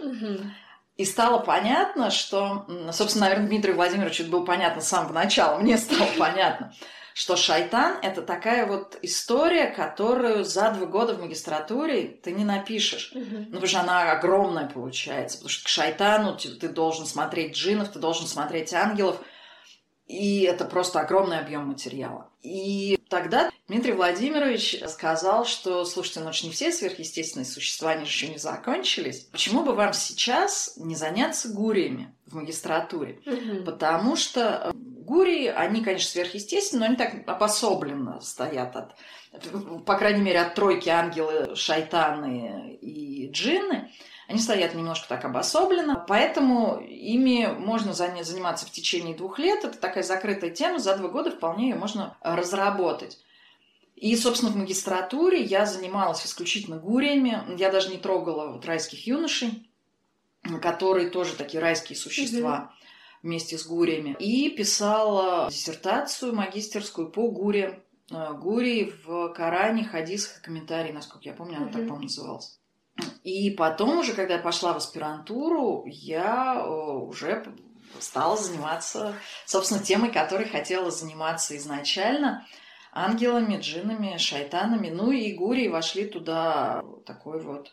И 0.97 1.05
стало 1.05 1.41
понятно, 1.41 2.11
что, 2.11 2.67
собственно, 2.93 3.27
наверное, 3.27 3.49
Дмитрию 3.49 3.75
Владимировичу 3.75 4.23
это 4.23 4.31
было 4.31 4.45
понятно 4.45 4.81
с 4.81 4.89
самого 4.89 5.13
начала, 5.13 5.59
мне 5.61 5.77
стало 5.77 6.09
понятно, 6.17 6.73
что 7.15 7.37
шайтан– 7.37 7.99
это 8.03 8.23
такая 8.23 8.67
вот 8.67 8.97
история, 9.03 9.67
которую 9.67 10.45
за 10.45 10.71
два 10.71 10.87
года 10.87 11.15
в 11.15 11.21
магистратуре 11.21 12.07
ты 12.07 12.33
не 12.33 12.45
напишешь. 12.45 13.13
Угу. 13.13 13.37
Ну, 13.37 13.45
потому 13.47 13.67
что 13.67 13.81
она 13.81 14.13
огромная 14.13 14.69
получается. 14.69 15.39
Потому 15.39 15.51
что 15.51 15.65
к 15.65 15.69
шайтану 15.69 16.37
ты 16.37 16.69
должен 16.69 17.07
смотреть 17.07 17.57
джинов, 17.57 17.89
ты 17.89 17.99
должен 17.99 18.27
смотреть 18.27 18.73
ангелов. 18.75 19.19
И 20.07 20.43
это 20.43 20.65
просто 20.65 21.01
огромный 21.01 21.39
объем 21.39 21.67
материала. 21.67 22.31
И 22.43 22.99
тогда 23.09 23.51
Дмитрий 23.69 23.93
Владимирович 23.93 24.83
сказал, 24.87 25.47
что, 25.47 25.85
слушайте, 25.87 26.21
ну 26.21 26.31
не 26.43 26.51
все 26.51 26.71
сверхъестественные 26.73 27.47
существа, 27.47 27.93
они 27.93 28.05
же 28.05 28.11
еще 28.11 28.29
не 28.29 28.39
закончились. 28.39 29.21
Почему 29.21 29.63
бы 29.63 29.75
вам 29.75 29.95
сейчас 29.95 30.75
не 30.77 30.95
заняться 30.95 31.49
гуриями 31.49 32.15
в 32.27 32.35
магистратуре? 32.35 33.23
Угу. 33.25 33.65
Потому 33.65 34.17
что 34.17 34.75
Гурии, 35.05 35.49
они, 35.49 35.83
конечно, 35.83 36.11
сверхъестественны, 36.11 36.81
но 36.81 36.87
они 36.87 36.97
так 36.97 37.29
обособленно 37.29 38.21
стоят 38.21 38.75
от, 38.75 38.95
по 39.85 39.97
крайней 39.97 40.23
мере, 40.23 40.41
от 40.41 40.55
тройки 40.55 40.89
ангелы, 40.89 41.55
шайтаны 41.55 42.79
и 42.81 43.29
джинны. 43.31 43.91
Они 44.27 44.39
стоят 44.39 44.75
немножко 44.75 45.09
так 45.09 45.25
обособленно, 45.25 46.03
поэтому 46.09 46.79
ими 46.81 47.47
можно 47.47 47.93
заниматься 47.93 48.67
в 48.67 48.71
течение 48.71 49.15
двух 49.15 49.39
лет. 49.39 49.65
Это 49.65 49.79
такая 49.79 50.03
закрытая 50.03 50.51
тема, 50.51 50.79
за 50.79 50.97
два 50.97 51.09
года 51.09 51.31
вполне 51.31 51.71
ее 51.71 51.77
можно 51.77 52.17
разработать. 52.23 53.19
И, 53.97 54.17
собственно, 54.17 54.51
в 54.51 54.57
магистратуре 54.57 55.43
я 55.43 55.67
занималась 55.67 56.27
исключительно 56.27 56.79
гуриями. 56.79 57.43
Я 57.59 57.71
даже 57.71 57.91
не 57.91 57.99
трогала 57.99 58.51
вот 58.53 58.65
райских 58.67 59.07
юношей. 59.07 59.69
которые 60.61 61.09
тоже 61.09 61.37
такие 61.37 61.59
райские 61.59 61.97
существа 61.97 62.73
вместе 63.23 63.57
с 63.57 63.67
гуриями. 63.67 64.15
И 64.19 64.51
писала 64.51 65.49
диссертацию 65.51 66.35
магистерскую 66.35 67.11
по 67.11 67.31
гуре. 67.31 67.83
Э, 68.11 68.35
Гури 68.35 68.93
в 69.05 69.33
Коране, 69.33 69.85
хадисах 69.85 70.39
и 70.39 70.43
комментарии, 70.43 70.93
насколько 70.93 71.27
я 71.27 71.35
помню, 71.35 71.57
она 71.57 71.67
так, 71.67 71.87
по-моему, 71.87 72.03
называлась. 72.03 72.61
И 73.25 73.51
потом 73.51 73.99
уже, 73.99 74.13
когда 74.13 74.35
я 74.35 74.41
пошла 74.41 74.73
в 74.73 74.77
аспирантуру, 74.77 75.85
я 75.87 76.57
э, 76.57 76.69
уже 76.69 77.45
стала 77.99 78.37
заниматься, 78.37 79.15
собственно, 79.47 79.83
темой, 79.83 80.13
которой 80.13 80.49
хотела 80.49 80.91
заниматься 80.91 81.57
изначально 81.57 82.47
ангелами, 82.93 83.59
джиннами, 83.59 84.17
шайтанами. 84.19 84.91
Ну 84.91 85.11
и 85.11 85.33
гурии 85.33 85.69
вошли 85.69 86.07
туда 86.07 86.83
такой 87.07 87.41
вот 87.41 87.73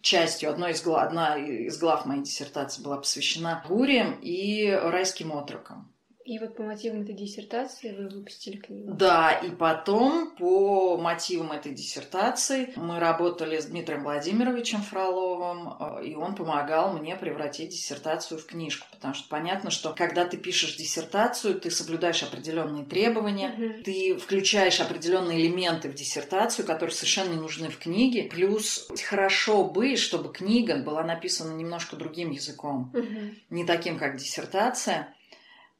частью. 0.00 0.50
Одной 0.50 0.72
из 0.72 0.86
одна 0.86 1.36
из 1.36 1.78
глав 1.78 2.04
моей 2.06 2.22
диссертации 2.22 2.82
была 2.82 2.98
посвящена 2.98 3.64
гуриям 3.66 4.18
и 4.20 4.70
райским 4.70 5.32
отрокам. 5.32 5.93
И 6.24 6.38
вот 6.38 6.56
по 6.56 6.62
мотивам 6.62 7.02
этой 7.02 7.14
диссертации 7.14 7.94
вы 7.94 8.08
выпустили 8.08 8.56
книгу. 8.56 8.94
Да, 8.94 9.30
и 9.32 9.50
потом 9.50 10.34
по 10.36 10.96
мотивам 10.96 11.52
этой 11.52 11.72
диссертации 11.72 12.72
мы 12.76 12.98
работали 12.98 13.58
с 13.58 13.66
Дмитрием 13.66 14.04
Владимировичем 14.04 14.80
Фроловым, 14.80 15.74
э, 15.78 16.06
и 16.06 16.14
он 16.14 16.34
помогал 16.34 16.94
мне 16.94 17.14
превратить 17.16 17.70
диссертацию 17.70 18.38
в 18.38 18.46
книжку, 18.46 18.86
потому 18.90 19.12
что 19.12 19.28
понятно, 19.28 19.70
что 19.70 19.92
когда 19.92 20.24
ты 20.24 20.38
пишешь 20.38 20.76
диссертацию, 20.76 21.60
ты 21.60 21.70
соблюдаешь 21.70 22.22
определенные 22.22 22.86
требования, 22.86 23.48
Мгм. 23.48 23.82
ты 23.82 24.16
включаешь 24.16 24.80
определенные 24.80 25.42
элементы 25.46 25.90
в 25.90 25.94
диссертацию, 25.94 26.64
которые 26.66 26.94
совершенно 26.94 27.32
не 27.32 27.40
нужны 27.40 27.68
в 27.68 27.78
книге. 27.78 28.24
Плюс 28.24 28.88
хорошо 29.06 29.64
бы, 29.64 29.96
чтобы 29.96 30.32
книга 30.32 30.76
была 30.76 31.04
написана 31.04 31.52
немножко 31.52 31.96
другим 31.96 32.30
языком 32.30 32.90
Мгм. 32.94 33.36
не 33.50 33.64
таким, 33.66 33.98
как 33.98 34.16
диссертация. 34.16 35.14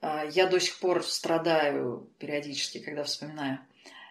А, 0.05 0.24
Я 0.24 0.46
до 0.46 0.61
сих 0.61 0.78
пор 0.80 1.02
страдаю 1.02 2.11
периодически, 2.18 2.78
когда 2.78 3.05
вспоминаю, 3.05 3.59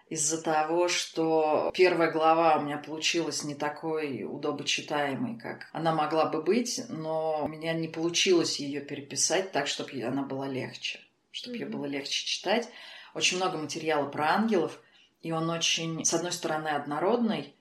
из-за 0.09 0.41
того, 0.41 0.87
что 0.87 1.71
первая 1.75 2.11
глава 2.11 2.57
у 2.57 2.61
меня 2.63 2.77
получилась 2.79 3.43
не 3.43 3.53
такой 3.53 4.23
удобочитаемой, 4.23 5.37
как 5.37 5.69
она 5.71 5.93
могла 5.93 6.25
бы 6.25 6.41
быть, 6.41 6.81
но 6.89 7.43
у 7.43 7.47
меня 7.47 7.73
не 7.73 7.87
получилось 7.87 8.59
ее 8.59 8.81
переписать 8.81 9.51
так, 9.51 9.67
чтобы 9.67 10.01
она 10.01 10.23
была 10.23 10.47
легче, 10.47 10.99
чтобы 11.31 11.57
ее 11.57 11.67
Мгм. 11.67 11.77
было 11.77 11.85
легче 11.85 12.25
читать. 12.25 12.69
Очень 13.13 13.37
много 13.37 13.57
материала 13.59 14.09
про 14.09 14.31
ангелов, 14.33 14.81
и 15.21 15.31
он 15.31 15.47
очень, 15.51 16.03
с 16.03 16.13
одной 16.13 16.31
стороны, 16.31 16.69
однородный, 16.69 17.55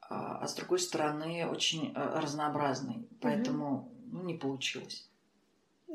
а 0.00 0.38
а 0.42 0.46
с 0.46 0.54
другой 0.54 0.78
стороны, 0.78 1.48
очень 1.48 1.92
э, 1.92 2.20
разнообразный. 2.20 3.08
Поэтому 3.20 3.90
ну, 4.12 4.22
не 4.22 4.34
получилось. 4.34 5.08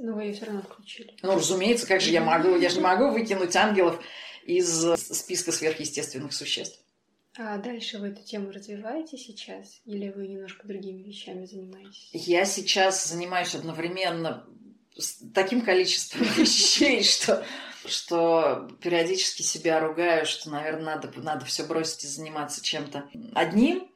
Но 0.02 0.14
вы 0.14 0.24
ее 0.24 0.34
все 0.34 0.46
равно 0.46 0.62
включили. 0.62 1.16
Ну, 1.22 1.36
разумеется, 1.36 1.88
как 1.88 2.02
же 2.02 2.12
я 2.12 2.22
могу? 2.22 2.56
Я 2.58 2.70
же 2.70 2.78
не 2.78 2.82
могу 2.82 3.12
выкинуть 3.12 3.56
ангелов 3.56 4.00
из 4.46 4.86
списка 4.96 5.52
сверхъестественных 5.52 6.34
существ. 6.34 6.80
А 7.38 7.58
дальше 7.58 8.00
вы 8.00 8.08
эту 8.08 8.24
тему 8.24 8.52
развиваете 8.52 9.18
сейчас? 9.18 9.80
Или 9.86 10.10
вы 10.10 10.28
немножко 10.28 10.68
другими 10.68 11.04
вещами 11.04 11.46
занимаетесь? 11.46 12.10
Я 12.14 12.46
сейчас 12.46 13.06
занимаюсь 13.06 13.56
одновременно 13.56 14.46
таким 15.34 15.62
количеством 15.62 16.24
вещей, 16.38 17.04
что, 17.04 17.46
что 17.86 18.68
периодически 18.82 19.42
себя 19.42 19.80
ругаю, 19.80 20.26
что, 20.26 20.50
наверное, 20.50 20.96
надо, 20.96 21.12
надо 21.22 21.46
все 21.46 21.64
бросить 21.64 22.04
и 22.04 22.08
заниматься 22.08 22.64
чем-то 22.64 23.10
одним, 23.34 23.90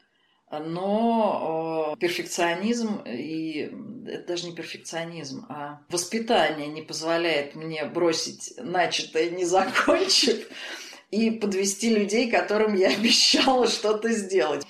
но 0.60 1.94
э, 1.94 2.00
перфекционизм 2.00 3.02
и 3.06 3.72
это 4.08 4.28
даже 4.28 4.48
не 4.48 4.56
перфекционизм, 4.56 5.46
а 5.50 5.82
воспитание 5.90 6.68
не 6.68 6.82
позволяет 6.82 7.56
мне 7.56 7.86
бросить 7.86 8.54
начатое, 8.58 9.30
не 9.30 9.46
закончив, 9.46 10.48
и 11.12 11.32
подвести 11.32 11.94
людей, 11.94 12.30
которым 12.30 12.76
я 12.76 12.90
обещала 12.98 13.68
что-то 13.68 14.12
сделать. 14.12 14.66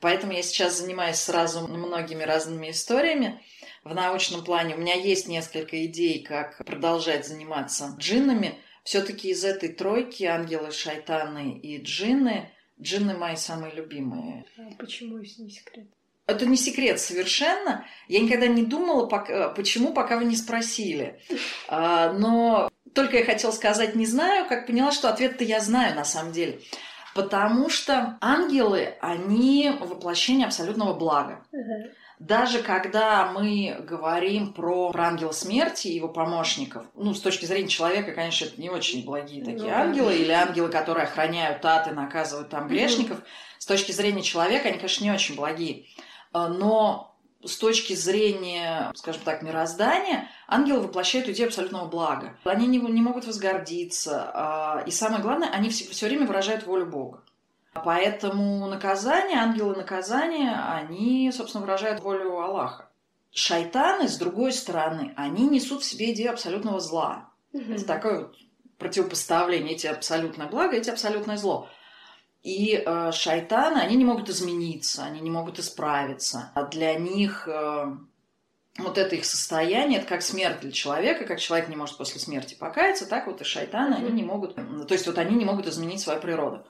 Поэтому 0.00 0.32
я 0.32 0.42
сейчас 0.42 0.78
занимаюсь 0.78 1.16
сразу 1.16 1.66
многими 1.66 2.22
разными 2.22 2.70
историями. 2.70 3.40
В 3.84 3.94
научном 3.94 4.44
плане 4.44 4.74
у 4.74 4.78
меня 4.78 4.94
есть 4.94 5.28
несколько 5.28 5.84
идей, 5.86 6.22
как 6.22 6.64
продолжать 6.64 7.26
заниматься 7.26 7.94
джиннами. 7.98 8.58
Все-таки 8.82 9.30
из 9.30 9.44
этой 9.44 9.70
тройки 9.70 10.24
ангелы, 10.24 10.72
шайтаны 10.72 11.58
и 11.58 11.80
джинны, 11.80 12.50
джинны 12.80 13.14
мои 13.16 13.36
самые 13.36 13.74
любимые. 13.74 14.44
А 14.58 14.70
почему, 14.78 15.18
если 15.18 15.42
не 15.42 15.50
секрет? 15.50 15.86
Это 16.26 16.46
не 16.46 16.56
секрет 16.56 16.98
совершенно. 17.00 17.84
Я 18.08 18.20
никогда 18.20 18.46
не 18.46 18.62
думала, 18.62 19.06
пока- 19.06 19.50
почему, 19.50 19.92
пока 19.92 20.16
вы 20.18 20.24
не 20.24 20.36
спросили. 20.36 21.20
А, 21.68 22.12
Но 22.14 22.70
только 22.94 23.18
я 23.18 23.24
хотела 23.24 23.50
сказать 23.50 23.94
«не 23.94 24.06
знаю», 24.06 24.46
как 24.48 24.66
поняла, 24.66 24.90
что 24.92 25.10
ответ-то 25.10 25.44
я 25.44 25.60
знаю 25.60 25.94
на 25.94 26.04
самом 26.04 26.32
деле. 26.32 26.60
Потому 27.14 27.68
что 27.68 28.18
ангелы, 28.20 28.94
они 29.00 29.70
воплощение 29.80 30.46
абсолютного 30.46 30.94
блага. 30.94 31.44
Даже 32.20 32.62
когда 32.62 33.30
мы 33.32 33.76
говорим 33.80 34.52
про, 34.52 34.90
про 34.90 35.08
ангела 35.08 35.32
смерти 35.32 35.88
и 35.88 35.96
его 35.96 36.08
помощников, 36.08 36.86
ну, 36.94 37.12
с 37.12 37.20
точки 37.20 37.44
зрения 37.44 37.68
человека, 37.68 38.12
конечно, 38.12 38.44
это 38.44 38.60
не 38.60 38.70
очень 38.70 39.04
благие 39.04 39.42
Ну 39.44 39.50
такие 39.52 39.70
да. 39.70 39.80
ангелы, 39.80 40.14
или 40.16 40.30
ангелы, 40.30 40.68
которые 40.68 41.04
охраняют 41.04 41.64
ад 41.64 41.88
и 41.88 41.90
наказывают 41.90 42.50
там 42.50 42.68
грешников, 42.68 43.18
с 43.58 43.66
точки 43.66 43.92
зрения 43.92 44.22
человека, 44.22 44.68
они, 44.68 44.76
конечно, 44.78 45.04
не 45.04 45.10
очень 45.10 45.34
благие. 45.34 45.86
А, 46.32 46.48
Но 46.48 47.16
с 47.42 47.56
точки 47.56 47.94
зрения, 47.94 48.92
скажем 48.94 49.22
так, 49.24 49.42
мироздания, 49.42 50.28
ангелы 50.46 50.82
воплощают 50.82 51.28
идею 51.28 51.48
абсолютного 51.48 51.86
блага. 51.86 52.38
Они 52.44 52.66
не, 52.66 52.78
не 52.78 53.02
могут 53.02 53.26
возгордиться. 53.26 54.30
а, 54.32 54.82
И 54.86 54.90
самое 54.90 55.20
главное, 55.20 55.48
они 55.50 55.68
все, 55.68 55.84
все 55.90 56.06
время 56.06 56.26
выражают 56.26 56.64
волю 56.64 56.86
Бога. 56.86 57.23
Поэтому 57.84 58.66
наказание, 58.68 59.38
ангелы 59.38 59.74
наказания, 59.76 60.54
они, 60.72 61.30
собственно, 61.32 61.64
выражают 61.64 62.00
волю 62.02 62.38
Аллаха. 62.40 62.88
Шайтаны, 63.32 64.08
с 64.08 64.16
другой 64.16 64.52
стороны, 64.52 65.12
они 65.16 65.48
несут 65.48 65.82
в 65.82 65.84
себе 65.84 66.12
идею 66.12 66.30
абсолютного 66.32 66.78
зла. 66.80 67.30
Это 67.52 67.84
такое 67.84 68.20
вот 68.22 68.36
противопоставление. 68.78 69.74
Эти 69.74 69.86
абсолютное 69.86 70.46
благо, 70.46 70.76
эти 70.76 70.90
абсолютное 70.90 71.36
зло. 71.36 71.68
И 72.42 72.82
э, 72.84 73.10
шайтаны, 73.12 73.78
они 73.78 73.96
не 73.96 74.04
могут 74.04 74.28
измениться, 74.28 75.04
они 75.04 75.20
не 75.20 75.30
могут 75.30 75.58
исправиться. 75.58 76.52
А 76.54 76.64
для 76.64 76.94
них 76.94 77.48
э, 77.48 77.96
вот 78.78 78.98
это 78.98 79.16
их 79.16 79.24
состояние, 79.24 79.98
это 79.98 80.08
как 80.08 80.22
смерть 80.22 80.60
для 80.60 80.70
человека, 80.70 81.24
как 81.24 81.40
человек 81.40 81.68
не 81.68 81.76
может 81.76 81.96
после 81.96 82.20
смерти 82.20 82.54
покаяться, 82.54 83.06
так 83.08 83.26
вот 83.26 83.40
и 83.40 83.44
шайтаны, 83.44 83.94
они 83.94 84.08
Мгм. 84.08 84.16
не 84.16 84.22
могут, 84.24 84.54
то 84.56 84.92
есть 84.94 85.06
вот 85.06 85.16
они 85.18 85.36
не 85.36 85.44
могут 85.44 85.66
изменить 85.66 86.00
свою 86.00 86.20
природу. 86.20 86.66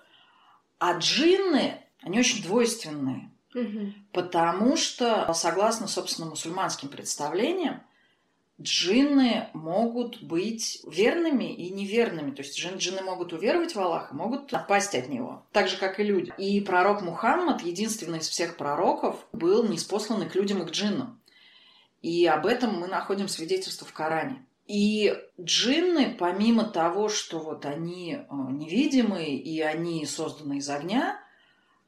А 0.79 0.99
джинны, 0.99 1.81
они 2.03 2.19
очень 2.19 2.43
двойственные. 2.43 3.31
Мгм. 3.55 3.95
Потому 4.13 4.77
что, 4.77 5.33
согласно, 5.33 5.87
собственно, 5.87 6.29
мусульманским 6.29 6.89
представлениям, 6.89 7.83
джинны 8.61 9.49
могут 9.53 10.23
быть 10.23 10.81
верными 10.87 11.53
и 11.53 11.71
неверными. 11.71 12.33
То 12.33 12.43
есть 12.43 12.59
джин- 12.59 12.77
джинны 12.79 13.03
могут 13.03 13.33
уверовать 13.33 13.75
в 13.75 13.81
Аллаха, 13.81 14.15
могут 14.15 14.53
отпасть 14.53 14.95
от 14.95 15.09
него. 15.09 15.45
Так 15.53 15.69
же, 15.69 15.77
как 15.77 16.01
и 16.01 16.05
люди. 16.05 16.33
И 16.39 16.61
пророк 16.61 17.03
Мухаммад, 17.03 17.63
единственный 17.63 18.19
из 18.19 18.29
всех 18.29 18.57
пророков, 18.57 19.25
был 19.33 19.65
неспосланный 19.69 20.29
к 20.29 20.35
людям 20.35 20.63
и 20.63 20.67
к 20.67 20.71
джиннам. 20.71 21.21
И 22.03 22.27
об 22.27 22.47
этом 22.47 22.79
мы 22.79 22.87
находим 22.87 23.29
свидетельство 23.29 23.87
в 23.87 23.93
Коране. 23.93 24.45
И 24.67 25.15
джинны, 25.41 26.17
помимо 26.19 26.65
того, 26.65 27.09
что 27.09 27.39
вот 27.39 27.67
они 27.67 28.15
э, 28.15 28.25
невидимые 28.31 29.37
и 29.37 29.61
они 29.61 30.07
созданы 30.07 30.59
из 30.59 30.69
огня, 30.71 31.21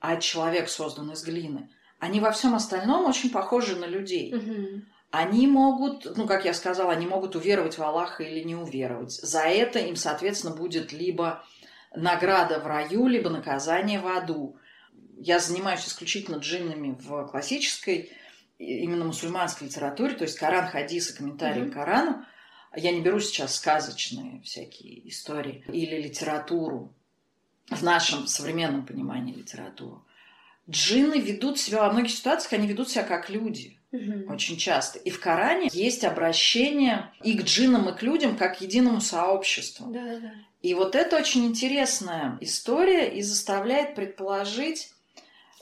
а 0.00 0.16
человек 0.16 0.68
создан 0.68 1.10
из 1.12 1.24
глины, 1.24 1.70
они 1.98 2.20
во 2.20 2.30
всем 2.32 2.54
остальном 2.54 3.06
очень 3.06 3.30
похожи 3.30 3.76
на 3.76 3.86
людей. 3.86 4.34
Мгм. 4.34 4.84
Они 5.10 5.46
могут, 5.46 6.16
ну, 6.16 6.26
как 6.26 6.44
я 6.44 6.52
сказала, 6.52 6.92
они 6.92 7.06
могут 7.06 7.34
уверовать 7.36 7.78
в 7.78 7.82
Аллаха 7.82 8.22
или 8.22 8.44
не 8.44 8.54
уверовать. 8.54 9.12
За 9.12 9.40
это 9.40 9.78
им, 9.78 9.96
соответственно, 9.96 10.54
будет 10.54 10.92
либо 10.92 11.42
награда 11.94 12.60
в 12.60 12.66
раю, 12.66 13.06
либо 13.06 13.30
наказание 13.30 14.00
в 14.00 14.06
аду. 14.06 14.58
Я 15.18 15.38
занимаюсь 15.38 15.86
исключительно 15.86 16.36
джиннами 16.36 16.98
в 17.00 17.26
классической, 17.28 18.12
именно 18.58 19.06
мусульманской 19.06 19.68
литературе, 19.68 20.14
то 20.14 20.24
есть 20.24 20.38
Коран, 20.38 20.66
хадис 20.66 21.10
и 21.10 21.16
комментарии 21.16 21.62
Мгм. 21.62 21.70
к 21.70 21.74
Корану. 21.74 22.26
Я 22.76 22.92
не 22.92 23.00
беру 23.00 23.20
сейчас 23.20 23.56
сказочные 23.56 24.40
всякие 24.42 25.08
истории 25.08 25.64
или 25.72 26.00
литературу, 26.00 26.92
в 27.70 27.82
нашем 27.82 28.26
современном 28.26 28.86
понимании 28.86 29.34
литературу. 29.34 30.04
Джинны 30.68 31.20
ведут 31.20 31.58
себя, 31.58 31.82
во 31.82 31.92
многих 31.92 32.12
ситуациях 32.12 32.54
они 32.54 32.66
ведут 32.66 32.90
себя 32.90 33.04
как 33.04 33.30
люди 33.30 33.78
Мгм. 33.92 34.30
очень 34.30 34.56
часто. 34.56 34.98
И 34.98 35.10
в 35.10 35.20
Коране 35.20 35.68
есть 35.72 36.04
обращение 36.04 37.12
и 37.22 37.38
к 37.38 37.42
джиннам, 37.44 37.88
и 37.88 37.96
к 37.96 38.02
людям, 38.02 38.36
как 38.36 38.58
к 38.58 38.60
единому 38.60 39.00
сообществу. 39.00 39.86
Да-да-да. 39.92 40.34
И 40.62 40.74
вот 40.74 40.96
это 40.96 41.16
очень 41.16 41.46
интересная 41.46 42.36
история 42.40 43.08
и 43.08 43.22
заставляет 43.22 43.94
предположить, 43.94 44.92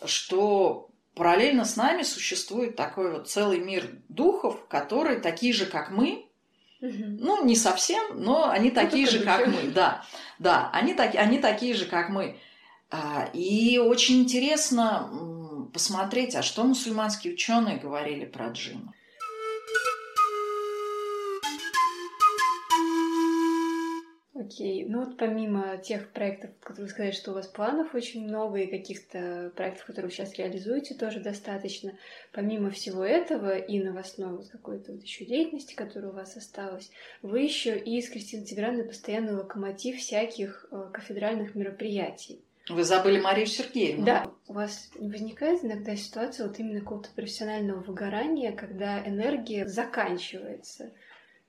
что 0.07 0.89
параллельно 1.15 1.65
с 1.65 1.77
нами 1.77 2.03
существует 2.03 2.77
такой 2.77 3.12
вот 3.12 3.29
целый 3.29 3.59
мир 3.59 3.99
духов, 4.09 4.67
которые 4.69 5.21
такие 5.21 5.53
же, 5.53 5.67
как 5.67 5.91
мы, 5.91 6.27
ну, 6.85 7.45
не 7.45 7.57
совсем, 7.57 8.22
но 8.22 8.51
они 8.51 8.68
ну, 8.68 8.74
такие 8.74 9.07
же, 9.07 9.20
как 9.20 9.47
мы, 9.47 9.70
да. 9.74 10.05
Да, 10.39 10.70
они, 10.72 10.95
так, 10.95 11.14
они 11.14 11.39
такие 11.39 11.74
же, 11.74 11.87
как 11.87 12.11
мы. 12.11 12.39
А, 12.91 13.30
и 13.32 13.78
очень 13.78 14.22
интересно 14.22 15.11
посмотреть, 15.72 16.35
а 16.35 16.43
что 16.43 16.64
мусульманские 16.64 17.35
ученые 17.35 17.78
говорили 17.78 18.24
про 18.24 18.49
джиннов. 18.49 18.95
Окей. 24.45 24.85
Ну 24.85 25.05
вот 25.05 25.17
помимо 25.17 25.79
тех 25.79 26.11
проектов, 26.11 26.51
которые 26.61 26.87
вы 26.87 26.91
сказали, 26.91 27.13
что 27.13 27.31
у 27.31 27.35
вас 27.35 27.47
планов 27.47 27.95
очень 27.95 28.27
много 28.27 28.59
и 28.59 28.67
каких-то 28.67 29.53
проектов, 29.57 29.87
которые 29.87 30.11
вы 30.11 30.15
сейчас 30.15 30.35
реализуете, 30.35 30.95
тоже 30.95 31.21
достаточно. 31.21 31.93
Помимо 32.33 32.71
всего 32.71 33.05
этого 33.05 33.57
и 33.57 33.83
новостной 33.83 34.37
вот 34.37 34.49
какой-то 34.49 34.93
вот 34.93 35.03
еще 35.03 35.25
деятельности, 35.25 35.75
которая 35.75 36.11
у 36.11 36.15
вас 36.15 36.37
осталась, 36.37 36.91
вы 37.23 37.41
еще 37.41 37.79
и 37.79 38.01
с 38.03 38.11
Кристиной 38.11 38.45
Тиграной 38.45 38.85
постоянный 38.85 39.35
локомотив 39.35 39.99
всяких 39.99 40.67
э, 40.71 40.91
кафедральных 40.93 41.55
мероприятий. 41.55 42.41
Вы 42.69 42.85
забыли 42.85 43.21
Марию 43.21 43.47
Сергеевну. 43.47 44.07
Да. 44.07 44.31
У 44.49 44.55
вас 44.55 44.91
не 44.99 45.11
возникает 45.11 45.65
иногда 45.65 45.97
ситуация 45.97 46.47
вот 46.47 46.59
именно 46.59 46.81
какого-то 46.81 47.11
профессионального 47.15 47.81
выгорания, 47.81 48.53
когда 48.53 49.07
энергия 49.07 49.67
заканчивается? 49.67 50.91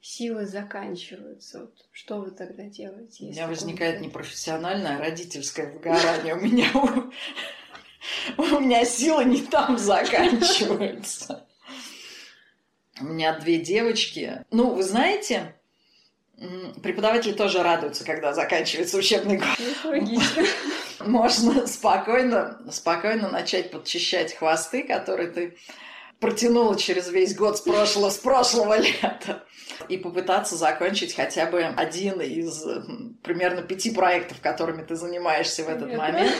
Силы 0.05 0.45
заканчиваются. 0.45 1.61
Вот 1.61 1.85
что 1.91 2.19
вы 2.19 2.29
тогда 2.29 2.65
делаете? 2.65 3.25
У 3.25 3.27
меня 3.29 3.47
возникает 3.47 4.01
не 4.01 4.09
профессиональное, 4.09 4.97
а 4.97 4.99
родительское 4.99 5.71
выгорание. 5.71 6.35
У 6.35 6.39
меня 6.41 6.69
у 8.37 8.59
меня 8.59 8.85
силы 8.85 9.25
не 9.25 9.41
там 9.41 9.79
заканчиваются. 9.79 11.47
У 13.01 13.05
меня 13.05 13.37
две 13.39 13.57
девочки. 13.57 14.45
Ну, 14.51 14.75
вы 14.75 14.83
знаете, 14.83 15.55
преподаватели 16.83 17.33
тоже 17.33 17.63
радуются, 17.63 18.05
когда 18.05 18.31
заканчивается 18.31 18.97
учебный 18.97 19.37
год. 19.37 20.47
Можно 20.99 21.65
спокойно, 21.65 22.61
спокойно 22.71 23.29
начать 23.29 23.71
подчищать 23.71 24.35
хвосты, 24.35 24.83
которые 24.83 25.31
ты 25.31 25.57
протянула 26.19 26.77
через 26.77 27.09
весь 27.09 27.35
год 27.35 27.57
с 27.57 27.61
прошлого, 27.61 28.09
с 28.09 28.17
прошлого 28.17 28.79
лета 28.79 29.43
и 29.89 29.97
попытаться 29.97 30.55
закончить 30.55 31.13
хотя 31.15 31.45
бы 31.45 31.63
один 31.63 32.21
из 32.21 32.65
примерно 33.23 33.61
пяти 33.61 33.91
проектов, 33.91 34.39
которыми 34.41 34.83
ты 34.83 34.95
занимаешься 34.95 35.63
в 35.63 35.69
этот 35.69 35.93
момент. 35.95 36.33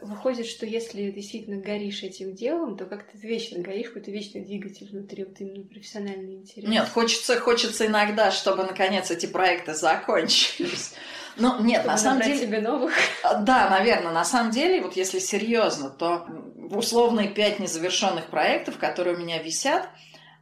Выходит, 0.00 0.46
что 0.46 0.64
если 0.64 1.10
действительно 1.10 1.60
горишь 1.60 2.02
этим 2.02 2.34
делом, 2.34 2.78
то 2.78 2.86
как-то 2.86 3.18
ты 3.18 3.26
вечно 3.26 3.60
горишь, 3.60 3.88
какой-то 3.88 4.10
вечный 4.10 4.40
двигатель 4.42 4.88
внутри, 4.90 5.24
вот 5.24 5.38
именно 5.38 5.64
профессиональный 5.64 6.36
интерес. 6.36 6.66
Нет, 6.66 6.88
хочется, 6.88 7.38
хочется 7.38 7.86
иногда, 7.86 8.30
чтобы 8.30 8.64
наконец 8.64 9.10
эти 9.10 9.26
проекты 9.26 9.74
закончились. 9.74 10.94
Ну, 11.36 11.60
нет, 11.62 11.80
Чтобы 11.80 11.92
на 11.92 11.98
самом 11.98 12.22
деле... 12.22 12.38
себе 12.38 12.60
новых. 12.60 12.92
А, 13.22 13.34
да, 13.34 13.68
наверное. 13.70 14.12
На 14.12 14.24
самом 14.24 14.50
деле, 14.50 14.82
вот 14.82 14.96
если 14.96 15.18
серьезно, 15.18 15.90
то 15.90 16.26
условные 16.70 17.28
пять 17.28 17.58
незавершенных 17.58 18.26
проектов, 18.26 18.78
которые 18.78 19.16
у 19.16 19.18
меня 19.18 19.42
висят, 19.42 19.88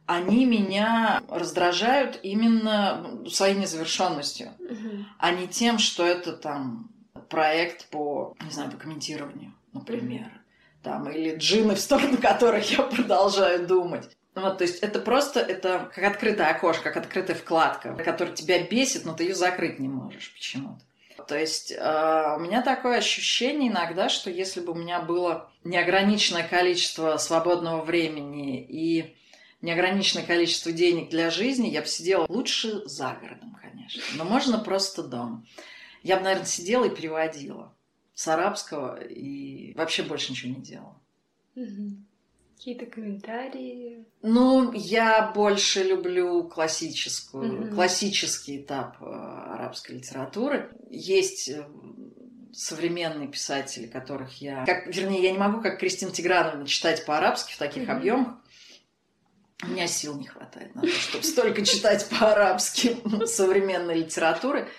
они 0.05 0.45
меня 0.45 1.23
раздражают 1.29 2.19
именно 2.21 3.21
своей 3.29 3.55
незавершенностью, 3.55 4.53
угу. 4.59 5.05
а 5.17 5.31
не 5.31 5.47
тем, 5.47 5.79
что 5.79 6.05
это 6.05 6.33
там 6.33 6.91
проект 7.29 7.87
по, 7.89 8.35
не 8.43 8.51
знаю, 8.51 8.71
по 8.71 8.77
комментированию, 8.77 9.53
например. 9.73 10.27
Угу. 10.27 10.29
Там, 10.83 11.09
или 11.09 11.35
джины, 11.35 11.73
в 11.73 11.79
сторону 11.79 12.17
которых 12.17 12.69
я 12.77 12.83
продолжаю 12.83 13.65
думать. 13.65 14.15
Вот, 14.35 14.57
то 14.57 14.65
есть 14.65 14.79
это 14.79 14.99
просто 14.99 15.39
это 15.39 15.89
как 15.95 16.03
открытое 16.03 16.49
окошко, 16.49 16.91
как 16.91 16.97
открытая 16.97 17.37
вкладка, 17.37 17.95
которая 17.95 18.35
тебя 18.35 18.61
бесит, 18.61 19.05
но 19.05 19.13
ты 19.13 19.23
ее 19.23 19.35
закрыть 19.35 19.79
не 19.79 19.87
можешь 19.87 20.33
почему-то. 20.33 20.81
То 21.25 21.39
есть 21.39 21.71
э, 21.71 22.35
у 22.35 22.39
меня 22.39 22.61
такое 22.61 22.97
ощущение 22.97 23.71
иногда, 23.71 24.09
что 24.09 24.29
если 24.29 24.59
бы 24.59 24.73
у 24.73 24.75
меня 24.75 24.99
было 24.99 25.49
неограниченное 25.63 26.45
количество 26.47 27.15
свободного 27.17 27.81
времени 27.83 28.61
и 28.61 29.15
неограниченное 29.61 30.25
количество 30.25 30.73
денег 30.73 31.09
для 31.09 31.31
жизни, 31.31 31.69
я 31.69 31.81
бы 31.81 31.87
сидела 31.87 32.25
лучше 32.27 32.85
за 32.85 33.17
городом, 33.19 33.57
конечно. 33.59 34.03
Но 34.15 34.25
можно 34.25 34.59
просто 34.59 35.01
дома. 35.01 35.45
Я 36.03 36.17
бы, 36.17 36.23
наверное, 36.23 36.45
сидела 36.45 36.85
и 36.85 36.95
переводила 36.95 37.73
с 38.13 38.27
арабского 38.27 39.01
и 39.01 39.73
вообще 39.75 40.03
больше 40.03 40.33
ничего 40.33 40.53
не 40.53 40.61
делала. 40.61 40.99
Какие-то 42.57 42.85
комментарии? 42.85 44.05
Ну, 44.21 44.71
я 44.73 45.31
больше 45.35 45.83
люблю 45.83 46.43
классическую, 46.47 47.43
mm-hmm. 47.43 47.75
классический 47.75 48.61
этап 48.61 49.01
э, 49.01 49.05
арабской 49.05 49.97
литературы. 49.97 50.71
Есть 50.89 51.49
э, 51.49 51.67
современные 52.53 53.27
писатели, 53.27 53.87
которых 53.87 54.41
я... 54.41 54.65
Как, 54.65 54.87
вернее, 54.87 55.21
я 55.21 55.31
не 55.31 55.37
могу, 55.37 55.61
как 55.61 55.79
Кристина 55.79 56.11
Тиграновна, 56.11 56.65
читать 56.65 57.05
по-арабски 57.05 57.53
в 57.53 57.57
таких 57.57 57.89
mm-hmm. 57.89 57.97
объемах. 57.97 58.33
У 59.63 59.67
меня 59.67 59.87
сил 59.87 60.17
не 60.17 60.27
хватает 60.27 60.73
на 60.75 60.81
то, 60.81 60.87
чтобы 60.87 61.23
столько 61.23 61.65
читать 61.65 62.07
по-арабски 62.09 62.97
современной 63.25 63.99
литературы. 63.99 64.69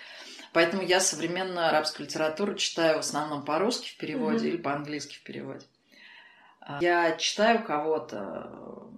Поэтому 0.51 0.81
я 0.81 0.99
современную 0.99 1.67
арабскую 1.67 2.07
литературу 2.07 2.55
читаю 2.55 2.97
в 2.97 2.99
основном 3.01 3.45
по-русски 3.45 3.89
в 3.89 3.97
переводе 3.97 4.45
mm-hmm. 4.45 4.49
или 4.49 4.57
по-английски 4.57 5.15
в 5.17 5.23
переводе. 5.23 5.65
А, 6.67 6.79
я 6.81 7.15
читаю 7.15 7.63
кого-то 7.63 8.91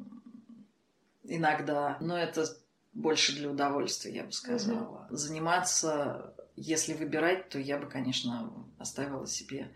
иногда, 1.24 1.98
но 2.02 2.18
это 2.18 2.46
больше 2.94 3.36
для 3.36 3.48
удовольствия, 3.48 4.12
я 4.16 4.24
бы 4.24 4.32
сказала. 4.32 5.08
Mm-hmm. 5.12 5.16
Заниматься, 5.16 6.34
если 6.56 6.94
выбирать, 6.94 7.50
то 7.50 7.60
я 7.60 7.78
бы, 7.78 7.86
конечно, 7.86 8.52
оставила 8.80 9.28
себе 9.28 9.70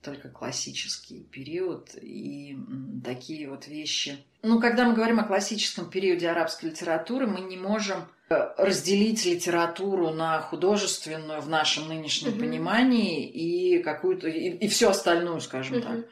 только 0.00 0.30
классический 0.30 1.20
период 1.20 1.90
и 2.00 2.58
такие 3.04 3.50
вот 3.50 3.68
вещи. 3.68 4.24
Ну, 4.42 4.58
когда 4.58 4.86
мы 4.86 4.94
говорим 4.94 5.20
о 5.20 5.24
классическом 5.24 5.90
периоде 5.90 6.30
арабской 6.30 6.66
литературы, 6.66 7.26
мы 7.26 7.40
не 7.40 7.58
можем 7.58 8.06
э, 8.30 8.54
разделить 8.56 9.26
литературу 9.26 10.10
на 10.10 10.40
художественную 10.40 11.42
в 11.42 11.48
нашем 11.50 11.88
нынешнем 11.88 12.32
mm-hmm. 12.32 12.38
понимании 12.38 13.28
и 13.28 13.82
какую-то 13.82 14.28
и, 14.28 14.50
и 14.50 14.68
все 14.68 14.90
остальную, 14.90 15.42
скажем 15.42 15.76
mm-hmm. 15.76 15.82
так. 15.82 16.06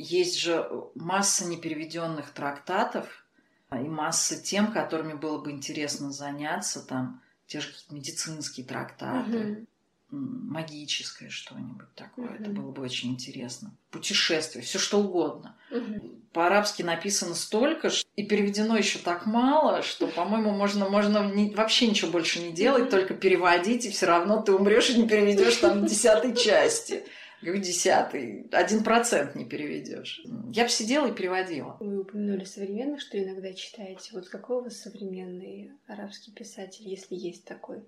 Есть 0.00 0.38
же 0.38 0.66
масса 0.94 1.44
непереведенных 1.44 2.30
трактатов 2.30 3.26
и 3.70 3.88
масса 3.88 4.42
тем, 4.42 4.72
которыми 4.72 5.12
было 5.12 5.38
бы 5.38 5.50
интересно 5.50 6.10
заняться, 6.10 6.80
там 6.80 7.22
те 7.46 7.60
же 7.60 7.68
медицинские 7.90 8.64
трактаты. 8.66 9.36
Mm-hmm 9.36 9.66
магическое 10.10 11.30
что-нибудь 11.30 11.94
такое. 11.94 12.26
Угу. 12.26 12.34
Это 12.34 12.50
было 12.50 12.70
бы 12.70 12.82
очень 12.82 13.10
интересно. 13.10 13.72
Путешествие, 13.90 14.64
все 14.64 14.78
что 14.78 15.00
угодно. 15.00 15.56
Угу. 15.70 16.18
По-арабски 16.32 16.82
написано 16.82 17.34
столько, 17.34 17.90
и 18.16 18.26
переведено 18.26 18.76
еще 18.76 18.98
так 18.98 19.26
мало, 19.26 19.82
что, 19.82 20.06
по-моему, 20.08 20.50
можно, 20.50 20.88
можно 20.88 21.30
не, 21.32 21.54
вообще 21.54 21.86
ничего 21.86 22.10
больше 22.10 22.40
не 22.40 22.52
делать, 22.52 22.84
угу. 22.84 22.90
только 22.90 23.14
переводить, 23.14 23.84
и 23.84 23.90
все 23.90 24.06
равно 24.06 24.42
ты 24.42 24.52
умрешь 24.52 24.90
и 24.90 25.00
не 25.00 25.08
переведешь 25.08 25.56
там 25.56 25.86
десятой 25.86 26.34
части. 26.34 27.04
Говорю, 27.42 27.62
десятый. 27.62 28.46
Один 28.52 28.84
процент 28.84 29.34
не 29.34 29.46
переведешь. 29.46 30.22
Я 30.52 30.64
бы 30.64 30.68
сидела 30.68 31.06
и 31.06 31.14
переводила. 31.14 31.76
Вы 31.80 32.00
упомянули 32.00 32.44
современных, 32.44 33.00
что 33.00 33.22
иногда 33.22 33.52
читаете. 33.54 34.10
Вот 34.12 34.28
какой 34.28 34.58
у 34.58 34.64
вас 34.64 34.76
современный 34.76 35.72
арабский 35.86 36.32
писатель, 36.32 36.86
если 36.86 37.14
есть 37.14 37.44
такой? 37.44 37.82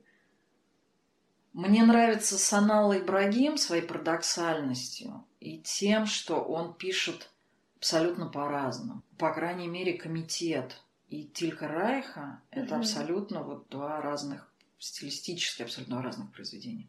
Мне 1.53 1.85
нравится 1.85 2.39
Санал 2.39 2.97
Ибрагим 2.97 3.59
своей 3.59 3.83
парадоксальностью 3.83 5.23
и 5.39 5.59
тем, 5.59 6.07
что 6.07 6.41
он 6.41 6.73
пишет 6.73 7.29
абсолютно 7.77 8.27
по-разному. 8.27 9.03
По 9.19 9.35
крайней 9.35 9.69
мере, 9.69 9.93
комитет 9.93 10.81
и 11.11 11.25
Тилька 11.25 11.69
Райха– 11.69 12.41
это 12.51 12.75
mm-hmm. 12.75 12.79
абсолютно 12.79 13.43
вот 13.43 13.69
два 13.69 14.01
разных, 14.01 14.51
стилистически 14.79 15.63
абсолютно 15.63 16.01
разных 16.01 16.33
произведения. 16.33 16.87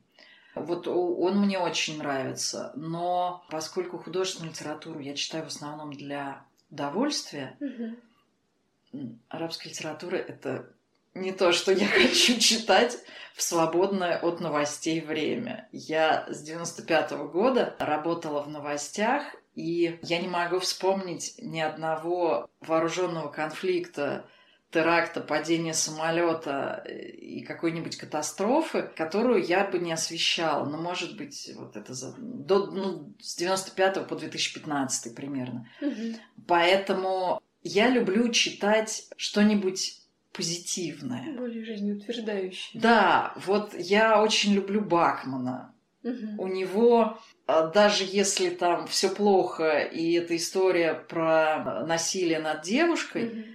Вот 0.56 0.88
он 0.88 1.40
мне 1.40 1.58
очень 1.60 1.98
нравится, 1.98 2.72
но 2.76 3.44
поскольку 3.50 3.98
художественную 3.98 4.52
литературу 4.52 5.00
я 5.00 5.16
читаю 5.16 5.46
в 5.46 5.48
основном 5.48 5.94
для 5.94 6.46
удовольствия, 6.70 7.58
mm-hmm. 7.60 9.18
арабская 9.30 9.70
литература– 9.70 10.16
это 10.18 10.70
не 11.16 11.32
то, 11.32 11.52
что 11.52 11.72
я 11.72 11.88
хочу 12.02 12.40
читать 12.40 12.98
в 13.34 13.42
свободное 13.42 14.20
от 14.20 14.40
новостей 14.40 15.02
время. 15.02 15.68
Я 15.72 16.26
с 16.30 16.42
95 16.42 17.12
-го 17.12 17.30
года 17.30 17.76
работала 17.80 18.42
в 18.42 18.50
новостях, 18.50 19.24
и 19.56 20.00
я 20.02 20.20
не 20.20 20.28
могу 20.28 20.60
вспомнить 20.60 21.36
ни 21.40 21.60
одного 21.60 22.50
вооруженного 22.62 23.30
конфликта 23.30 24.26
теракта, 24.74 25.22
падения 25.22 25.74
самолета 25.74 26.84
и 26.88 27.42
какой-нибудь 27.44 27.96
катастрофы, 27.98 28.90
которую 28.96 29.44
я 29.44 29.64
бы 29.66 29.80
не 29.80 29.94
освещала. 29.94 30.66
Но, 30.68 30.78
может 30.78 31.16
быть, 31.16 31.52
вот 31.56 31.76
это 31.76 31.94
за... 31.94 32.16
До, 32.18 32.68
ну, 32.68 33.14
с 33.22 33.36
95 33.36 34.08
по 34.08 34.16
2015 34.16 35.16
примерно. 35.16 35.70
Мгм. 35.80 36.16
Поэтому 36.48 37.42
я 37.62 37.90
люблю 37.90 38.30
читать 38.30 39.08
что-нибудь 39.16 40.00
позитивное. 40.34 41.38
Более 41.38 41.64
жизнеутверждающий. 41.64 42.80
Да, 42.80 43.34
вот 43.36 43.74
я 43.76 44.22
очень 44.22 44.54
люблю 44.54 44.82
Бакмана. 44.82 45.74
Мгм. 46.02 46.40
У 46.40 46.48
него, 46.48 47.20
а, 47.46 47.68
даже 47.68 48.04
если 48.04 48.50
там 48.50 48.88
все 48.88 49.10
плохо, 49.10 49.80
и 49.80 50.14
эта 50.14 50.36
история 50.36 50.96
про 50.96 51.86
насилие 51.86 52.40
над 52.40 52.64
девушкой, 52.64 53.26
Мгм. 53.26 53.46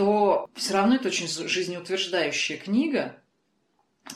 То 0.00 0.48
все 0.54 0.72
равно 0.72 0.94
это 0.94 1.08
очень 1.08 1.28
жизнеутверждающая 1.28 2.56
книга. 2.56 3.16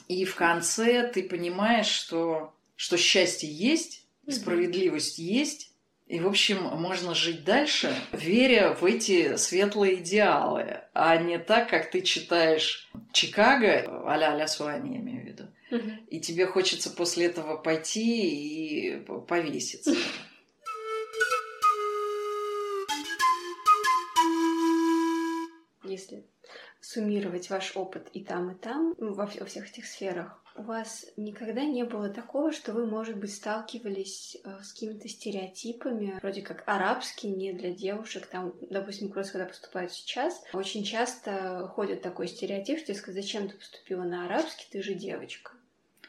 И 0.09 0.25
в 0.25 0.35
конце 0.35 1.07
ты 1.07 1.23
понимаешь, 1.23 1.89
что, 1.89 2.55
что 2.75 2.97
счастье 2.97 3.51
есть, 3.51 4.07
справедливость 4.27 5.19
есть. 5.19 5.73
И, 6.07 6.21
в 6.21 6.27
общем, 6.27 6.63
можно 6.63 7.15
жить 7.15 7.45
дальше, 7.45 7.95
веря 8.13 8.73
в 8.73 8.83
эти 8.87 9.37
светлые 9.37 9.97
идеалы, 9.97 10.81
а 10.95 11.19
не 11.19 11.39
так, 11.39 11.69
как 11.69 11.91
ты 11.91 12.01
читаешь 12.01 12.91
Чикаго, 13.13 14.07
а-ля 14.07 14.33
а-ля 14.33 14.49
Суани, 14.49 14.95
я 14.95 15.01
имею 15.01 15.23
в 15.23 15.27
виду. 15.27 15.45
И 16.09 16.19
тебе 16.19 16.47
хочется 16.47 16.89
после 16.89 17.27
этого 17.27 17.59
пойти 17.59 18.97
и 18.97 19.01
повеситься. 19.29 19.95
Суммировать 26.95 27.51
ваш 27.51 27.77
опыт 27.77 28.09
и 28.13 28.23
там, 28.23 28.51
и 28.53 28.55
там, 28.55 28.95
ну, 28.99 29.15
во, 29.15 29.25
вс- 29.25 29.41
во 29.41 29.47
всех 29.47 29.69
этих 29.71 29.87
сферах, 29.87 30.41
у 30.57 30.63
вас 30.63 31.05
никогда 31.17 31.65
не 31.65 31.83
было 31.85 32.09
такого, 32.09 32.53
что 32.53 32.73
вы, 32.73 32.87
может 32.87 33.17
быть, 33.17 33.35
сталкивались 33.35 34.37
э, 34.45 34.63
с 34.63 34.73
какими-то 34.73 35.09
стереотипами, 35.09 36.19
вроде 36.23 36.43
как 36.43 36.63
арабский 36.67 37.29
не 37.29 37.53
для 37.53 37.73
девушек, 37.73 38.27
там, 38.27 38.53
допустим, 38.71 39.11
просто 39.11 39.33
когда 39.33 39.47
поступают 39.49 39.93
сейчас, 39.93 40.43
очень 40.53 40.85
часто 40.85 41.69
ходит 41.75 42.03
такой 42.03 42.29
стереотип, 42.29 42.79
что 42.79 42.95
сказать, 42.95 43.23
зачем 43.25 43.49
ты 43.49 43.57
поступила 43.57 44.05
на 44.05 44.27
арабский, 44.27 44.67
ты 44.71 44.81
же 44.83 44.95
девочка. 44.95 45.51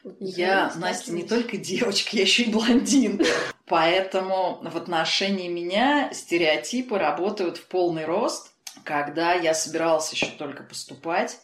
Вот 0.03 0.17
Я, 0.19 0.71
Настя, 0.75 1.11
не 1.13 1.23
только 1.23 1.57
девочка, 1.57 2.15
я 2.15 2.21
еще 2.21 2.43
и 2.43 2.51
блондинка. 2.51 3.25
Поэтому 3.65 4.59
в 4.61 4.77
отношении 4.77 5.47
меня 5.47 6.13
стереотипы 6.13 6.99
работают 6.99 7.57
в 7.57 7.67
полный 7.67 8.05
рост. 8.05 8.51
Когда 8.86 9.33
я 9.33 9.55
собиралась 9.55 10.13
еще 10.13 10.27
только 10.27 10.61
поступать, 10.61 11.39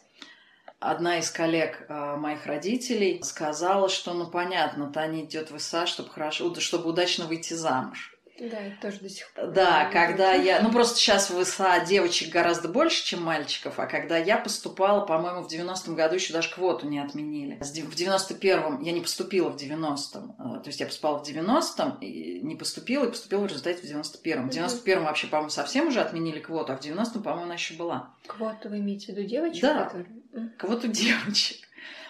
одна 0.78 1.18
из 1.18 1.28
коллег 1.28 1.86
э, 1.88 2.16
моих 2.16 2.46
родителей 2.46 3.20
сказала, 3.24 3.88
что, 3.88 4.14
ну, 4.14 4.28
понятно, 4.28 4.92
Таня 4.92 5.24
идет 5.24 5.50
в 5.50 5.56
ИСА, 5.56 5.86
чтобы 5.86 6.10
хорошо, 6.10 6.54
чтобы 6.60 6.88
удачно 6.88 7.26
выйти 7.26 7.54
замуж. 7.54 8.11
Да, 8.38 8.58
это 8.58 8.76
тоже 8.80 8.98
до 9.00 9.08
сих 9.08 9.30
пор. 9.32 9.48
Да, 9.48 9.88
когда 9.92 10.32
я... 10.32 10.60
Ну, 10.62 10.70
просто 10.72 10.98
сейчас 10.98 11.30
в 11.30 11.40
ИСА 11.42 11.84
девочек 11.86 12.32
гораздо 12.32 12.68
больше, 12.68 13.04
чем 13.04 13.22
мальчиков, 13.22 13.78
а 13.78 13.86
когда 13.86 14.16
я 14.16 14.38
поступала, 14.38 15.04
по-моему, 15.04 15.42
в 15.42 15.52
90-м 15.52 15.94
году 15.94 16.14
еще 16.14 16.32
даже 16.32 16.50
квоту 16.50 16.88
не 16.88 16.98
отменили. 16.98 17.58
В 17.60 17.94
91-м 17.94 18.80
я 18.80 18.92
не 18.92 19.00
поступила 19.00 19.50
в 19.50 19.56
90-м, 19.56 20.34
э, 20.38 20.60
то 20.60 20.68
есть 20.68 20.80
я 20.80 20.86
поступала 20.86 21.22
в 21.22 21.28
90-м, 21.28 21.98
и 22.00 22.40
не 22.40 22.56
поступила, 22.56 23.04
и 23.04 23.10
поступила 23.10 23.40
в 23.42 23.46
результате 23.46 23.82
в 23.82 23.90
91-м. 23.90 24.42
В 24.42 24.46
Мгм. 24.46 24.64
91-м 24.64 25.04
вообще, 25.04 25.26
по-моему, 25.26 25.50
совсем 25.50 25.88
уже 25.88 26.00
отменили 26.00 26.40
квоту, 26.40 26.72
а 26.72 26.76
в 26.76 26.80
90-м, 26.80 27.22
по-моему, 27.22 27.44
она 27.44 27.54
еще 27.54 27.74
была. 27.74 28.14
Квоту 28.26 28.68
вы 28.70 28.78
имеете 28.78 29.06
в 29.12 29.16
виду 29.16 29.28
девочек? 29.28 29.62
Да. 29.62 29.84
которые-. 29.84 30.50
Квоту 30.58 30.88
девочек. 30.88 31.58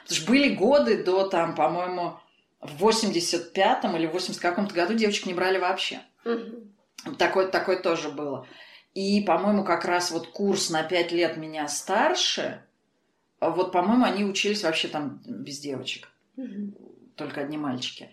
Потому 0.05 0.17
что 0.21 0.29
были 0.29 0.55
годы 0.55 1.03
до, 1.05 1.27
там, 1.29 1.55
по-моему, 1.55 2.19
в 2.61 2.87
85-м 2.87 3.97
или 3.97 4.07
в 4.07 4.13
80 4.13 4.41
каком-то 4.41 4.75
году 4.75 4.95
девочек 4.95 5.27
не 5.27 5.35
брали 5.35 5.59
вообще. 5.59 6.01
Мгм. 6.25 6.73
Такое, 7.19 7.49
такое 7.49 7.81
тоже 7.81 8.11
было. 8.11 8.47
И, 8.95 9.23
по-моему, 9.23 9.65
как 9.65 9.85
раз 9.85 10.11
вот 10.11 10.29
курс 10.29 10.71
на 10.71 10.83
5 10.83 11.13
лет 11.13 11.37
меня 11.37 11.67
старше, 11.69 12.63
а 13.41 13.51
вот, 13.51 13.73
по-моему, 13.73 14.05
они 14.05 14.25
учились 14.25 14.63
вообще 14.63 14.89
там 14.89 15.21
без 15.27 15.59
девочек, 15.59 16.09
Мгм. 16.37 16.75
только 17.17 17.41
одни 17.41 17.57
мальчики. 17.59 18.11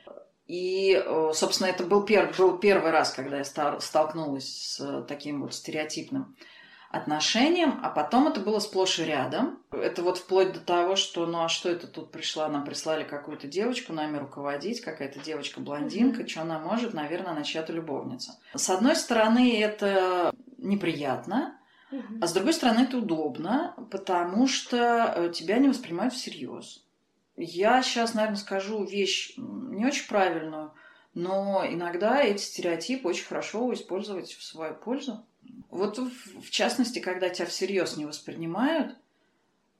И, 0.47 0.93
э, 0.93 1.31
собственно, 1.35 1.67
это 1.67 1.83
был, 1.83 2.03
пер- 2.05 2.35
был 2.35 2.57
первый 2.57 2.91
раз, 2.91 3.11
когда 3.11 3.37
я 3.37 3.43
стар- 3.43 3.79
столкнулась 3.81 4.47
с 4.77 5.03
таким 5.07 5.41
вот 5.43 5.53
стереотипным 5.53 6.35
отношением, 6.89 7.79
а 7.83 7.89
потом 7.89 8.27
это 8.27 8.39
было 8.39 8.59
сплошь 8.59 8.99
и 8.99 9.03
рядом. 9.03 9.59
Это 9.71 10.01
вот 10.01 10.17
вплоть 10.17 10.53
до 10.53 10.59
того, 10.59 10.95
что, 10.95 11.25
ну 11.27 11.43
а 11.43 11.49
что 11.49 11.69
это 11.69 11.87
тут 11.87 12.11
пришла, 12.11 12.49
нам 12.49 12.65
прислали 12.65 13.03
какую-то 13.03 13.47
девочку 13.47 13.93
нами 13.93 14.17
руководить, 14.17 14.81
какая-то 14.81 15.19
девочка-блондинка, 15.19 16.27
что 16.27 16.41
она 16.41 16.59
может, 16.59 16.93
наверное, 16.93 17.31
она 17.31 17.43
чья-то 17.43 17.73
любовница. 17.73 18.39
С 18.55 18.69
одной 18.69 18.95
стороны, 18.95 19.61
это 19.61 20.33
неприятно, 20.57 21.59
а 22.21 22.27
с 22.27 22.33
другой 22.33 22.53
стороны, 22.53 22.81
это 22.81 22.97
удобно, 22.97 23.75
потому 23.89 24.47
что 24.47 25.13
э, 25.15 25.31
тебя 25.33 25.57
не 25.57 25.69
воспринимают 25.69 26.13
всерьез. 26.13 26.85
Я 27.35 27.81
сейчас, 27.81 28.13
наверное, 28.13 28.37
скажу 28.37 28.83
вещь 28.83 29.33
не 29.37 29.85
очень 29.85 30.07
правильную, 30.07 30.73
но 31.13 31.65
иногда 31.67 32.21
эти 32.21 32.41
стереотипы 32.41 33.07
очень 33.07 33.25
хорошо 33.25 33.73
использовать 33.73 34.33
в 34.33 34.43
свою 34.43 34.75
пользу. 34.75 35.25
Вот 35.69 35.97
в, 35.97 36.49
частности, 36.49 36.99
когда 36.99 37.29
тебя 37.29 37.45
всерьез 37.45 37.97
не 37.97 38.05
воспринимают, 38.05 38.95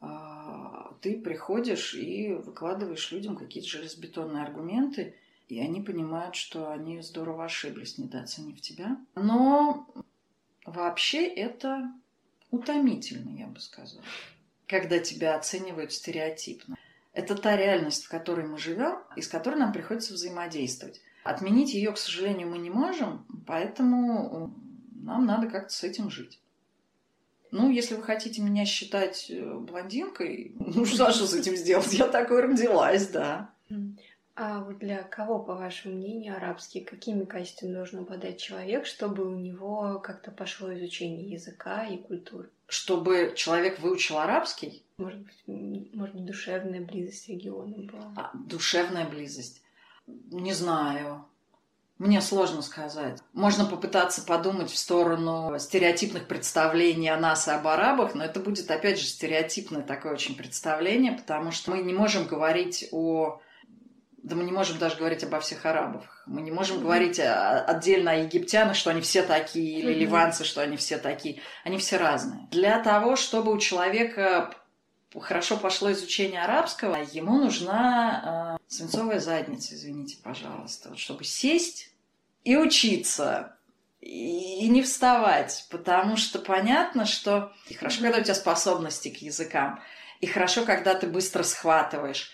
а, 0.01 0.93
ты 1.01 1.19
приходишь 1.19 1.93
и 1.93 2.33
выкладываешь 2.33 3.11
людям 3.11 3.35
какие-то 3.35 3.69
железобетонные 3.69 4.43
аргументы, 4.43 5.15
и 5.47 5.59
они 5.59 5.81
понимают, 5.81 6.35
что 6.35 6.71
они 6.71 7.01
здорово 7.01 7.45
ошиблись, 7.45 7.97
недооценив 7.97 8.61
тебя. 8.61 8.97
Но 9.15 9.87
вообще 10.65 11.27
это 11.27 11.91
утомительно, 12.51 13.35
я 13.35 13.47
бы 13.47 13.59
сказала, 13.59 14.03
когда 14.67 14.99
тебя 14.99 15.35
оценивают 15.35 15.91
стереотипно. 15.91 16.77
Это 17.13 17.35
та 17.35 17.57
реальность, 17.57 18.05
в 18.05 18.09
которой 18.09 18.45
мы 18.45 18.57
живем, 18.57 18.99
и 19.15 19.21
с 19.21 19.27
которой 19.27 19.55
нам 19.55 19.73
приходится 19.73 20.13
взаимодействовать. 20.13 21.01
Отменить 21.23 21.73
ее, 21.73 21.91
к 21.91 21.97
сожалению, 21.97 22.49
мы 22.49 22.59
не 22.59 22.69
можем, 22.69 23.25
поэтому 23.45 24.53
нам 25.09 25.25
надо 25.25 25.47
как-то 25.47 25.73
с 25.73 25.83
этим 25.83 26.09
жить. 26.09 26.39
Ну, 27.51 27.69
если 27.71 27.95
вы 27.95 28.03
хотите 28.03 28.41
меня 28.41 28.65
считать 28.65 29.25
э, 29.29 29.53
блондинкой, 29.57 30.53
ну 30.59 30.85
что, 30.85 31.11
что 31.11 31.25
с 31.25 31.33
этим 31.33 31.55
сделать? 31.55 31.91
Я 31.93 32.07
такой 32.07 32.41
родилась, 32.41 33.07
да. 33.07 33.49
А 34.35 34.63
вот 34.63 34.77
для 34.79 35.03
кого, 35.03 35.39
по 35.39 35.53
вашему 35.55 35.95
мнению, 35.95 36.37
арабский, 36.37 36.79
какими 36.79 37.25
качествами 37.25 37.73
должен 37.73 37.99
обладать 37.99 38.39
человек, 38.39 38.85
чтобы 38.85 39.25
у 39.25 39.35
него 39.37 39.99
как-то 39.99 40.31
пошло 40.31 40.73
изучение 40.77 41.29
языка 41.29 41.85
и 41.85 41.97
культуры? 41.97 42.49
Чтобы 42.67 43.33
человек 43.35 43.79
выучил 43.79 44.17
арабский, 44.19 44.85
Может 44.97 45.19
быть, 45.19 45.91
может 45.93 46.15
быть, 46.15 46.25
душевная 46.25 46.79
близость 46.79 47.23
с 47.25 47.27
регионом 47.27 47.87
была? 47.87 48.13
а, 48.15 48.31
душевная 48.33 49.09
близость. 49.09 49.61
Не 50.07 50.53
знаю. 50.53 51.25
Мне 51.99 52.21
сложно 52.21 52.61
сказать. 52.61 53.19
Можно 53.33 53.65
попытаться 53.65 54.21
подумать 54.25 54.71
в 54.71 54.77
сторону 54.77 55.53
стереотипных 55.59 56.27
представлений 56.27 57.09
о 57.09 57.17
нас 57.17 57.49
и 57.49 57.51
об 57.51 57.67
арабах, 57.67 58.15
но 58.15 58.23
это 58.23 58.39
будет, 58.39 58.71
опять 58.71 58.97
же, 58.97 59.05
стереотипное 59.05 59.81
такое 59.81 60.13
очень 60.13 60.35
представление, 60.37 61.11
потому 61.11 61.51
что 61.51 61.71
мы 61.71 61.79
не 61.79 61.93
можем 61.93 62.25
говорить 62.25 62.87
о... 62.93 63.41
Да 64.23 64.35
мы 64.35 64.43
не 64.45 64.51
можем 64.51 64.77
даже 64.77 64.95
говорить 64.97 65.23
обо 65.23 65.39
всех 65.41 65.65
арабах. 65.65 66.23
Мы 66.25 66.41
не 66.41 66.51
можем 66.51 66.77
Мгм. 66.77 66.85
говорить 66.85 67.19
о- 67.19 67.61
отдельно 67.65 68.11
о 68.11 68.15
египтянах, 68.15 68.75
что 68.75 68.91
они 68.91 69.01
все 69.01 69.21
такие, 69.23 69.79
или 69.79 69.91
Мгм. 69.91 69.99
ливанцы, 69.99 70.43
что 70.45 70.61
они 70.61 70.77
все 70.77 70.97
такие. 70.99 71.41
Они 71.65 71.77
все 71.77 71.97
разные. 71.97 72.47
Для 72.51 72.81
того, 72.81 73.15
чтобы 73.17 73.51
у 73.53 73.57
человека 73.57 74.53
хорошо 75.17 75.57
пошло 75.57 75.91
изучение 75.91 76.43
арабского, 76.43 76.97
ему 77.11 77.37
нужна 77.39 78.57
э, 78.59 78.63
свинцовая 78.67 79.19
задница, 79.19 79.73
извините, 79.73 80.17
пожалуйста, 80.23 80.89
вот 80.89 80.99
чтобы 80.99 81.23
сесть 81.23 81.91
и 82.43 82.55
учиться, 82.55 83.55
и, 84.01 84.65
и 84.65 84.69
не 84.69 84.83
вставать, 84.83 85.65
потому 85.71 86.15
что 86.15 86.39
понятно, 86.39 87.05
что 87.05 87.51
и 87.67 87.73
хорошо, 87.73 88.01
когда 88.01 88.19
у 88.19 88.23
тебя 88.23 88.35
способности 88.35 89.09
к 89.09 89.21
языкам, 89.21 89.81
и 90.21 90.27
хорошо, 90.27 90.65
когда 90.65 90.95
ты 90.95 91.07
быстро 91.07 91.43
схватываешь, 91.43 92.31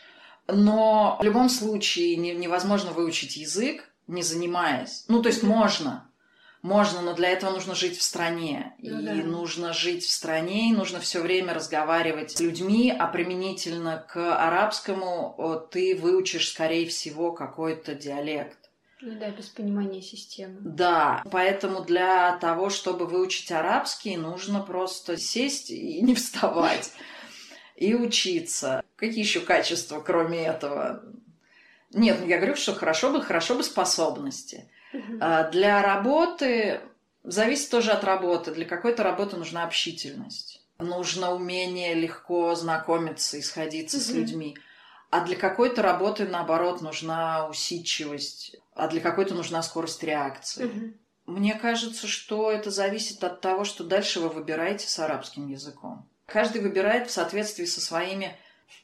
но 0.48 1.18
в 1.20 1.24
любом 1.24 1.50
случае 1.50 2.18
не- 2.18 2.36
невозможно 2.36 2.92
выучить 2.92 3.38
язык, 3.38 3.90
не 4.08 4.22
занимаясь. 4.22 5.06
Ну, 5.08 5.22
то 5.22 5.30
есть 5.30 5.44
можно, 5.44 6.10
можно, 6.66 7.02
но 7.02 7.14
для 7.14 7.30
этого 7.30 7.52
нужно 7.52 7.76
жить 7.76 7.98
в 7.98 8.02
стране. 8.02 8.74
Ну 8.80 9.00
и 9.00 9.06
да. 9.06 9.14
нужно 9.14 9.72
жить 9.72 10.04
в 10.04 10.12
стране, 10.12 10.72
и 10.72 10.74
нужно 10.74 11.00
все 11.00 11.22
время 11.22 11.54
разговаривать 11.54 12.32
с 12.32 12.40
людьми, 12.40 12.92
а 12.98 13.08
применительно 13.08 14.04
к 14.10 14.36
арабскому 14.36 15.68
ты 15.72 15.96
выучишь, 15.96 16.50
скорее 16.50 16.88
всего, 16.88 17.32
какой-то 17.32 17.94
диалект. 17.94 18.58
Ну 19.02 19.20
да, 19.20 19.30
без 19.30 19.46
понимания 19.46 20.02
системы. 20.02 20.58
Да, 20.62 21.24
поэтому 21.30 21.84
для 21.84 22.36
того, 22.38 22.72
чтобы 22.72 23.06
выучить 23.06 23.52
арабский, 23.52 24.18
нужно 24.18 24.60
просто 24.60 25.18
сесть 25.18 25.70
и 25.70 26.02
не 26.02 26.16
вставать 26.16 26.92
и 27.76 27.94
учиться. 27.94 28.84
Какие 28.96 29.20
еще 29.20 29.42
качества, 29.42 30.00
кроме 30.00 30.46
этого? 30.46 31.04
Нет, 31.94 32.18
ну 32.22 32.28
я 32.28 32.38
говорю, 32.38 32.56
что 32.56 32.74
хорошо 32.74 33.12
бы, 33.12 33.22
хорошо 33.22 33.54
бы 33.54 33.64
способности. 33.64 34.68
А 35.20 35.50
для 35.50 35.82
работы 35.82 36.82
зависит 37.24 37.70
тоже 37.70 37.92
от 37.92 38.04
работы. 38.04 38.52
Для 38.52 38.66
какой-то 38.66 39.04
работы 39.04 39.38
нужна 39.38 39.64
общительность. 39.64 40.62
Нужно 40.78 41.34
умение 41.34 41.94
легко 41.94 42.54
знакомиться 42.56 43.38
и 43.38 43.42
сходиться 43.42 44.00
с 44.00 44.10
людьми. 44.10 44.58
А 45.10 45.22
для 45.22 45.36
какой-то 45.36 45.82
работы, 45.82 46.28
наоборот, 46.28 46.82
нужна 46.82 47.48
усидчивость. 47.48 48.58
А 48.74 48.88
для 48.88 49.00
какой-то 49.00 49.34
нужна 49.34 49.62
скорость 49.64 50.04
реакции. 50.04 50.94
Мне 51.26 51.56
кажется, 51.56 52.08
что 52.08 52.52
это 52.52 52.70
зависит 52.70 53.24
от 53.24 53.42
того, 53.42 53.64
что 53.66 53.84
дальше 53.84 54.20
вы 54.20 54.30
выбираете 54.30 54.88
с 54.88 55.00
арабским 55.00 55.48
языком. 55.48 56.08
Каждый 56.26 56.62
выбирает 56.62 57.08
в 57.08 57.12
соответствии 57.12 57.66
со 57.66 57.82
своими 57.82 58.38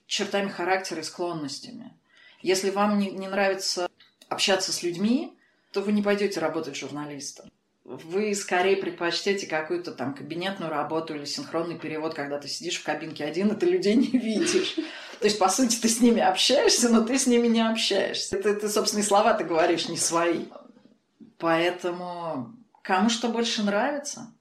чертами 0.08 0.50
характера 0.50 1.02
и 1.02 1.04
склонностями. 1.04 1.94
Если 2.42 2.70
вам 2.70 2.98
не, 2.98 3.12
не 3.12 3.28
нравится 3.28 3.90
общаться 4.30 4.72
с 4.72 4.84
людьми, 4.84 5.38
то 5.72 5.82
вы 5.82 5.92
не 5.92 6.02
пойдете 6.02 6.40
работать 6.40 6.76
журналистом. 6.76 7.50
Вы 7.84 8.36
скорее 8.36 8.78
предпочтете 8.78 9.48
какую-то 9.48 9.92
там 9.92 10.14
кабинетную 10.14 10.72
работу 10.72 11.16
или 11.16 11.26
синхронный 11.26 11.78
перевод, 11.78 12.14
когда 12.14 12.38
ты 12.38 12.48
сидишь 12.48 12.78
в 12.78 12.84
кабинке 12.84 13.26
один, 13.26 13.50
и 13.50 13.56
ты 13.56 13.66
людей 13.66 13.96
не 13.96 14.18
видишь. 14.18 14.76
То 15.20 15.26
есть, 15.26 15.40
по 15.40 15.50
сути, 15.50 15.80
ты 15.80 15.88
с 15.88 16.00
ними 16.00 16.22
общаешься, 16.22 16.90
но 16.90 17.02
ты 17.02 17.18
с 17.18 17.28
ними 17.28 17.48
не 17.48 17.62
общаешься. 17.62 18.38
Ты, 18.38 18.54
ты 18.56 18.70
собственные 18.70 19.04
слова 19.04 19.34
ты 19.34 19.44
говоришь, 19.44 19.90
не 19.90 19.98
свои. 19.98 20.46
Поэтому 21.38 22.56
кому 22.82 23.10
что 23.10 23.30
больше 23.30 23.64
нравится– 23.64 24.34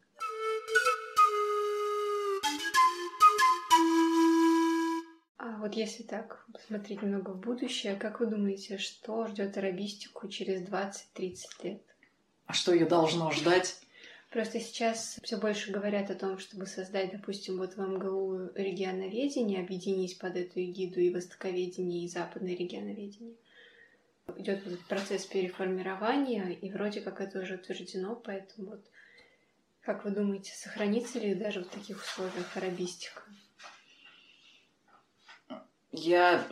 вот 5.71 5.77
если 5.77 6.03
так 6.03 6.45
посмотреть 6.53 7.01
немного 7.01 7.31
в 7.31 7.39
будущее, 7.39 7.95
как 7.95 8.19
вы 8.19 8.27
думаете, 8.27 8.77
что 8.77 9.29
ждет 9.29 9.57
арабистику 9.57 10.27
через 10.27 10.63
20-30 10.63 11.37
лет? 11.63 11.83
А 12.47 12.53
что 12.53 12.75
ее 12.75 12.87
должно 12.87 13.31
ждать? 13.31 13.81
Просто 14.31 14.59
сейчас 14.59 15.21
все 15.23 15.37
больше 15.37 15.71
говорят 15.71 16.11
о 16.11 16.17
том, 16.17 16.41
чтобы 16.41 16.67
создать, 16.67 17.13
допустим, 17.13 17.59
вот 17.59 17.77
в 17.77 17.81
МГУ 17.81 18.51
регионоведение, 18.57 19.61
объединить 19.61 20.19
под 20.19 20.37
эту 20.37 20.61
эгиду 20.61 21.01
и 21.01 21.15
востоковедение, 21.15 22.05
и 22.05 22.09
западное 22.09 22.57
регионоведение. 22.57 23.37
Идет 24.37 24.67
вот 24.67 24.81
процесс 24.89 25.25
переформирования, 25.25 26.51
и 26.51 26.71
вроде 26.73 27.01
как 27.01 27.21
это 27.21 27.41
уже 27.41 27.55
утверждено, 27.55 28.17
поэтому 28.17 28.71
вот 28.71 28.85
как 29.83 30.05
вы 30.05 30.11
думаете, 30.11 30.53
сохранится 30.53 31.21
ли 31.21 31.35
даже 31.35 31.63
в 31.63 31.69
таких 31.69 32.03
условиях 32.03 32.57
арабистика? 32.57 33.23
Я 35.93 36.47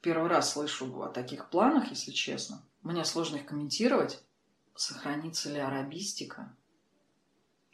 первый 0.00 0.28
раз 0.28 0.52
слышу 0.52 1.02
о 1.02 1.08
таких 1.08 1.50
планах, 1.50 1.90
если 1.90 2.10
честно. 2.10 2.62
Мне 2.82 3.04
сложно 3.04 3.36
их 3.36 3.46
комментировать. 3.46 4.22
Сохранится 4.74 5.50
ли 5.52 5.58
арабистика? 5.58 6.54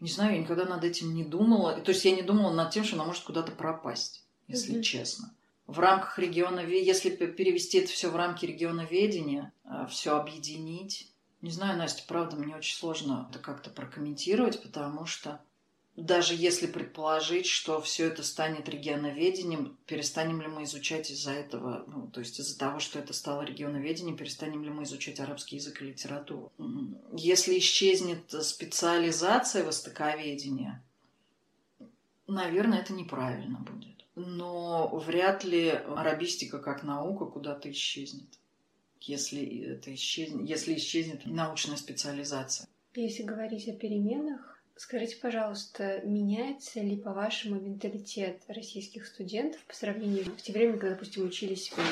Не 0.01 0.11
знаю, 0.11 0.35
я 0.35 0.43
никогда 0.43 0.65
над 0.67 0.85
этим 0.85 1.15
не 1.15 1.25
думала. 1.25 1.81
То 1.81 1.93
есть 1.93 2.05
я 2.05 2.15
не 2.15 2.23
думала 2.23 2.53
над 2.53 2.71
тем, 2.71 2.85
что 2.85 2.97
она 2.97 3.05
может 3.05 3.25
куда-то 3.25 3.53
пропасть, 3.53 4.25
если 4.47 4.79
mm-hmm. 4.79 4.83
честно. 4.83 5.35
В 5.67 5.79
рамках 5.79 6.19
региона, 6.19 6.61
если 6.61 7.11
перевести 7.11 7.79
это 7.79 7.89
все 7.89 8.11
в 8.11 8.17
рамки 8.17 8.45
региона 8.45 8.87
ведения, 8.89 9.53
э, 9.65 9.87
все 9.89 10.17
объединить. 10.17 11.13
Не 11.41 11.51
знаю, 11.51 11.79
Настя, 11.79 12.03
правда, 12.07 12.37
мне 12.37 12.57
очень 12.57 12.77
сложно 12.77 13.29
это 13.31 13.39
как-то 13.39 13.71
прокомментировать, 13.71 14.63
потому 14.63 15.07
что 15.07 15.41
даже 15.97 16.35
если 16.35 16.67
предположить, 16.67 17.47
что 17.47 17.81
все 17.81 18.07
это 18.07 18.23
станет 18.23 18.69
регионоведением, 18.69 19.79
перестанем 19.87 20.43
ли 20.43 20.47
мы 20.47 20.65
изучать 20.65 21.11
из-за 21.11 21.33
этого, 21.33 21.85
ну, 21.87 22.09
то 22.09 22.21
есть 22.21 22.39
из-за 22.39 22.59
того, 22.59 22.81
что 22.81 22.99
это 22.99 23.15
стало 23.15 23.43
регионоведением, 23.43 24.17
перестанем 24.17 24.63
ли 24.63 24.69
мы 24.69 24.83
изучать 24.83 25.21
арабский 25.21 25.57
язык 25.57 25.81
и 25.81 25.87
литературу? 25.87 26.53
Если 27.13 27.59
исчезнет 27.59 28.31
специализация 28.43 29.65
востоковедения, 29.65 30.85
наверное, 32.27 32.81
это 32.81 32.93
неправильно 32.93 33.59
будет. 33.59 34.05
Но 34.15 34.89
вряд 34.99 35.45
ли 35.45 35.69
арабистика 35.69 36.59
как 36.59 36.83
наука 36.83 37.25
куда-то 37.25 37.71
исчезнет, 37.71 38.29
если, 39.01 39.65
это 39.65 39.95
исчезнет, 39.95 40.49
если 40.49 40.75
исчезнет 40.75 41.25
научная 41.25 41.77
специализация. 41.77 42.69
Если 42.95 43.23
говорить 43.23 43.69
о 43.69 43.73
переменах, 43.73 44.56
Скажите, 44.79 45.17
пожалуйста, 45.17 46.03
меняется 46.05 46.81
ли, 46.81 46.97
по-вашему, 46.97 47.59
менталитет 47.59 48.43
российских 48.49 49.07
студентов 49.07 49.63
по 49.65 49.75
сравнению 49.75 50.27
с 50.39 50.43
тем 50.43 50.53
временем, 50.53 50.79
когда, 50.79 50.95
допустим, 50.95 51.27
учились 51.27 51.73
вы? 51.75 51.83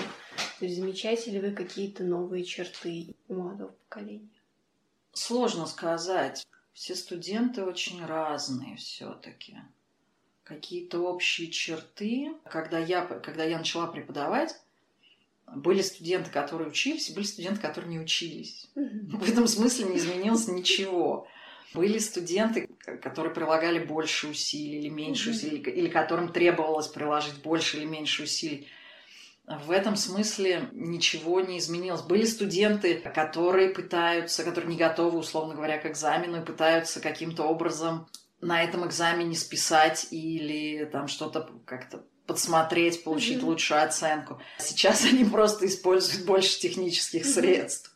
То 0.59 0.67
есть 0.67 0.77
замечаете 0.77 1.31
ли 1.31 1.41
вы 1.41 1.53
какие-то 1.53 2.05
новые 2.05 2.45
черты 2.45 3.15
у 3.29 3.35
молодого 3.35 3.73
поколения? 3.89 4.29
Сложно 5.15 5.65
сказать. 5.65 6.47
Все 6.75 6.95
студенты 6.95 7.65
очень 7.65 8.05
разные 8.05 8.77
все-таки. 8.77 9.57
Какие-то 10.43 11.01
общие 11.01 11.51
черты. 11.51 12.33
Когда 12.45 12.79
я, 12.79 13.07
когда 13.07 13.45
я 13.45 13.57
начала 13.57 13.87
преподавать, 13.87 14.61
были 15.47 15.81
студенты, 15.81 16.31
которые 16.31 16.69
учились, 16.69 17.11
были 17.13 17.25
студенты, 17.25 17.63
которые 17.63 17.91
не 17.91 18.01
учились. 18.01 18.69
В 18.75 19.27
этом 19.27 19.47
смысле 19.47 19.87
не 19.87 19.97
изменилось 19.97 20.49
ничего. 20.49 21.27
Были 21.75 21.99
студенты, 21.99 22.69
которые 23.03 23.35
прилагали 23.35 23.81
больше 23.81 24.29
усилий 24.29 24.79
или 24.79 24.89
меньше 24.89 25.31
mm-hmm. 25.31 25.35
усилий, 25.35 25.59
или 25.59 25.89
которым 25.89 26.33
требовалось 26.33 26.87
приложить 26.87 27.43
больше 27.43 27.79
или 27.79 27.85
меньше 27.85 28.23
усилий. 28.23 28.69
В 29.47 29.71
этом 29.71 29.97
смысле 29.97 30.69
ничего 30.73 31.41
не 31.41 31.59
изменилось. 31.59 32.01
Были 32.01 32.25
студенты, 32.25 32.95
которые 33.15 33.71
пытаются, 33.71 34.45
которые 34.45 34.71
не 34.71 34.79
готовы, 34.79 35.19
условно 35.19 35.55
говоря, 35.55 35.79
к 35.79 35.87
экзамену 35.87 36.41
и 36.41 36.45
пытаются 36.45 37.01
каким-то 37.01 37.43
образом 37.43 38.09
на 38.41 38.63
этом 38.63 38.87
экзамене 38.87 39.35
списать 39.35 40.09
или 40.11 40.85
там 40.87 41.09
что-то 41.09 41.51
как-то 41.67 42.05
подсмотреть, 42.27 43.05
получить 43.05 43.39
mm-hmm. 43.39 43.45
лучшую 43.45 43.83
оценку. 43.83 44.41
Сейчас 44.59 45.05
они 45.05 45.25
просто 45.25 45.67
используют 45.67 46.25
больше 46.25 46.59
технических 46.59 47.23
mm-hmm. 47.23 47.35
средств. 47.35 47.94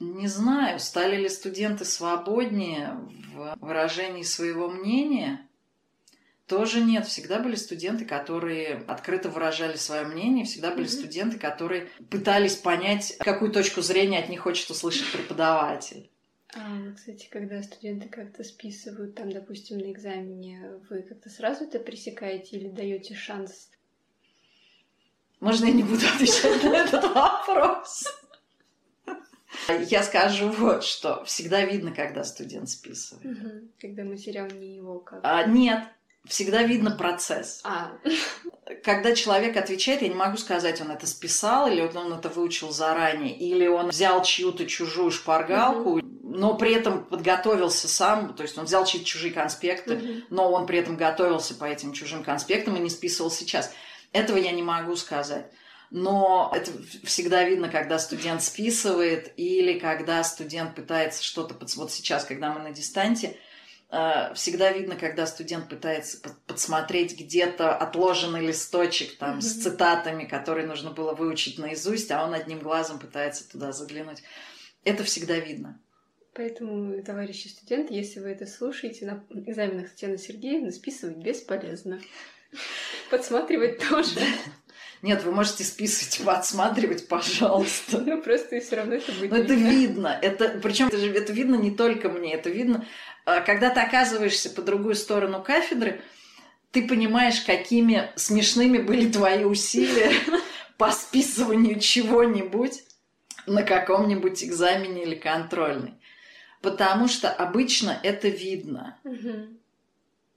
Не 0.00 0.28
знаю, 0.28 0.80
стали 0.80 1.16
ли 1.16 1.28
студенты 1.28 1.84
свободнее 1.84 2.98
в 3.34 3.56
выражении 3.60 4.22
своего 4.22 4.68
мнения. 4.68 5.46
Тоже 6.46 6.80
нет. 6.80 7.06
Всегда 7.06 7.38
были 7.38 7.54
студенты, 7.54 8.06
которые 8.06 8.82
открыто 8.88 9.28
выражали 9.28 9.76
свое 9.76 10.04
мнение. 10.04 10.46
Всегда 10.46 10.70
были 10.70 10.86
mm-hmm. 10.86 10.88
студенты, 10.88 11.38
которые 11.38 11.90
пытались 12.10 12.56
понять, 12.56 13.16
какую 13.18 13.52
точку 13.52 13.82
зрения 13.82 14.18
от 14.18 14.30
них 14.30 14.40
хочет 14.40 14.70
услышать 14.70 15.12
преподаватель. 15.12 16.10
А, 16.54 16.92
кстати, 16.96 17.28
когда 17.30 17.62
студенты 17.62 18.08
как-то 18.08 18.42
списывают, 18.42 19.14
там, 19.14 19.30
допустим, 19.30 19.78
на 19.78 19.92
экзамене, 19.92 20.80
вы 20.88 21.02
как-то 21.02 21.28
сразу 21.28 21.64
это 21.64 21.78
пресекаете 21.78 22.56
или 22.56 22.68
даете 22.68 23.14
шанс? 23.14 23.70
Можно 25.38 25.66
я 25.66 25.72
не 25.72 25.84
буду 25.84 26.04
отвечать 26.06 26.64
на 26.64 26.76
этот 26.78 27.04
вопрос? 27.14 28.04
Я 29.88 30.02
скажу 30.02 30.48
вот 30.50 30.84
что. 30.84 31.24
Всегда 31.24 31.64
видно, 31.64 31.92
когда 31.92 32.24
студент 32.24 32.68
списывает. 32.68 33.24
Угу. 33.24 33.48
Когда 33.80 34.04
материал 34.04 34.46
не 34.46 34.76
его 34.76 35.00
как. 35.00 35.20
А, 35.22 35.44
нет, 35.44 35.84
всегда 36.26 36.62
видно 36.62 36.90
процесс. 36.90 37.60
А. 37.64 37.92
Когда 38.84 39.14
человек 39.14 39.56
отвечает, 39.56 40.02
я 40.02 40.08
не 40.08 40.14
могу 40.14 40.36
сказать, 40.36 40.80
он 40.80 40.90
это 40.90 41.06
списал, 41.06 41.68
или 41.68 41.80
он 41.80 42.12
это 42.12 42.28
выучил 42.28 42.70
заранее, 42.70 43.36
или 43.36 43.66
он 43.66 43.88
взял 43.88 44.22
чью-то 44.22 44.66
чужую 44.66 45.10
шпаргалку, 45.10 45.98
угу. 45.98 46.06
но 46.22 46.54
при 46.54 46.72
этом 46.72 47.04
подготовился 47.04 47.88
сам, 47.88 48.34
то 48.34 48.44
есть 48.44 48.56
он 48.56 48.66
взял 48.66 48.84
чьи-то 48.84 49.04
чужие 49.04 49.32
конспекты, 49.32 49.96
угу. 49.96 50.06
но 50.30 50.52
он 50.52 50.66
при 50.66 50.78
этом 50.78 50.96
готовился 50.96 51.54
по 51.54 51.64
этим 51.64 51.92
чужим 51.92 52.22
конспектам 52.22 52.76
и 52.76 52.80
не 52.80 52.90
списывал 52.90 53.30
сейчас. 53.30 53.72
Этого 54.12 54.38
я 54.38 54.52
не 54.52 54.62
могу 54.62 54.96
сказать 54.96 55.50
но 55.90 56.52
это 56.54 56.70
всегда 57.04 57.44
видно, 57.44 57.68
когда 57.68 57.98
студент 57.98 58.42
списывает 58.42 59.32
или 59.36 59.78
когда 59.78 60.22
студент 60.22 60.76
пытается 60.76 61.22
что-то... 61.22 61.56
Вот 61.76 61.90
сейчас, 61.90 62.24
когда 62.24 62.52
мы 62.52 62.60
на 62.60 62.70
дистанте, 62.70 63.36
э, 63.90 64.32
всегда 64.34 64.72
видно, 64.72 64.94
когда 64.94 65.26
студент 65.26 65.68
пытается 65.68 66.18
подсмотреть 66.46 67.18
где-то 67.18 67.76
отложенный 67.76 68.46
листочек 68.46 69.18
там 69.18 69.38
mm-hmm. 69.38 69.42
с 69.42 69.62
цитатами, 69.62 70.24
которые 70.26 70.66
нужно 70.66 70.92
было 70.92 71.12
выучить 71.12 71.58
наизусть, 71.58 72.10
а 72.12 72.24
он 72.24 72.34
одним 72.34 72.60
глазом 72.60 73.00
пытается 73.00 73.50
туда 73.50 73.72
заглянуть. 73.72 74.22
Это 74.84 75.02
всегда 75.02 75.38
видно. 75.38 75.80
Поэтому, 76.34 77.02
товарищи 77.02 77.48
студенты, 77.48 77.94
если 77.94 78.20
вы 78.20 78.28
это 78.28 78.46
слушаете, 78.46 79.06
на 79.06 79.24
экзаменах 79.30 79.90
Татьяны 79.90 80.18
Сергеевны 80.18 80.70
списывать 80.70 81.16
бесполезно. 81.16 82.00
Подсматривать 83.10 83.80
тоже. 83.88 84.20
Нет, 85.02 85.24
вы 85.24 85.32
можете 85.32 85.64
списывать, 85.64 86.20
отсматривать, 86.26 87.08
пожалуйста. 87.08 87.98
Ну, 87.98 88.20
просто 88.20 88.60
все 88.60 88.76
равно 88.76 88.94
это 88.94 89.12
будет 89.12 89.30
Но 89.30 89.36
это 89.38 89.54
видно. 89.54 90.18
Это, 90.20 90.60
причем 90.62 90.88
это, 90.88 90.98
же, 90.98 91.10
это 91.12 91.32
видно 91.32 91.54
не 91.54 91.70
только 91.70 92.10
мне, 92.10 92.34
это 92.34 92.50
видно, 92.50 92.86
а, 93.24 93.40
когда 93.40 93.70
ты 93.70 93.80
оказываешься 93.80 94.50
по 94.50 94.60
другую 94.60 94.94
сторону 94.94 95.42
кафедры, 95.42 96.02
ты 96.70 96.86
понимаешь, 96.86 97.40
какими 97.40 98.10
смешными 98.16 98.78
были 98.78 99.10
твои 99.10 99.44
усилия 99.44 100.12
по 100.76 100.90
списыванию 100.92 101.80
чего-нибудь 101.80 102.82
на 103.46 103.62
каком-нибудь 103.62 104.44
экзамене 104.44 105.04
или 105.04 105.14
контрольной. 105.14 105.94
Потому 106.60 107.08
что 107.08 107.30
обычно 107.30 107.98
это 108.02 108.28
видно. 108.28 108.98
Угу. 109.04 109.59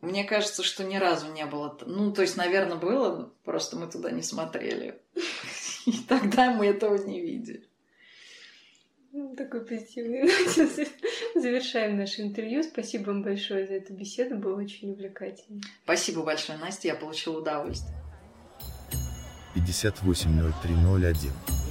Мне 0.04 0.26
кажется, 0.26 0.64
что 0.64 0.84
ни 0.84 0.98
разу 0.98 1.32
не 1.32 1.46
было. 1.46 1.78
Ну, 1.86 2.12
то 2.12 2.24
есть, 2.24 2.36
наверное, 2.36 2.76
было, 2.76 3.32
просто 3.46 3.78
мы 3.78 3.88
туда 3.88 4.12
не 4.12 4.22
смотрели. 4.22 5.00
И 5.86 5.94
тогда 6.10 6.52
мы 6.52 6.68
этого 6.68 6.98
не 6.98 7.22
видели. 7.22 7.70
Ну, 9.14 9.34
такой 9.34 9.66
позитивный. 9.66 10.28
Завершаем 11.36 11.98
наше 11.98 12.22
интервью. 12.22 12.64
Спасибо 12.64 13.12
вам 13.12 13.24
большое 13.24 13.66
за 13.66 13.76
эту 13.76 13.94
беседу. 13.94 14.36
Было 14.36 14.58
очень 14.58 14.92
увлекательно. 14.92 15.62
Спасибо 15.86 16.24
большое, 16.24 16.58
Настя. 16.58 16.90
Я 16.90 16.96
получила 16.96 17.40
удовольствие. 17.40 17.98
580301 19.56 21.63